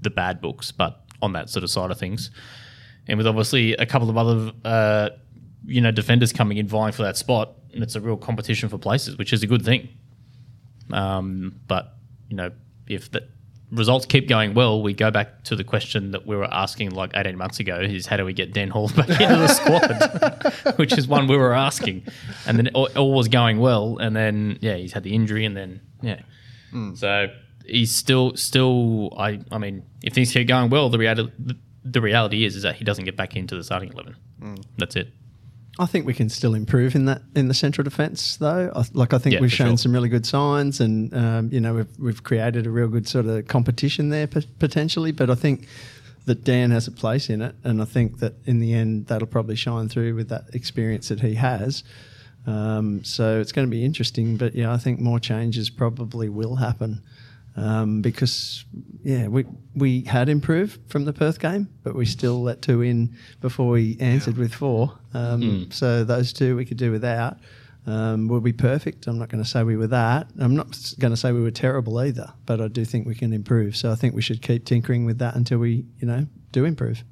[0.02, 2.32] the bad books, but on that sort of side of things.
[3.08, 5.10] And with obviously a couple of other, uh,
[5.66, 8.78] you know, defenders coming in vying for that spot, and it's a real competition for
[8.78, 9.90] places, which is a good thing.
[10.92, 11.96] Um, but
[12.30, 12.52] you know,
[12.88, 13.28] if the
[13.72, 17.12] results keep going well, we go back to the question that we were asking like
[17.16, 20.76] 18 months ago: is how do we get Dan Hall back into the squad?
[20.78, 22.04] which is one we were asking,
[22.46, 25.56] and then all, all was going well, and then yeah, he's had the injury, and
[25.56, 26.22] then yeah,
[26.96, 27.28] so
[27.66, 29.14] he's still still.
[29.18, 32.64] I I mean, if things keep going well, the reality the, the reality is is
[32.64, 34.16] that he doesn't get back into the starting eleven.
[34.78, 35.14] That's it.
[35.82, 38.72] I think we can still improve in that in the central defence, though.
[38.76, 39.78] I, like I think Yeah, we've shown sure.
[39.78, 43.26] some really good signs, and um, you know we've we've created a real good sort
[43.26, 45.12] of competition there p- potentially.
[45.12, 45.68] But I think
[46.26, 49.28] that Dan has a place in it, and I think that in the end that'll
[49.28, 51.84] probably shine through with that experience that he has.
[52.46, 56.56] Um, so it's going to be interesting, but yeah, I think more changes probably will
[56.56, 57.02] happen
[57.62, 58.66] um, because
[59.04, 63.16] yeah, we we had improved from the Perth game, but we still let two in
[63.40, 64.98] before we answered with four.
[65.14, 67.38] Um, So those two we could do without.
[67.88, 69.08] Um, were we perfect?
[69.08, 70.28] I'm not going to say we were that.
[70.40, 73.34] I'm not going to say we were terrible either, but I do think we can
[73.34, 73.76] improve.
[73.76, 77.04] So I think we should keep tinkering with that until we, you know, do improve.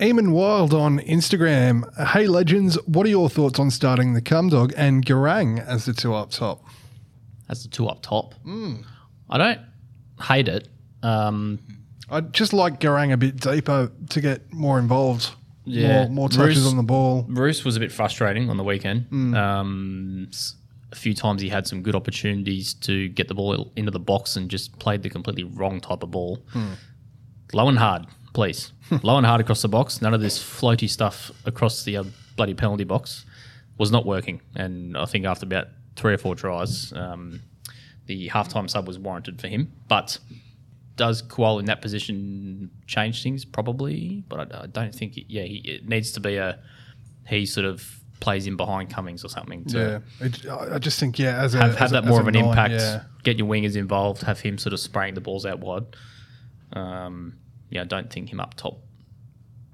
[0.00, 1.84] Eamon Wild on Instagram.
[2.08, 5.92] Hey, legends, what are your thoughts on starting the Cum Dog and Garang as the
[5.92, 6.64] two up top?
[7.48, 8.34] As the two up top.
[9.32, 9.60] I don't
[10.22, 10.68] hate it.
[11.02, 11.58] Um,
[12.10, 15.30] I'd just like Garang a bit deeper to get more involved.
[15.64, 16.02] Yeah.
[16.04, 17.22] More, more touches Roos- on the ball.
[17.22, 19.06] Bruce was a bit frustrating on the weekend.
[19.34, 20.56] Um, s-
[20.90, 24.36] a few times he had some good opportunities to get the ball into the box
[24.36, 26.38] and just played the completely wrong type of ball.
[27.54, 28.72] Low and hard, please.
[29.02, 30.02] Low and hard across the box.
[30.02, 32.04] None of this floaty stuff across the uh,
[32.36, 33.24] bloody penalty box
[33.78, 34.42] was not working.
[34.54, 37.40] And I think after about three or four tries, um,
[38.06, 39.72] the halftime sub was warranted for him.
[39.88, 40.18] But
[40.96, 43.44] does Kuol in that position change things?
[43.44, 45.16] Probably, but I, I don't think.
[45.16, 46.58] It, yeah, he, it needs to be a
[47.26, 50.26] he sort of plays in behind Cummings or something to Yeah.
[50.26, 51.58] It, I I just think, yeah, as a.
[51.58, 52.74] have, as have a- that as more of an nine, impact.
[52.74, 53.02] Yeah.
[53.24, 54.22] Get your wingers involved.
[54.22, 55.84] Have him sort of spraying the balls out wide.
[56.72, 57.38] Um,
[57.70, 58.78] yeah, I don't think him up top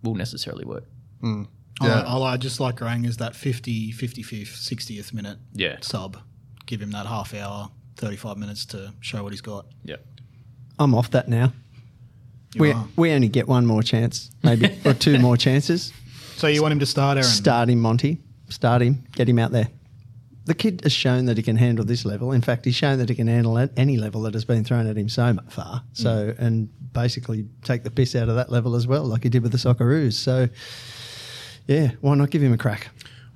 [0.02, 0.84] will necessarily work.
[1.22, 1.44] Yeah.
[1.80, 1.86] I,
[2.18, 5.76] I, I just like Garang as that 50, 55th, 60th minute Yeah.
[5.80, 6.18] sub.
[6.66, 9.66] Give him that half hour, 35 minutes to show what he's got.
[9.84, 9.96] Yeah.
[10.78, 11.52] I'm off that now.
[12.54, 12.86] You We, are.
[12.96, 15.92] we only get one more chance, maybe, or two more chances.
[16.36, 17.28] So you want him to start, Aaron?
[17.28, 18.18] Start him, Monty.
[18.48, 19.04] Start him.
[19.12, 19.68] Get him out there.
[20.46, 22.32] The kid has shown that he can handle this level.
[22.32, 24.86] In fact, he's shown that he can handle at any level that has been thrown
[24.86, 25.80] at him so far.
[25.80, 25.82] Mm.
[25.92, 29.42] So, and basically take the piss out of that level as well, like he did
[29.42, 30.14] with the Socceroos.
[30.14, 30.48] So,
[31.66, 32.88] yeah, why not give him a crack?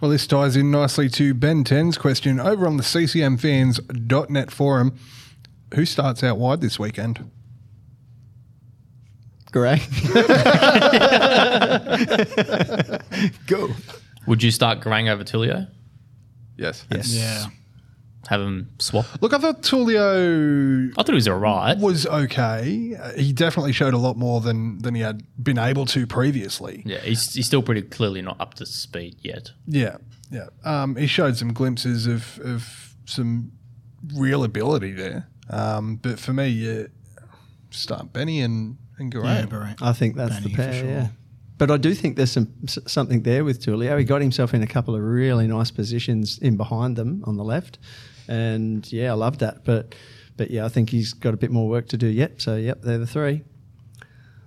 [0.03, 4.99] Well, this ties in nicely to Ben 10's question over on the ccmfans.net forum.
[5.75, 7.31] Who starts out wide this weekend?
[9.53, 9.79] Great.
[13.47, 13.69] Go.
[14.27, 15.69] Would you start Garang over Tulio?
[16.57, 16.85] Yes.
[16.91, 17.15] Yes.
[17.15, 17.45] Yeah.
[18.29, 19.05] Have him swap?
[19.21, 21.79] Look, I thought Tulio I thought he was alright.
[21.79, 22.95] was okay.
[23.01, 26.83] Uh, He definitely showed a lot more than, than he had been able to previously.
[26.87, 29.51] Yeah, he's, he's still pretty clearly not up to speed yet.
[29.67, 29.97] Yeah,
[30.31, 30.47] yeah.
[30.65, 33.53] Um, he showed some glimpses of, of some
[34.15, 35.29] real ability there.
[35.51, 36.85] Um, but for me, yeah,
[37.71, 39.51] start Benny and, and Yeah, Garang.
[39.51, 39.83] Barrett.
[39.83, 40.89] I think that's Benny the for pair, sure.
[40.89, 41.09] yeah.
[41.59, 43.97] But I do think there's some something there with Tulio.
[43.99, 47.45] He got himself in a couple of really nice positions in behind them on the
[47.45, 47.79] left,
[48.29, 49.65] and yeah, I love that.
[49.65, 49.95] But
[50.37, 52.41] but yeah, I think he's got a bit more work to do yet.
[52.41, 53.43] So yep, they're the three: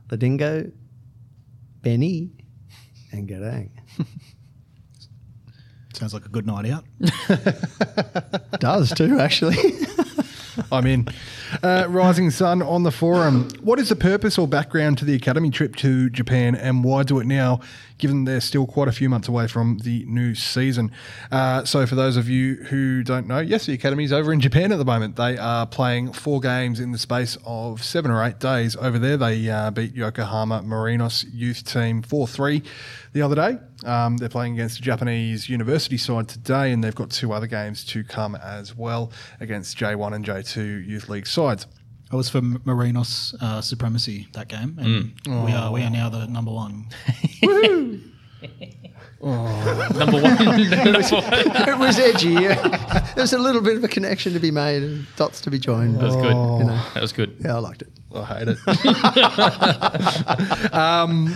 [0.10, 0.72] the Dingo,
[1.82, 2.32] Benny,
[3.12, 3.70] and Garang.
[5.94, 6.84] Sounds like a good night out.
[8.60, 9.56] Does too actually.
[10.72, 11.08] I'm in.
[11.64, 13.50] Uh, Rising Sun on the forum.
[13.62, 17.20] What is the purpose or background to the academy trip to Japan, and why do
[17.20, 17.62] it now,
[17.98, 20.92] given they're still quite a few months away from the new season?
[21.32, 24.72] Uh, so, for those of you who don't know, yes, the academy's over in Japan
[24.72, 25.16] at the moment.
[25.16, 29.18] They are playing four games in the space of seven or eight days over there.
[29.18, 32.64] They uh, beat Yokohama Marinos youth team 4 3
[33.14, 33.58] the other day.
[33.86, 37.86] Um, they're playing against a Japanese university side today, and they've got two other games
[37.86, 41.68] to come as well against J1 and J2 youth league sides.
[42.12, 45.14] I was for M- Marinos uh, supremacy that game, and
[45.46, 46.88] we are we are now the number one.
[49.26, 49.32] Number
[50.22, 50.38] one.
[50.40, 52.30] it was edgy.
[52.30, 53.12] Yeah.
[53.16, 55.96] There's a little bit of a connection to be made and dots to be joined.
[55.96, 56.26] That was good.
[56.36, 56.80] You know.
[56.94, 57.36] That was good.
[57.44, 57.88] Yeah, I liked it.
[58.14, 58.58] I hate it.
[60.74, 61.34] um,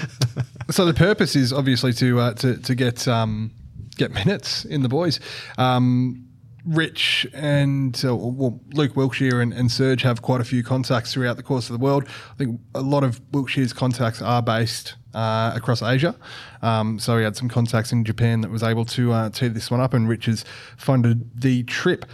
[0.69, 3.49] so the purpose is obviously to uh, to to get um,
[3.97, 5.19] get minutes in the boys.
[5.57, 6.27] Um,
[6.65, 11.37] Rich and uh, well, Luke Wilkshire and, and Serge have quite a few contacts throughout
[11.37, 12.05] the course of the world.
[12.31, 16.15] I think a lot of Wilkshire's contacts are based uh, across Asia.
[16.61, 19.71] Um, so he had some contacts in Japan that was able to uh, tee this
[19.71, 20.45] one up, and Rich has
[20.77, 22.05] funded the trip.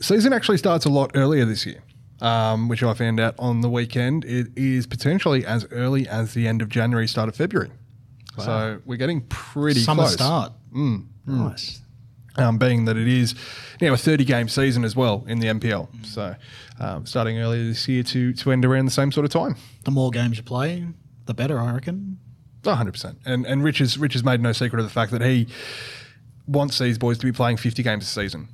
[0.00, 1.82] Season actually starts a lot earlier this year,
[2.20, 4.24] um, which I found out on the weekend.
[4.24, 7.70] It is potentially as early as the end of January, start of February.
[8.38, 10.12] So we're getting pretty Summer close.
[10.12, 10.52] start.
[11.24, 11.80] Nice.
[12.38, 13.34] Um, being that it is
[13.80, 15.88] you know a 30 game season as well in the NPL.
[16.04, 16.36] So
[16.78, 19.56] um, starting earlier this year to to end around the same sort of time.
[19.84, 20.86] The more games you play,
[21.24, 22.18] the better, I reckon.
[22.64, 23.16] Oh, 100%.
[23.24, 25.46] And and Rich has, Rich has made no secret of the fact that he
[26.46, 28.48] wants these boys to be playing 50 games a season.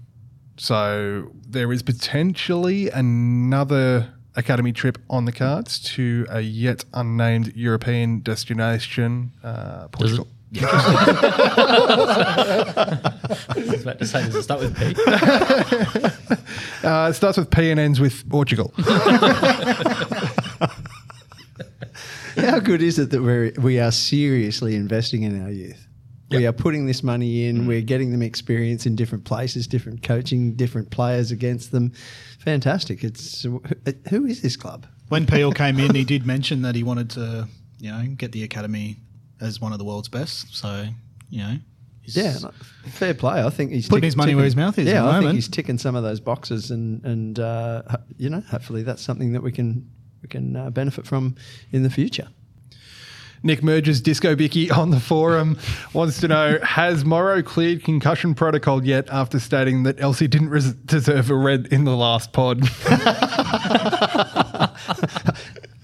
[0.56, 8.20] So there is potentially another academy trip on the cards to a yet unnamed European
[8.20, 10.28] destination, uh, Portugal.
[10.60, 13.12] I
[13.56, 14.94] was about to say, does it start with P?
[16.86, 18.72] Uh, it starts with P and ends with Portugal.
[22.36, 25.86] How good is it that we're we are seriously investing in our youth?
[26.30, 27.66] We are putting this money in.
[27.66, 31.92] We're getting them experience in different places, different coaching, different players against them.
[32.40, 33.04] Fantastic!
[33.04, 34.86] It's who is this club?
[35.08, 37.48] When Peil came in, he did mention that he wanted to,
[37.78, 38.96] you know, get the academy
[39.42, 40.54] as one of the world's best.
[40.56, 40.86] So,
[41.30, 41.58] you know,
[42.00, 42.50] he's- Yeah, no,
[42.90, 43.42] fair play.
[43.42, 45.12] I think he's Putting tick- his money where his mouth is at Yeah, the I
[45.12, 45.34] think moment.
[45.36, 49.32] he's ticking some of those boxes, and and uh, ho- you know, hopefully that's something
[49.32, 49.90] that we can
[50.22, 51.34] we can uh, benefit from
[51.72, 52.28] in the future.
[53.44, 55.58] Nick Merges Disco Bicky on the forum
[55.92, 60.74] wants to know Has Morrow cleared concussion protocol yet after stating that Elsie didn't res-
[60.74, 62.60] deserve a red in the last pod?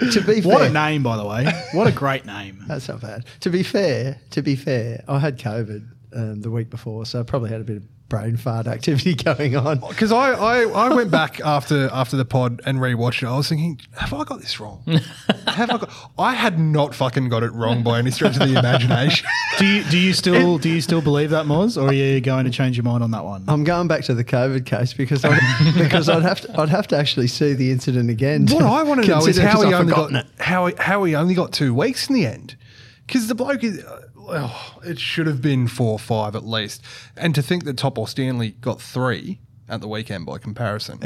[0.13, 1.47] To be What fair, a name, by the way.
[1.73, 2.65] What a great name.
[2.69, 3.25] That's not bad.
[3.41, 7.23] To be fair, to be fair, I had COVID um, the week before, so I
[7.23, 9.81] probably had a bit of brain fart activity going on.
[9.81, 13.27] Because I, I, I went back after after the pod and rewatched it.
[13.27, 14.83] I was thinking, have I got this wrong?
[15.47, 15.91] have I got?
[16.19, 19.29] I had not fucking got it wrong by any stretch of the imagination.
[19.59, 22.45] Do you do you still do you still believe that, Moz, or are you going
[22.47, 23.45] to change your mind on that one?
[23.49, 25.39] I'm going back to the COVID case because I,
[25.77, 28.47] because I'd have to I'd have to actually see the incident again.
[28.47, 30.27] what I want to know is consider- how 'cause he I've only got it.
[30.39, 32.57] how he, how he only got two weeks in the end.
[33.07, 33.83] Because the bloke is.
[33.83, 36.83] uh, Oh, it should have been four or five at least.
[37.17, 39.39] And to think that Topor Stanley got three
[39.69, 40.99] at the weekend by comparison,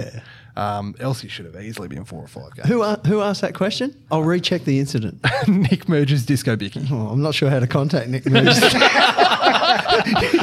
[0.57, 2.69] um, Elsie should have easily been four or five games.
[2.69, 3.95] Who a- who asked that question?
[4.11, 5.25] I'll recheck the incident.
[5.49, 6.87] Nick Merges Disco Bicky.
[6.91, 8.61] Oh, I'm not sure how to contact Nick Burgess.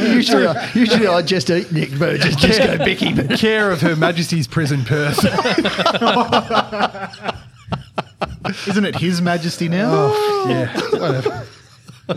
[0.02, 3.14] usually, I, usually I just eat Nick Burgess, just go Bicky.
[3.14, 5.24] But Care of Her Majesty's Prison Perth.
[8.68, 10.08] Isn't it His Majesty now?
[10.48, 11.46] yeah, whatever.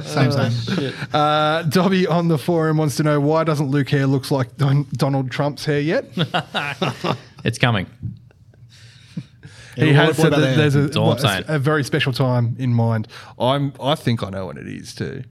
[0.04, 0.92] Same, same.
[1.12, 4.86] Uh, Dobby on the forum wants to know why doesn't Luke hair looks like Don-
[4.92, 6.06] Donald Trump's hair yet?
[7.44, 7.86] It's coming.
[9.76, 10.56] he what- has what said about that there?
[10.56, 11.44] there's a, That's all I'm saying.
[11.48, 13.08] a very special time in mind.
[13.38, 15.24] I'm I think I know what it is too.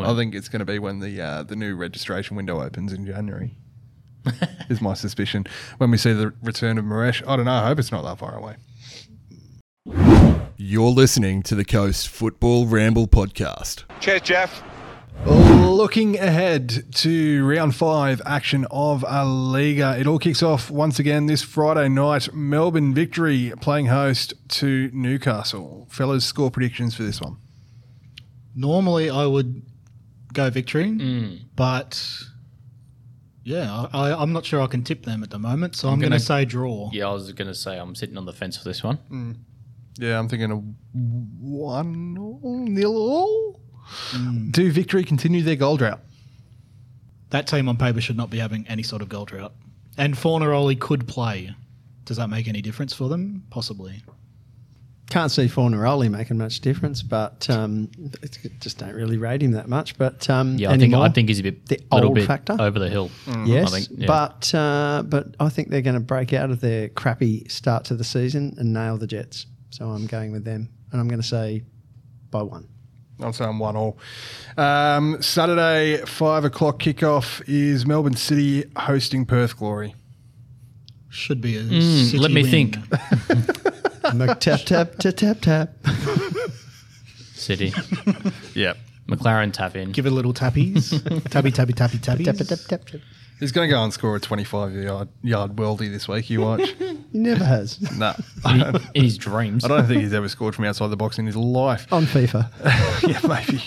[0.00, 3.04] I think it's going to be when the uh, the new registration window opens in
[3.04, 3.56] January.
[4.68, 5.46] is my suspicion
[5.78, 7.22] when we see the return of Moresche.
[7.26, 7.52] I don't know.
[7.52, 8.54] I hope it's not that far away.
[10.60, 13.84] You're listening to the Coast Football Ramble podcast.
[14.00, 14.64] Cheers, Jeff.
[15.24, 19.78] Looking ahead to round five action of A-League.
[19.78, 22.34] It all kicks off once again this Friday night.
[22.34, 25.86] Melbourne victory playing host to Newcastle.
[25.90, 27.36] Fellas, score predictions for this one.
[28.56, 29.62] Normally, I would
[30.32, 31.36] go victory, hmm.
[31.54, 32.04] but
[33.44, 36.00] yeah, I, I, I'm not sure I can tip them at the moment, so I'm,
[36.00, 36.90] going to gonna- say draw.
[36.92, 38.96] Yeah, I was going to say I'm sitting on the fence for this one.
[38.96, 39.32] Hmm.
[39.98, 40.56] Yeah, I'm thinking a
[41.44, 42.14] one
[42.74, 43.60] nil all.
[44.50, 46.00] Do victory continue their goal drought?
[47.30, 49.52] That team on paper should not be having any sort of goal drought.
[49.96, 51.54] And Fornaroli could play.
[52.04, 53.44] Does that make any difference for them?
[53.50, 54.02] Possibly.
[55.10, 57.90] can't see Fornaroli making much difference, but um,
[58.60, 59.98] just don't really rate him that much.
[59.98, 62.56] But um, Yeah, I think I think he's a bit The little old bit factor?
[62.58, 63.10] over the hill.
[63.44, 64.06] Yes, I think, yeah.
[64.06, 67.94] but uh, but I think they're going to break out of their crappy start to
[67.96, 69.46] the season and nail the Jets.
[69.78, 71.62] So I'm going with them, and I'm going to say
[72.32, 72.66] by one.
[73.20, 73.96] I'm saying one all.
[74.56, 79.94] Um, Saturday, five o'clock kickoff is Melbourne City hosting Perth Glory.
[81.10, 82.50] Should be a Mm, City let me win.
[82.50, 82.76] think.
[84.14, 85.70] Mc- tap tap tap tap tap.
[87.34, 87.72] City,
[88.54, 88.76] Yep.
[89.08, 89.92] Maclaren tap in.
[89.92, 90.90] Give it a little tappies.
[91.30, 92.24] tappy, tappy, tappy, tappies.
[92.24, 93.00] tap tap tap tap.
[93.40, 96.28] He's going to go and score a 25 yard, yard worldie this week.
[96.30, 96.74] You watch.
[97.10, 98.12] He never has no.
[98.44, 99.64] in, in his dreams.
[99.64, 101.90] I don't think he's ever scored from outside the box in his life.
[101.90, 102.50] on FIFA.
[103.08, 103.62] yeah, maybe.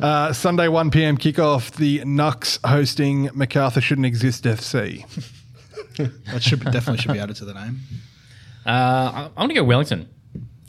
[0.00, 1.18] Uh, Sunday, 1 p.m.
[1.18, 1.72] kickoff.
[1.72, 5.04] The Nix hosting Macarthur Shouldn't Exist FC.
[6.30, 7.80] That should definitely should be added to the name.
[8.64, 10.08] Uh, I- I'm going to go Wellington.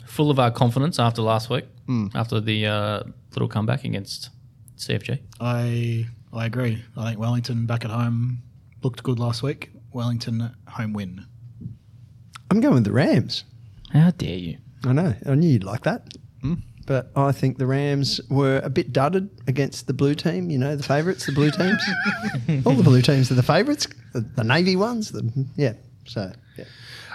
[0.06, 1.66] Full of our confidence after last week,
[2.16, 3.02] after the uh,
[3.34, 4.30] little comeback against
[4.78, 5.20] CFG.
[5.40, 6.82] I I agree.
[6.96, 8.42] I think Wellington back at home
[8.82, 9.70] looked good last week.
[9.92, 11.26] Wellington home win.
[12.50, 13.44] I'm going with the Rams.
[13.92, 14.58] How dare you?
[14.84, 15.14] I know.
[15.26, 16.14] I knew you'd like that.
[16.90, 20.50] But I think the Rams were a bit dudded against the blue team.
[20.50, 21.80] You know, the favourites, the blue teams.
[22.66, 23.86] All the blue teams are the favourites.
[24.12, 25.12] The, the Navy ones.
[25.12, 25.74] The, yeah.
[26.06, 26.64] So, yeah.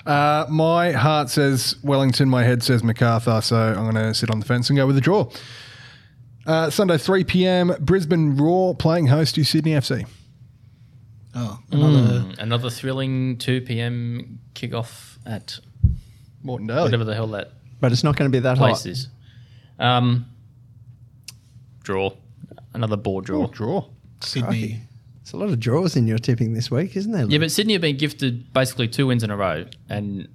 [0.06, 4.40] Uh, my heart says Wellington, my head says Macarthur, so I'm going to sit on
[4.40, 5.30] the fence and go with the draw.
[6.46, 10.06] Uh, Sunday, 3 p.m., Brisbane Roar playing host to Sydney FC.
[11.34, 14.40] Oh, another Mm, another thrilling 2 p.m.
[14.54, 15.60] kickoff at
[16.44, 16.82] Moreton Daily.
[16.84, 17.52] whatever the hell that
[17.82, 18.86] But it's not going to be that place hot.
[18.86, 19.08] is.
[19.80, 20.28] Um,
[21.84, 22.12] draw,
[22.74, 23.44] another board draw.
[23.44, 23.86] Oh, draw.
[24.22, 24.82] Sydney.
[25.24, 27.26] There's a lot of draws in your tipping this week, isn't there?
[27.28, 30.28] Yeah, but Sydney have been gifted basically two wins in a row, and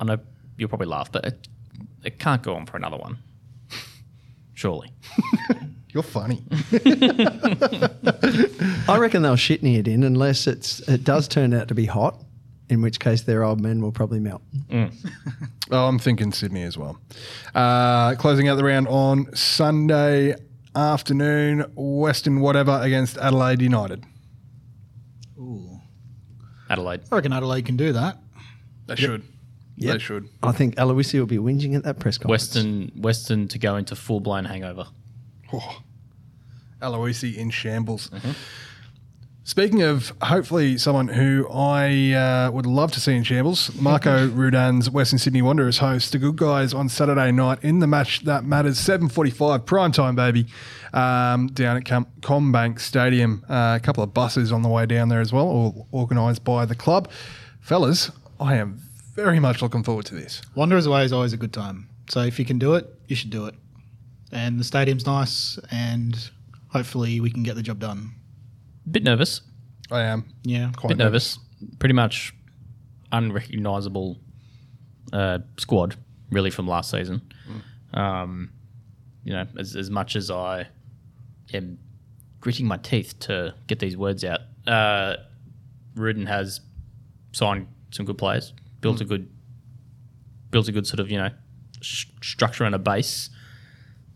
[0.00, 0.18] I know
[0.58, 1.48] you'll probably laugh, but it,
[2.04, 3.18] it can't go on for another one.
[4.54, 4.92] Surely.
[5.92, 6.44] You're funny.
[8.88, 12.20] I reckon they'll shitney it in unless it's it does turn out to be hot,
[12.68, 14.42] in which case their old men will probably melt.
[15.70, 17.00] Oh, I'm thinking Sydney as well.
[17.54, 20.34] Uh, closing out the round on Sunday
[20.76, 24.04] afternoon, Western whatever against Adelaide United.
[25.38, 25.80] Ooh.
[26.68, 27.00] Adelaide.
[27.10, 28.18] I reckon Adelaide can do that.
[28.86, 29.22] They should.
[29.76, 30.00] They Yep.
[30.00, 30.28] should.
[30.42, 32.42] I think Aloisi will be whinging at that press conference.
[32.54, 34.86] Western Western to go into full blown hangover.
[35.52, 35.80] Oh,
[36.80, 38.10] Aloisi in shambles.
[39.46, 44.88] Speaking of hopefully someone who I uh, would love to see in shambles, Marco Rudan's
[44.88, 48.78] Western Sydney Wanderers host the Good Guys on Saturday night in the match that matters,
[48.78, 50.46] 7.45, prime time, baby,
[50.94, 53.44] um, down at Com- CommBank Stadium.
[53.46, 56.64] Uh, a couple of buses on the way down there as well, all organised by
[56.64, 57.10] the club.
[57.60, 58.10] Fellas,
[58.40, 58.80] I am
[59.14, 60.42] very much looking forward to this.
[60.54, 61.88] Wanderers away is always a good time.
[62.10, 63.54] So if you can do it, you should do it.
[64.32, 66.30] And the stadium's nice, and
[66.68, 68.12] hopefully we can get the job done.
[68.90, 69.40] Bit nervous.
[69.90, 70.24] I am.
[70.42, 70.72] Yeah.
[70.76, 71.38] Quite Bit nervous.
[71.78, 72.34] Pretty much
[73.12, 74.18] unrecognizable
[75.12, 75.96] uh, squad,
[76.30, 77.22] really, from last season.
[77.94, 78.50] Um,
[79.22, 80.66] you know, as, as much as I
[81.52, 81.78] am
[82.40, 85.16] gritting my teeth to get these words out, uh,
[85.94, 86.60] Rudan has
[87.32, 88.52] signed some good players,
[88.84, 89.28] built a good,
[90.50, 91.30] built a good sort of you know
[91.80, 93.30] sh- structure and a base.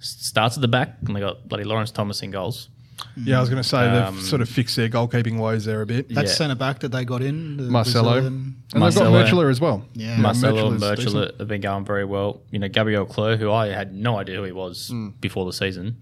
[0.00, 2.68] S- Starts at the back, and they got bloody Lawrence Thomas in goals.
[3.16, 5.80] Yeah, I was going to say Um, they've sort of fixed their goalkeeping woes there
[5.82, 6.08] a bit.
[6.08, 6.36] That's Yeah.
[6.36, 7.56] centre back that they got in.
[7.56, 8.12] the Marcelo.
[8.14, 9.04] Brazilian- And Marcelo.
[9.12, 9.84] they've got Mrcela as well.
[9.94, 10.16] Yeah.
[10.18, 11.38] Marcelo and Mrcela's Birchler decent.
[11.38, 12.42] have been going very well.
[12.50, 15.08] You know, Gabriel Cleur, who I had no idea who he was Hmm.
[15.20, 15.96] before the season.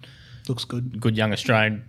[0.48, 0.98] Looks good.
[1.00, 1.84] Good young Australian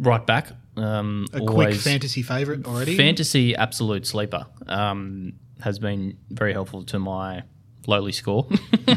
[0.00, 0.52] right back.
[0.76, 2.96] Um, A quick always fantasy favourite already.
[2.96, 4.46] fantasy absolute sleeper.
[4.66, 7.42] Um, has been very helpful to my
[7.86, 8.48] lowly score.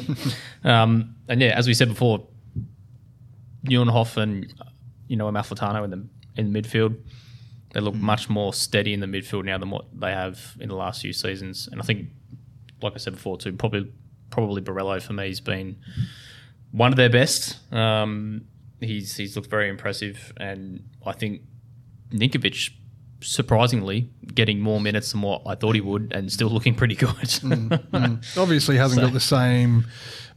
[0.64, 2.28] um, and yeah, as we said before,
[3.66, 4.54] Nieuwenhof and
[5.08, 6.98] you know Amalfitano in the in the midfield.
[7.74, 10.76] They look much more steady in the midfield now than what they have in the
[10.76, 11.68] last few seasons.
[11.70, 12.08] And I think,
[12.82, 13.92] like I said before, too, probably
[14.30, 15.78] probably Borrello for me has been
[16.72, 17.58] one of their best.
[17.74, 18.46] Um,
[18.80, 21.42] he's he's looked very impressive, and I think
[22.12, 22.72] Ninkovic
[23.22, 27.40] surprisingly getting more minutes than what I thought he would, and still looking pretty good.
[28.38, 29.86] Obviously, hasn't So- got the same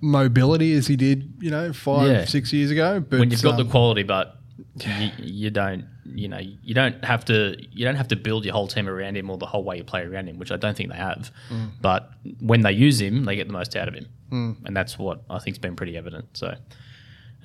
[0.01, 2.25] mobility as he did, you know, five, Yeah.
[2.25, 3.01] six years ago.
[3.01, 4.37] But when you've got um, the quality, but
[4.85, 8.55] you, you don't, you know, you don't have to, you don't have to build your
[8.55, 10.77] whole team around him or the whole way you play around him, which I don't
[10.77, 11.31] think they have.
[11.51, 11.71] Mm.
[11.81, 12.11] But
[12.41, 15.39] when they use him, they get the most out of him, and that's what I
[15.41, 16.27] think's been pretty evident.
[16.35, 16.55] So,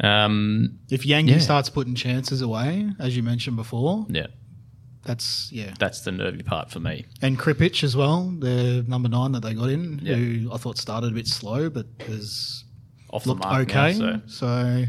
[0.01, 1.37] um, If Yengi Yeah.
[1.39, 4.27] starts putting chances away, as you mentioned before, yeah,
[5.03, 5.73] that's yeah.
[5.79, 7.05] that's the nervy part for me.
[7.21, 10.15] And Krpic as well, the number nine that they got in, Yeah.
[10.15, 12.63] who I thought started a bit slow, but has
[13.11, 13.97] Off looked the mark okay.
[13.97, 14.85] now, so so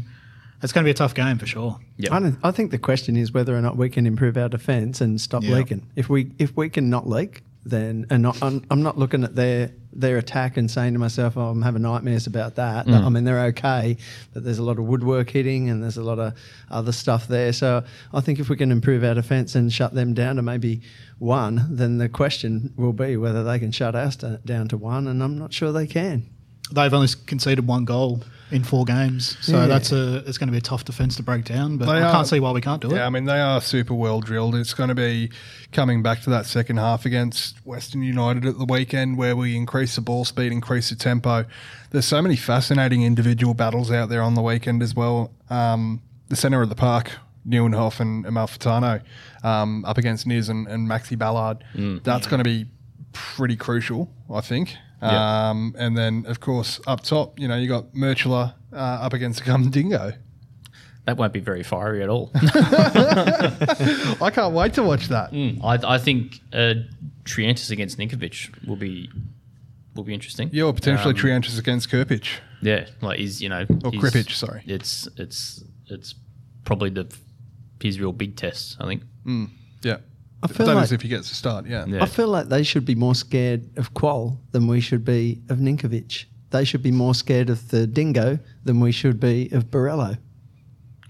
[0.63, 1.77] it's going to be a tough game for sure.
[1.97, 4.99] yeah, I, I think the question is whether or not we can improve our defence
[5.01, 5.55] and stop Yeah.
[5.57, 5.85] leaking.
[5.95, 9.35] If we if we can not leak, then and not, I'm, I'm not looking at
[9.35, 12.85] their their attack and saying to myself, oh, I'm having nightmares about that.
[12.85, 13.05] Mm.
[13.05, 13.97] I mean, they're okay,
[14.33, 16.33] but there's a lot of woodwork hitting and there's a lot of
[16.69, 17.53] other stuff there.
[17.53, 17.83] So
[18.13, 20.81] I think if we can improve our defence and shut them down to maybe
[21.17, 25.07] one, then the question will be whether they can shut us to, down to one,
[25.07, 26.29] and I'm not sure they can.
[26.71, 28.21] They've only conceded one goal
[28.51, 29.65] in four games, so Yeah.
[29.67, 31.77] that's a it's going to be a tough defence to break down.
[31.77, 32.95] But They I are- can't see why we can't do it.
[32.95, 34.53] Yeah, I mean, they are super well drilled.
[34.55, 35.31] It's going to be
[35.71, 39.95] coming back to that second half against Western United at the weekend where we increase
[39.95, 41.45] the ball speed, increase the tempo.
[41.91, 45.31] There's so many fascinating individual battles out there on the weekend as well.
[45.49, 47.13] Um, the centre of the park,
[47.47, 49.01] Nieuwenhof and Amalfitano
[49.43, 51.61] um, up against Niz and, and Maxi Balard.
[52.03, 52.65] That's going to be
[53.13, 54.75] pretty crucial, I think.
[55.01, 59.43] Um, and then, of course, up top, you know, you got Mrcela uh, up against
[59.45, 60.13] Gum Dingo.
[61.05, 62.31] that won't be very fiery at all.
[62.35, 65.31] I can't wait to watch that.
[65.63, 66.73] I, I think uh,
[67.23, 69.09] Triantis against Ninkovic will be
[69.95, 70.49] will be interesting.
[70.51, 72.39] Yeah, or potentially Um, Triantis against Kirpich.
[72.61, 74.63] Yeah, like he's you know Or he's- Krpic, sorry.
[74.65, 76.15] It's it's it's
[76.63, 77.13] probably the
[77.81, 78.77] his real big test.
[78.79, 79.03] I think.
[79.83, 79.97] Yeah.
[80.43, 81.85] I feel is like- if he gets to start, yeah.
[81.87, 82.03] Yeah.
[82.03, 85.57] I feel like they should be more scared of Kuol than we should be of
[85.59, 86.25] Ninkovic.
[86.51, 90.17] They should be more scared of the Dingo than we should be of Borrello.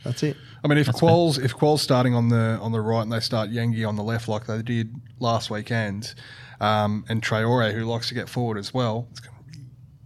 [0.03, 0.37] That's it.
[0.63, 3.49] I mean, if Kuol's if Kuol's starting on the on the right and they start
[3.51, 6.13] Yengi on the left like they did last weekend,
[6.61, 9.59] um, and Traore who likes to get forward as well, it's going to be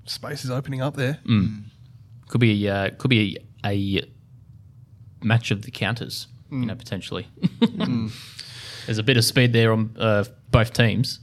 [0.06, 1.20] space is opening up there.
[2.28, 3.70] Could be a, uh, could be a,
[4.02, 4.04] a
[5.24, 7.28] match of the counters, you know, potentially.
[8.90, 11.20] There's a bit of speed there on uh, both teams.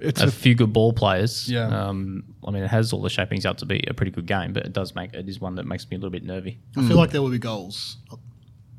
[0.00, 1.48] It's a a, few good ball players.
[1.48, 1.68] Yeah.
[1.68, 4.52] Um, I mean, it has all the shapings up to be a pretty good game,
[4.52, 6.58] but it does make it is one that makes me a little bit nervy.
[6.76, 7.98] I feel like there will be goals.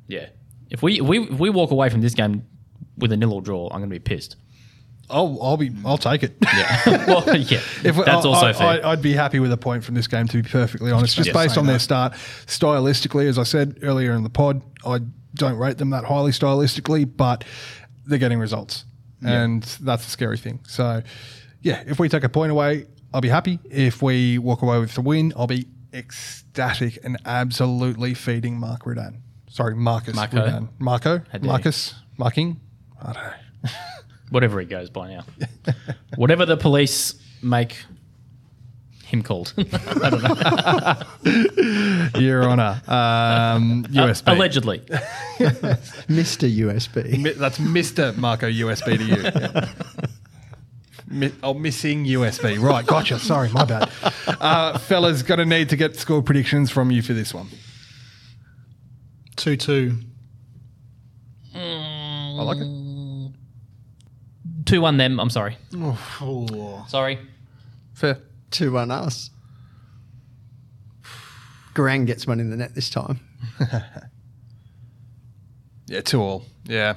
[0.10, 0.28] Yeah.
[0.70, 2.46] If we if we if we walk away from this game
[2.98, 4.36] with a nil or draw, I'm going to be pissed.
[5.10, 6.36] I'll, I'll be, I'll take it.
[6.42, 7.06] Yeah.
[7.08, 7.62] well, yeah.
[7.86, 8.86] If we- that's I, also I, fair.
[8.86, 11.16] I, would be happy with a point from this game, to be perfectly honest.
[11.16, 12.12] Just Yeah, based same on their start,
[12.46, 15.00] stylistically, as I said earlier in the pod, I
[15.34, 17.46] don't rate them that highly stylistically, but
[18.08, 18.86] they're getting results,
[19.26, 20.60] and that's the scary thing.
[20.68, 21.02] So,
[21.62, 23.60] yeah, if we take a point away, I'll be happy.
[23.70, 29.22] If we walk away with the win, I'll be ecstatic and absolutely feeding Mark Rudan.
[29.50, 30.38] Sorry, Marcus Marco.
[30.38, 30.70] Rudan.
[30.80, 31.48] Marco, How dare you.
[31.48, 32.60] Marcus, Marking.
[33.02, 33.70] I don't know.
[34.30, 35.24] Whatever he goes by now.
[36.16, 37.78] Whatever the police make
[39.08, 39.54] him called.
[39.58, 40.22] I don't
[41.24, 42.20] know.
[42.20, 44.34] Your Honour, um, USB.
[44.34, 44.80] Allegedly.
[46.10, 46.48] Mr.
[46.54, 47.18] USB.
[47.22, 48.16] Mi- That's Mr.
[48.18, 49.70] Marco USB to you.
[51.10, 52.62] Mi- oh, missing USB.
[52.62, 53.18] Right, gotcha.
[53.18, 53.90] Sorry, my bad.
[54.28, 57.48] Uh, fellas, going to need to get score predictions from you for this one.
[59.38, 59.98] 2 2.
[61.56, 63.32] I like it.
[64.66, 65.20] 2 1 them.
[65.20, 65.58] I'm sorry.
[65.76, 66.86] Oh.
[66.90, 67.20] Sorry.
[67.94, 68.20] Fair.
[68.52, 69.30] 2 1 us.
[71.74, 73.20] Garang gets one in the net this time.
[75.90, 76.44] Yeah, two all.
[76.66, 76.96] Yeah,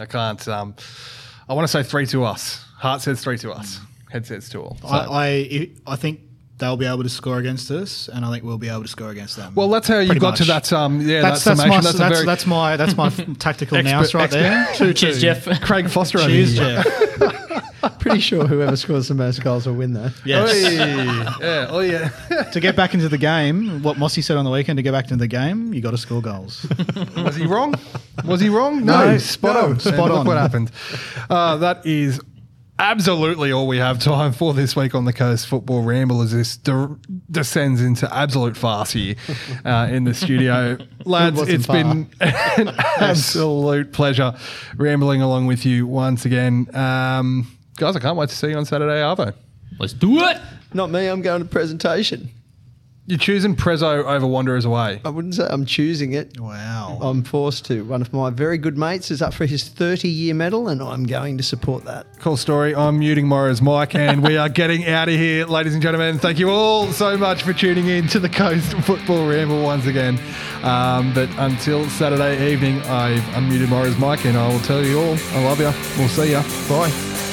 [0.00, 0.48] I can't.
[0.48, 0.74] Um,
[1.46, 2.64] I want to say three to us.
[2.78, 3.80] Heart says three to us.
[4.10, 4.78] Head says two all.
[4.80, 6.20] So- I, I, I think
[6.56, 9.10] they'll be able to score against us, and I think we'll be able to score
[9.10, 9.54] against them.
[9.54, 10.72] well, that's how you Pretty got to that.
[10.72, 11.68] Um, yeah, that's, that that's, summation.
[11.68, 14.68] my, That's, that's, a very that's my that's my tactical Expert- nous right there.
[14.74, 15.20] Two, Cheers.
[15.20, 15.60] Jeff.
[15.60, 16.18] Craig Foster.
[16.20, 16.82] over Cheers, here.
[16.82, 17.49] Jeff.
[18.10, 20.10] Pretty sure whoever scores the most goals will win, though.
[20.24, 20.50] Yes.
[20.52, 20.70] Oi.
[21.46, 21.66] yeah.
[21.70, 22.08] Oh yeah.
[22.52, 25.04] to get back into the game, what Mossy said on the weekend, to get back
[25.04, 26.66] into the game, you got to score goals.
[27.16, 27.74] Was he wrong?
[28.24, 28.84] Was he wrong?
[28.84, 29.80] No, No, spot no, on.
[29.80, 30.26] spot And look on.
[30.26, 30.70] what happened.
[31.28, 32.20] Uh, that is
[32.78, 36.56] absolutely all we have time for this week on the Coast Football Ramble as this
[36.56, 36.96] de-
[37.30, 39.16] descends into absolute farce here
[39.66, 40.78] uh, in the studio.
[41.04, 41.76] Lads, wasn't it's far.
[41.76, 42.68] been an
[42.98, 44.34] absolute pleasure
[44.76, 46.74] rambling along with you once again.
[46.74, 47.46] Um,
[47.80, 49.34] guys, I can't wait to see you on Saturday, Arvo.
[49.78, 50.36] Let's do it.
[50.74, 52.30] Not me, I'm going to presentation.
[53.06, 55.00] You're choosing Prezzo over Wanderers away.
[55.04, 56.38] I wouldn't say I'm choosing it.
[56.38, 56.98] Wow.
[57.00, 57.82] I'm forced to.
[57.84, 61.06] One of my very good mates is up for his 30 year medal, and I'm
[61.06, 62.06] going to support that.
[62.20, 62.72] Cool story.
[62.74, 66.18] I'm muting Morrow's mic and we are getting out of here, ladies and gentlemen.
[66.18, 70.20] Thank you all so much for tuning in to the Coast Football Ramble once again.
[70.62, 75.16] Um, but until Saturday evening, I've unmuted Morrow's mic and I will tell you all,
[75.32, 75.72] I love you.
[75.98, 76.42] We'll see you.
[76.68, 77.29] Bye.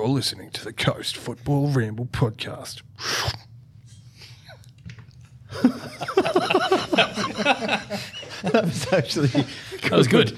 [0.00, 2.80] You're listening to the Coast Football Ramble podcast.
[8.42, 9.28] That was actually
[9.82, 10.30] That was good.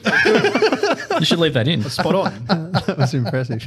[1.20, 1.82] you should leave that in.
[1.84, 2.44] Spot on.
[2.46, 3.64] that was impressive.